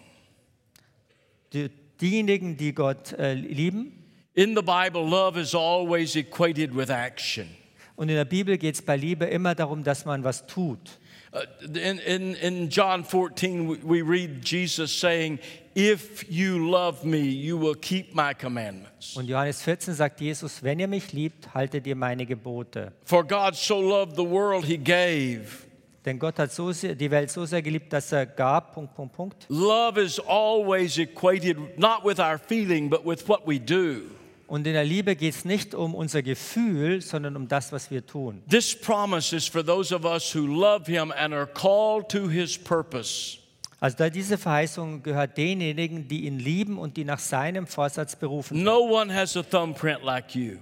Die, 1.54 1.70
diejenigen, 2.02 2.58
die 2.58 2.74
Gott 2.74 3.14
äh, 3.14 3.34
lieben. 3.34 3.92
In 4.34 4.56
the 4.56 4.62
Bible, 4.64 5.02
love 5.08 5.40
is 5.40 5.54
always 5.56 6.16
equated 6.16 6.76
with 6.76 6.90
action. 6.90 7.48
Und 7.96 8.10
in 8.10 8.16
der 8.16 8.26
Bibel 8.26 8.58
geht 8.58 8.76
es 8.76 8.82
bei 8.82 8.98
Liebe 8.98 9.26
immer 9.26 9.56
darum, 9.56 9.84
dass 9.84 10.04
man 10.06 10.24
was 10.24 10.46
tut. 10.46 11.00
Uh, 11.32 11.40
in, 11.78 12.00
in, 12.00 12.34
in 12.36 12.70
John 12.70 13.06
14, 13.06 13.70
we- 13.70 13.80
we 13.84 14.02
read 14.02 14.42
Jesus 14.44 14.92
saying, 15.00 15.40
If 15.78 16.26
you 16.30 16.58
love 16.70 17.06
me, 17.06 17.20
you 17.20 17.58
will 17.60 17.76
keep 17.76 18.14
my 18.16 18.34
commandments. 18.34 19.16
Und 19.16 19.28
Johannes 19.28 19.62
14 19.62 19.94
sagt 19.94 20.20
Jesus, 20.22 20.64
wenn 20.64 20.80
ihr 20.80 20.88
mich 20.88 21.12
liebt, 21.14 21.54
haltet 21.54 21.86
ihr 21.88 21.96
meine 21.96 22.26
Gebote. 22.26 22.92
For 23.06 23.26
God 23.26 23.56
so 23.56 23.82
loved 23.82 24.16
the 24.18 24.24
world, 24.26 24.66
he 24.66 24.78
gave. 24.78 25.66
Denn 26.06 26.20
Gott 26.20 26.38
hat 26.38 26.52
so 26.52 26.72
sehr, 26.72 26.94
die 26.94 27.10
Welt 27.10 27.32
so 27.32 27.46
sehr 27.46 27.64
geliebt, 27.64 27.92
dass 27.92 28.12
er 28.12 28.28
gab. 28.28 28.76
Punkt, 28.76 28.94
Punkt, 28.94 29.14
Punkt. 29.16 29.46
Love 29.50 30.00
is 30.00 30.20
always 30.20 31.00
equated 31.00 31.58
not 31.80 32.06
with 32.06 32.20
our 32.20 32.38
feeling, 32.38 32.90
but 32.90 33.04
with 33.04 33.28
what 33.28 33.42
we 33.48 33.60
do. 33.60 34.02
Und 34.48 34.68
in 34.68 34.74
der 34.74 34.84
Liebe 34.84 35.16
geht 35.16 35.34
es 35.34 35.44
nicht 35.44 35.74
um 35.74 35.96
unser 35.96 36.22
Gefühl, 36.22 37.02
sondern 37.02 37.36
um 37.36 37.48
das, 37.48 37.72
was 37.72 37.90
wir 37.90 38.06
tun. 38.06 38.44
This 38.48 38.80
promise 38.80 39.36
is 39.36 39.48
for 39.48 39.66
those 39.66 39.94
of 39.94 40.06
us 40.06 40.36
who 40.36 40.46
love 40.46 40.86
Him 40.86 41.12
and 41.12 41.34
are 41.34 41.48
called 41.48 42.10
to 42.10 42.30
His 42.30 42.56
purpose. 42.56 43.40
Also 43.80 44.10
diese 44.10 44.38
Verheißung 44.38 45.02
gehört 45.02 45.38
denjenigen, 45.38 46.08
die 46.08 46.26
ihn 46.26 46.40
lieben 46.40 46.78
und 46.78 46.98
die 46.98 47.04
nach 47.04 47.20
seinem 47.20 47.66
Vorsatz 47.66 48.16
berufen. 48.16 48.64
No 48.64 48.80
one 48.80 49.14
has 49.14 49.36
a 49.36 49.44
thumbprint 49.44 50.04
like 50.04 50.36
you. 50.36 50.58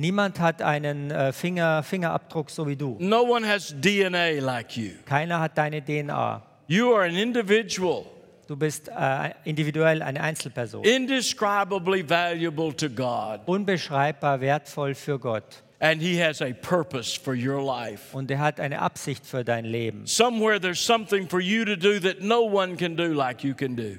Niemand 0.00 0.38
hat 0.38 0.62
einen 0.62 1.10
äh, 1.10 1.32
Finger, 1.32 1.82
Fingerabdruck 1.82 2.50
so 2.50 2.68
wie 2.68 2.76
du. 2.76 2.96
No 3.00 3.22
one 3.22 3.44
has 3.44 3.74
DNA 3.80 4.38
like 4.40 4.76
you. 4.76 4.90
Keiner 5.04 5.40
hat 5.40 5.58
deine 5.58 5.82
DNA. 5.82 6.40
You 6.68 6.94
are 6.94 7.04
an 7.04 7.16
individual, 7.16 8.04
Du 8.46 8.54
bist 8.56 8.88
äh, 8.96 9.30
individuell 9.42 10.00
eine 10.00 10.20
Einzelperson. 10.20 10.84
indescribably 10.84 12.08
valuable 12.08 12.72
to 12.76 12.88
God, 12.88 13.40
Unbeschreibbar 13.46 14.40
wertvoll 14.40 14.94
für 14.94 15.18
Gott. 15.18 15.64
and 15.80 16.00
He 16.00 16.16
has 16.22 16.40
a 16.40 16.52
purpose 16.52 17.18
for 17.20 17.34
your 17.34 17.60
life. 17.60 18.16
Und 18.16 18.30
er 18.30 18.38
hat 18.38 18.60
eine 18.60 18.80
Absicht 18.80 19.26
für 19.26 19.44
dein 19.44 19.64
Leben. 19.64 20.06
Somewhere 20.06 20.60
there's 20.60 20.78
something 20.84 21.28
for 21.28 21.40
you 21.40 21.64
to 21.64 21.74
do 21.74 21.98
that 21.98 22.20
no 22.20 22.42
one 22.44 22.76
can 22.76 22.96
do 22.96 23.06
like 23.12 23.42
you 23.42 23.52
can 23.52 23.74
do. 23.74 23.96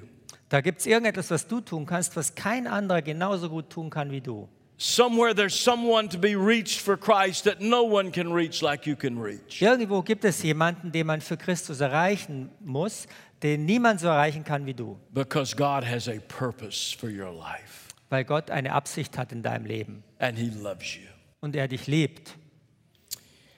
Da 0.47 0.62
gibt 0.62 0.80
es 0.80 0.86
irgendetwas, 0.86 1.30
was 1.30 1.45
du 1.45 1.60
tun 1.60 1.86
kannst, 1.86 2.16
was 2.16 2.34
kein 2.36 2.68
anderer 2.68 3.02
genauso 3.02 3.50
gut 3.50 3.70
tun 3.70 3.89
kann 3.89 4.12
wie 4.12 4.22
du. 4.22 4.47
Somewhere 4.82 5.34
there's 5.36 5.60
someone 5.60 6.08
to 6.08 6.18
be 6.18 6.38
reached 6.38 6.80
for 6.80 6.96
Christ 6.96 7.44
that 7.44 7.60
no 7.60 7.84
one 7.84 8.12
can 8.14 8.32
reach 8.32 8.62
like 8.62 8.88
you 8.88 8.96
can 8.96 9.20
reach. 9.20 9.62
Irgendwo 9.62 10.02
gibt 10.02 10.24
es 10.24 10.42
jemanden, 10.42 10.94
den 10.94 11.06
man 11.06 11.20
für 11.20 11.36
Christus 11.36 11.82
erreichen 11.82 12.50
muss, 12.62 13.06
den 13.44 13.66
niemand 13.66 14.00
so 14.00 14.08
erreichen 14.08 14.46
kann 14.46 14.66
wie 14.66 14.74
du, 14.74 14.98
Because 15.14 15.54
God 15.54 15.84
has 15.84 16.08
a 16.08 16.20
purpose 16.30 16.96
for 16.98 17.10
your 17.10 17.30
life, 17.34 17.90
weil 18.10 18.24
Gott 18.24 18.50
eine 18.50 18.72
Absicht 18.72 19.18
hat 19.18 19.34
in 19.34 19.44
deinem 19.44 19.66
Leben 19.66 20.02
and 20.18 20.38
He 20.38 20.50
loves 20.50 20.96
you. 20.96 21.02
und 21.42 21.58
er 21.58 21.68
dich 21.68 21.86
liebt. 21.88 22.36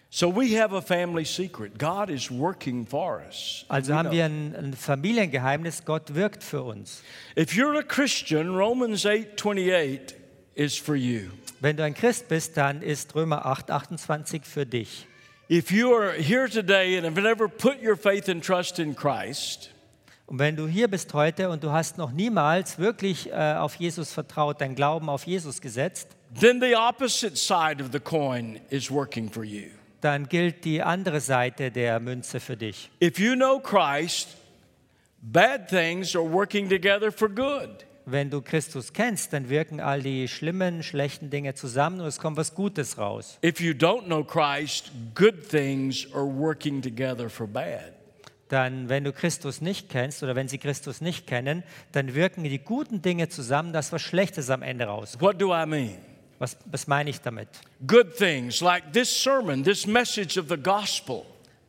So 0.09 0.35
we 0.35 0.59
have 0.59 0.75
a 0.75 0.81
family 0.81 1.23
secret. 1.23 1.77
God 1.77 2.09
is 2.09 2.31
working 2.31 2.85
for 2.85 3.21
us. 3.27 3.63
Also 3.69 3.93
haben 3.93 4.09
wir 4.11 4.25
ein, 4.25 4.55
ein 4.55 4.73
Familiengeheimnis, 4.73 5.85
Gott 5.85 6.15
wirkt 6.15 6.43
für 6.43 6.63
uns. 6.63 7.03
If 7.37 7.51
you're 7.51 7.77
a 7.77 7.83
Christian, 7.83 8.49
Romans 8.55 9.05
8:28 9.05 10.15
is 10.55 10.77
for 10.77 10.95
you. 10.95 11.29
Wenn 11.59 11.77
du 11.77 11.83
ein 11.83 11.93
Christ 11.93 12.27
bist, 12.27 12.57
dann 12.57 12.81
ist 12.81 13.13
Römer 13.15 13.45
8, 13.45 13.71
28 13.71 14.45
für 14.45 14.65
dich. 14.65 15.07
If 15.49 15.69
you 15.71 15.93
are 15.93 16.13
here 16.13 16.49
today 16.49 16.97
and 16.97 17.05
have 17.05 17.21
never 17.21 17.47
put 17.47 17.81
your 17.83 17.97
faith 17.97 18.29
and 18.29 18.43
trust 18.43 18.79
in 18.79 18.95
Christ, 18.95 19.71
Und 20.27 20.39
wenn 20.39 20.55
du 20.55 20.65
hier 20.65 20.87
bist 20.87 21.13
heute 21.13 21.49
und 21.49 21.61
du 21.61 21.71
hast 21.71 21.97
noch 21.97 22.11
niemals 22.13 22.79
wirklich 22.79 23.29
äh, 23.29 23.55
auf 23.55 23.75
Jesus 23.75 24.13
vertraut, 24.13 24.61
dein 24.61 24.75
Glauben 24.75 25.09
auf 25.09 25.25
Jesus 25.27 25.59
gesetzt, 25.59 26.07
then 26.39 26.61
the 26.61 26.73
opposite 26.73 27.35
side 27.35 27.83
of 27.83 27.89
the 27.91 27.99
coin 27.99 28.61
is 28.69 28.89
working 28.89 29.29
for 29.29 29.43
you. 29.43 29.67
dann 29.99 30.29
gilt 30.29 30.63
die 30.63 30.81
andere 30.81 31.19
Seite 31.19 31.69
der 31.69 31.99
Münze 31.99 32.39
für 32.39 32.55
dich. 32.55 32.89
If 33.03 33.19
you 33.19 33.35
know 33.35 33.59
Christ, 33.59 34.37
bad 35.21 35.67
things 35.67 36.15
are 36.15 36.23
working 36.23 36.69
together 36.69 37.11
for 37.11 37.27
good. 37.27 37.85
Wenn 38.11 38.29
du 38.29 38.41
Christus 38.41 38.91
kennst, 38.91 39.31
dann 39.31 39.49
wirken 39.49 39.79
all 39.79 40.01
die 40.01 40.27
schlimmen, 40.27 40.83
schlechten 40.83 41.29
Dinge 41.29 41.53
zusammen 41.53 42.01
und 42.01 42.07
es 42.07 42.19
kommt 42.19 42.35
was 42.35 42.53
Gutes 42.53 42.97
raus. 42.97 43.39
If 43.43 43.61
you 43.61 43.71
don't 43.71 44.03
know 44.05 44.21
Christ, 44.21 44.91
good 45.15 45.47
things 45.47 46.07
are 46.13 46.25
working 46.25 46.81
together 46.81 47.29
for 47.29 47.47
bad. 47.47 47.93
Dann, 48.49 48.89
wenn 48.89 49.05
du 49.05 49.13
Christus 49.13 49.61
nicht 49.61 49.87
kennst 49.87 50.23
oder 50.23 50.35
wenn 50.35 50.49
sie 50.49 50.57
Christus 50.57 50.99
nicht 50.99 51.25
kennen, 51.25 51.63
dann 51.93 52.13
wirken 52.13 52.43
die 52.43 52.59
guten 52.59 53.01
Dinge 53.01 53.29
zusammen, 53.29 53.71
dass 53.71 53.93
was 53.93 54.01
Schlechtes 54.01 54.49
am 54.49 54.61
Ende 54.61 54.85
rauskommt. 54.85 55.21
What 55.21 55.41
do 55.41 55.55
I 55.55 55.65
mean? 55.65 55.97
Was, 56.37 56.57
was 56.65 56.87
meine 56.87 57.09
ich 57.09 57.21
damit? 57.21 57.47
Good 57.87 58.17
things 58.17 58.59
like 58.59 58.91
this 58.91 59.09
sermon, 59.09 59.63
this 59.63 59.87
message 59.87 60.37
of 60.37 60.49
the 60.49 60.57
gospel. 60.57 61.23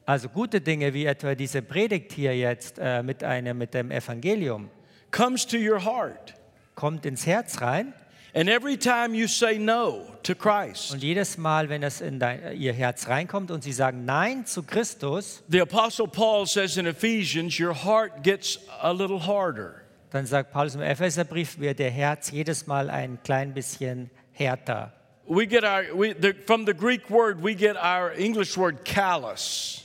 Also 0.07 0.29
gute 0.29 0.61
Dinge 0.61 0.93
wie 0.93 1.05
etwa 1.05 1.37
diese 1.37 1.63
Predigt 1.63 2.11
hier 2.13 2.37
jetzt 2.37 2.81
äh, 2.81 3.05
mit, 3.05 3.23
einem, 3.23 3.59
mit 3.59 3.75
dem 3.75 3.93
Evangelium 3.93 4.69
comes 5.13 5.47
to 5.47 5.57
your 5.57 5.79
heart. 5.85 6.35
kommt 6.75 7.07
ins 7.07 7.25
Herz 7.25 7.61
rein 7.61 7.95
And 8.35 8.49
every 8.49 8.79
time 8.79 9.15
you 9.15 9.29
say 9.29 9.59
no 9.59 10.07
to 10.23 10.35
Christ, 10.35 10.93
und 10.93 11.03
jedes 11.03 11.37
Mal, 11.37 11.69
wenn 11.69 11.83
es 11.83 12.01
in 12.01 12.19
dein, 12.19 12.57
ihr 12.57 12.73
Herz 12.73 13.07
reinkommt 13.07 13.51
und 13.51 13.63
sie 13.63 13.73
sagen 13.73 14.07
Nein 14.07 14.47
zu 14.47 14.63
Christus, 14.63 15.43
the 15.49 15.61
Apostle 15.61 16.09
Paul 16.09 16.47
says 16.47 16.79
in 16.79 16.87
Ephesians, 16.87 17.61
your 17.61 17.75
heart 17.75 18.23
gets 18.23 18.59
a 18.81 18.91
little 18.91 19.27
harder. 19.27 19.83
dann 20.13 20.25
sagt 20.25 20.51
Paulus 20.51 20.75
im 20.75 20.81
Epheserbrief, 20.81 21.59
wird 21.59 21.79
der 21.79 21.91
Herz 21.91 22.31
jedes 22.31 22.67
Mal 22.67 22.89
ein 22.89 23.19
klein 23.23 23.53
bisschen 23.53 24.11
härter. 24.33 24.93
We 25.27 25.47
get 25.47 25.63
our, 25.63 25.85
we, 25.95 26.15
the, 26.15 26.33
from 26.47 26.65
the 26.65 26.75
Greek 26.75 27.11
word, 27.11 27.43
we 27.43 27.55
get 27.55 27.77
our 27.77 28.13
English 28.17 28.57
word 28.57 28.83
callous. 28.85 29.85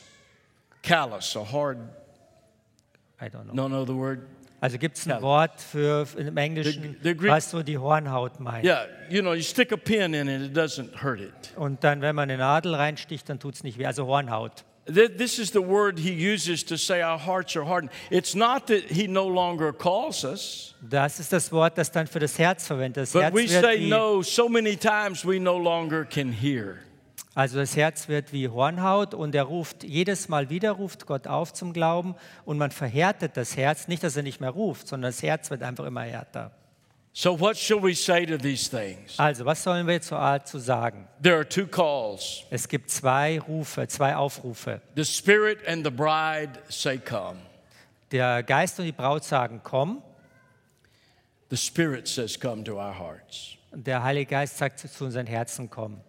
Callous, 0.84 1.36
a 1.36 1.44
hard, 1.44 1.80
I 3.20 3.28
don't 3.28 3.46
know. 3.48 3.54
no, 3.54 3.68
no, 3.68 3.84
the 3.84 3.94
word. 3.94 4.26
Also 4.60 4.78
gibt 4.80 4.98
es 4.98 5.08
ein. 5.08 5.22
Wort 5.22 5.62
für 5.62 6.08
im 6.18 6.36
Englischen, 6.38 6.98
The- 7.04 7.10
the 7.10 7.16
Greek- 7.16 7.32
was 7.32 7.52
so 7.52 7.62
die 7.62 7.78
Hornhaut 7.78 8.40
meint. 8.40 8.66
Yeah, 8.66 8.86
you 9.10 9.22
know, 9.22 9.34
you 9.34 9.44
stick 9.44 9.72
a 9.72 9.78
pin 9.78 10.14
in 10.16 10.28
it, 10.28 10.42
it 10.42 10.58
doesn't 10.58 11.04
hurt 11.04 11.20
it. 11.22 11.32
Und 11.56 11.84
dann, 11.84 12.02
wenn 12.02 12.16
man 12.16 12.30
eine 12.30 12.40
Nadel 12.40 12.74
reinsticht, 12.74 13.30
dann 13.30 13.40
tut 13.40 13.54
es 13.56 13.64
nicht 13.64 13.78
weh. 13.78 13.86
Also 13.86 14.08
Hornhaut. 14.08 14.64
Th- 14.88 15.16
This 15.18 15.38
is 15.38 15.52
the 15.52 15.60
word 15.62 16.00
he 16.00 16.12
uses 16.34 16.64
to 16.66 16.76
say 16.78 17.04
our 17.04 17.20
hearts 17.24 17.56
are 17.58 17.68
hardened. 17.68 17.92
It's 18.10 18.34
not 18.34 18.68
that 18.68 18.84
he 18.90 19.06
no 19.08 19.28
longer 19.30 19.74
calls 19.74 20.24
us, 20.24 20.74
Das 20.82 21.20
ist 21.20 21.32
das 21.34 21.52
Wort, 21.52 21.78
das 21.78 21.92
dann 21.92 22.08
für 22.08 22.20
das 22.20 22.40
Herz 22.40 22.66
verwendet. 22.66 23.04
Das 23.04 23.12
but 23.12 23.22
Herz 23.24 23.34
we 23.36 23.50
wird 23.50 23.64
say 23.64 23.88
no 23.90 24.22
so 24.24 24.48
many 24.48 24.76
times 24.78 25.26
we 25.26 25.40
no 25.40 25.58
longer 25.60 26.06
can 26.06 26.32
hear. 26.32 26.78
Also 27.38 27.60
das 27.60 27.76
Herz 27.76 28.08
wird 28.08 28.34
wie 28.34 28.50
Hornhaut 28.50 29.14
und 29.14 29.36
er 29.36 29.44
ruft 29.44 29.84
jedes 29.84 30.28
Mal 30.28 30.50
wieder, 30.50 30.72
ruft 30.72 31.06
Gott 31.06 31.28
auf 31.28 31.54
zum 31.54 31.72
Glauben 31.72 32.16
und 32.46 32.58
man 32.58 32.72
verhärtet 32.72 33.38
das 33.38 33.56
Herz. 33.56 33.88
Nicht, 33.88 34.02
dass 34.02 34.18
er 34.18 34.24
nicht 34.24 34.42
mehr 34.42 34.50
ruft, 34.50 34.88
sondern 34.88 35.10
das 35.12 35.22
Herz 35.22 35.52
wird 35.52 35.62
einfach 35.62 35.86
immer 35.86 36.02
härter. 36.02 36.50
So, 37.14 37.40
what 37.40 37.56
shall 37.56 37.80
we 37.84 37.94
say 37.94 38.26
to 38.26 38.40
these 38.40 38.68
things? 38.68 39.20
Also, 39.20 39.46
was 39.46 39.62
sollen 39.62 39.86
wir 39.86 40.02
zur 40.02 40.18
Art 40.18 40.48
zu 40.48 40.58
sagen? 40.58 41.08
There 41.22 41.36
are 41.36 41.48
two 41.48 41.68
calls 41.68 42.44
Es 42.50 42.68
gibt 42.68 42.90
zwei 42.90 43.40
Rufe, 43.40 43.88
zwei 43.88 44.16
Aufrufe. 44.16 44.82
the 44.96 45.06
Spirit 45.06 45.60
and 45.68 45.86
the 45.86 45.92
bride 45.92 46.60
say, 46.70 46.98
Come. 46.98 47.38
Der 48.12 48.42
Geist 48.42 48.80
und 48.80 48.86
die 48.86 48.92
Braut 48.92 49.24
sagen, 49.24 49.62
komm. 49.64 50.02
The 51.52 51.58
Spirit 51.58 52.08
says, 52.08 52.40
Come 52.40 52.64
to 52.64 52.78
our 52.80 52.98
hearts. 52.98 53.58
Und 53.70 53.86
der 53.86 54.02
Heilige 54.02 54.32
Geist 54.32 54.58
sagt 54.58 54.80
zu 54.80 55.06
unseren 55.06 55.28
Herzen, 55.28 55.70
komm. 55.70 56.02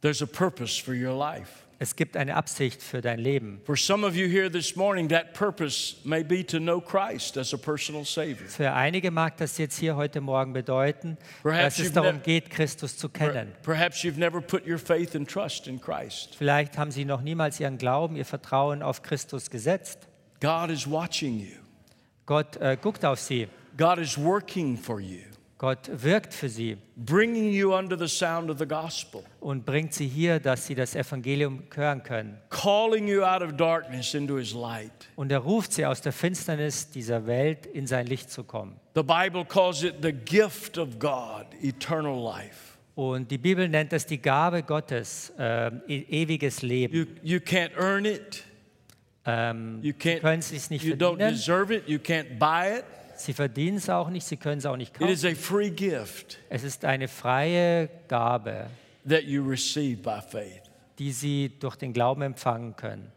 There's 0.00 0.22
a 0.22 0.26
purpose 0.26 0.80
for 0.82 0.94
your 0.94 1.14
life. 1.14 1.64
Es 1.82 1.96
gibt 1.96 2.14
eine 2.18 2.36
Absicht 2.36 2.82
für 2.82 3.00
dein 3.00 3.18
Leben. 3.18 3.62
For 3.64 3.74
some 3.74 4.06
of 4.06 4.14
you 4.14 4.26
here 4.28 4.50
this 4.50 4.76
morning, 4.76 5.08
that 5.08 5.32
purpose 5.32 5.96
may 6.04 6.22
be 6.22 6.44
to 6.44 6.58
know 6.58 6.78
Christ 6.78 7.38
as 7.38 7.54
a 7.54 7.56
personal 7.56 8.04
Savior. 8.04 8.46
Für 8.48 8.74
einige 8.74 9.10
mag 9.10 9.38
das 9.38 9.56
jetzt 9.56 9.78
hier 9.78 9.96
heute 9.96 10.20
Morgen 10.20 10.52
bedeuten, 10.52 11.16
Perhaps 11.42 11.76
dass 11.76 11.86
es 11.86 11.92
darum 11.94 12.16
nev- 12.16 12.22
geht, 12.22 12.50
Christus 12.50 12.98
zu 12.98 13.08
kennen. 13.08 13.52
Perhaps 13.62 14.02
you've 14.04 14.18
never 14.18 14.42
put 14.42 14.66
your 14.66 14.76
faith 14.78 15.16
and 15.16 15.26
trust 15.26 15.66
in 15.68 15.80
Christ. 15.80 16.34
Vielleicht 16.36 16.76
haben 16.76 16.90
sie 16.90 17.06
noch 17.06 17.22
niemals 17.22 17.58
ihren 17.60 17.78
Glauben, 17.78 18.14
ihr 18.16 18.26
Vertrauen 18.26 18.82
auf 18.82 19.00
Christus 19.02 19.48
gesetzt. 19.48 20.06
God 20.42 20.68
is 20.68 20.86
watching 20.90 21.38
you, 21.40 21.56
Gott 22.26 22.58
äh, 22.58 22.76
guckt 22.78 23.06
auf 23.06 23.18
sie. 23.20 23.48
God 23.78 23.98
is 23.98 24.18
working 24.18 24.76
for 24.76 25.00
you, 25.00 25.20
Gott 25.60 25.90
wirkt 25.92 26.32
für 26.32 26.48
sie 26.48 26.78
bringing 26.96 27.50
you 27.52 27.74
under 27.76 27.94
the 27.98 28.08
sound 28.08 28.48
of 28.48 28.58
the 28.58 28.66
gospel, 28.66 29.22
und 29.40 29.66
bringt 29.66 29.92
sie 29.92 30.08
hier, 30.08 30.40
dass 30.40 30.66
sie 30.66 30.74
das 30.74 30.94
Evangelium 30.94 31.64
hören 31.74 32.02
können. 32.02 32.38
calling 32.48 33.06
you 33.06 33.22
out 33.22 33.42
of 33.42 33.52
darkness 33.58 34.14
into 34.14 34.38
His 34.38 34.54
light. 34.54 34.90
Und 35.16 35.30
er 35.30 35.40
ruft 35.40 35.74
sie 35.74 35.84
aus 35.84 36.00
der 36.00 36.12
Finsternis 36.12 36.90
dieser 36.90 37.26
Welt 37.26 37.66
in 37.66 37.86
sein 37.86 38.06
Licht 38.06 38.30
zu 38.30 38.42
kommen. 38.42 38.80
The 38.94 39.02
Bible 39.02 39.44
calls 39.44 39.82
it 39.82 39.96
the 40.00 40.14
gift 40.14 40.78
of 40.78 40.98
God, 40.98 41.44
eternal 41.60 42.18
life. 42.18 42.78
Und 42.94 43.30
die 43.30 43.36
Bibel 43.36 43.68
nennt 43.68 43.92
das 43.92 44.06
die 44.06 44.16
Gabe 44.22 44.62
Gottes, 44.62 45.30
äh, 45.38 45.70
e 45.86 46.22
ewiges 46.22 46.62
Leben. 46.62 46.96
You, 46.96 47.04
you 47.22 47.38
can't 47.38 47.76
earn 47.78 48.06
it. 48.06 48.44
Ähm, 49.26 49.80
You 49.82 49.92
can't. 49.92 50.20
können 50.20 50.38
es 50.38 50.48
sich 50.48 50.70
nicht 50.70 50.84
You 50.86 50.94
don't 50.94 51.18
verdienen. 51.18 51.34
deserve 51.34 51.74
it. 51.74 51.86
You 51.86 51.98
can't 51.98 52.38
buy 52.38 52.78
it. 52.78 52.84
Sie 53.24 53.32
verdienen 53.32 53.76
es 53.76 53.88
auch 53.90 54.08
nicht, 54.08 54.26
sie 54.26 54.36
können 54.36 54.58
es 54.58 54.66
auch 54.66 54.76
nicht 54.76 54.94
It 55.00 55.08
is 55.08 55.22
kaufen. 55.22 55.34
a 55.34 55.38
free 55.38 55.70
gift 55.70 56.38
Es 56.48 56.62
ist 56.64 56.84
eine 56.84 57.06
freie 57.08 57.88
Gabe, 58.08 58.66
that 59.08 59.24
you 59.24 59.42
receive 59.46 60.02
by 60.02 60.20
faith. 60.20 60.62
die 60.98 61.12
sie 61.12 61.50
durch 61.60 61.76
den 61.76 61.92
Glauben 61.92 62.22
empfangen 62.22 62.74
können. 62.76 63.12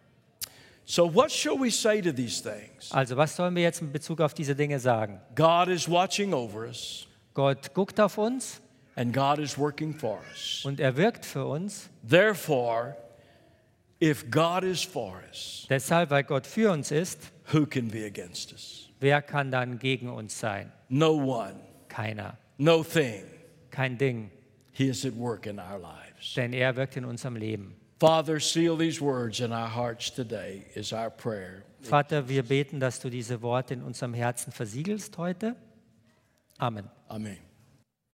So, 0.86 1.14
what 1.14 1.32
shall 1.32 1.58
we 1.60 1.72
say 1.72 2.01
to 2.01 2.12
these 2.12 2.41
things? 2.43 2.91
Also 2.91 3.16
was 3.16 3.36
sollen 3.36 3.56
wir 3.56 3.64
jetzt 3.64 3.82
in 3.82 3.91
Bezug 3.91 4.20
auf 4.20 4.34
diese 4.34 4.54
Dinge 4.56 4.80
sagen? 4.80 5.22
God 5.36 5.70
is 5.70 5.88
watching 5.89 6.34
over 6.34 6.68
us, 6.68 7.08
Gott 7.34 7.74
guckt 7.74 7.99
auf 8.01 8.18
uns 8.18 8.60
and 8.95 9.14
God 9.14 9.39
is 9.39 9.58
working 9.58 9.93
for 9.93 10.20
us. 10.32 10.64
und 10.66 10.80
er 10.82 10.97
wirkt 10.97 11.26
für 11.26 11.45
uns. 11.45 11.89
Therefore, 12.08 12.95
If 14.01 14.30
God 14.30 14.66
is 14.66 14.84
for 14.84 15.22
us, 15.32 15.66
Deshalb, 15.70 16.10
weil 16.10 16.26
Gott 16.26 16.45
für 16.45 16.72
uns 16.74 16.91
ist, 16.91 17.20
who 17.54 17.66
can 17.66 17.88
be 17.88 18.06
against 18.06 18.51
us? 18.51 18.89
Wer 19.04 19.22
kann 19.22 19.51
dann 19.51 19.78
gegen 19.78 20.10
uns 20.10 20.39
sein? 20.39 20.72
No 20.89 21.14
one, 21.14 21.56
Keiner. 21.88 22.38
no 22.58 22.84
thing. 22.84 23.24
Kein 23.70 23.97
Ding. 23.97 24.32
He 24.72 24.88
is 24.88 25.06
at 25.06 25.14
work 25.16 25.45
in 25.45 25.60
our 25.60 25.78
lives. 25.78 26.34
Denn 26.36 26.54
er 26.54 26.76
wirkt 26.76 26.97
in 26.97 27.06
unserem 27.06 27.36
Leben. 27.36 27.76
Father, 27.99 28.39
seal 28.39 28.76
these 28.76 28.99
words 28.99 29.39
in 29.39 29.51
our 29.51 29.70
hearts 29.70 30.12
today, 30.12 30.66
is 30.74 30.91
our 30.91 31.10
prayer. 31.12 31.64
Vater, 31.80 32.28
wir 32.28 32.43
beten, 32.43 32.80
dass 32.80 32.99
du 32.99 33.10
diese 33.10 33.41
Worte 33.41 33.76
in 33.76 33.84
unserem 33.84 34.14
Herzen 34.14 34.51
versiegelst 34.51 35.18
heute. 35.18 35.56
Amen. 36.58 36.89
Amen. 37.08 37.38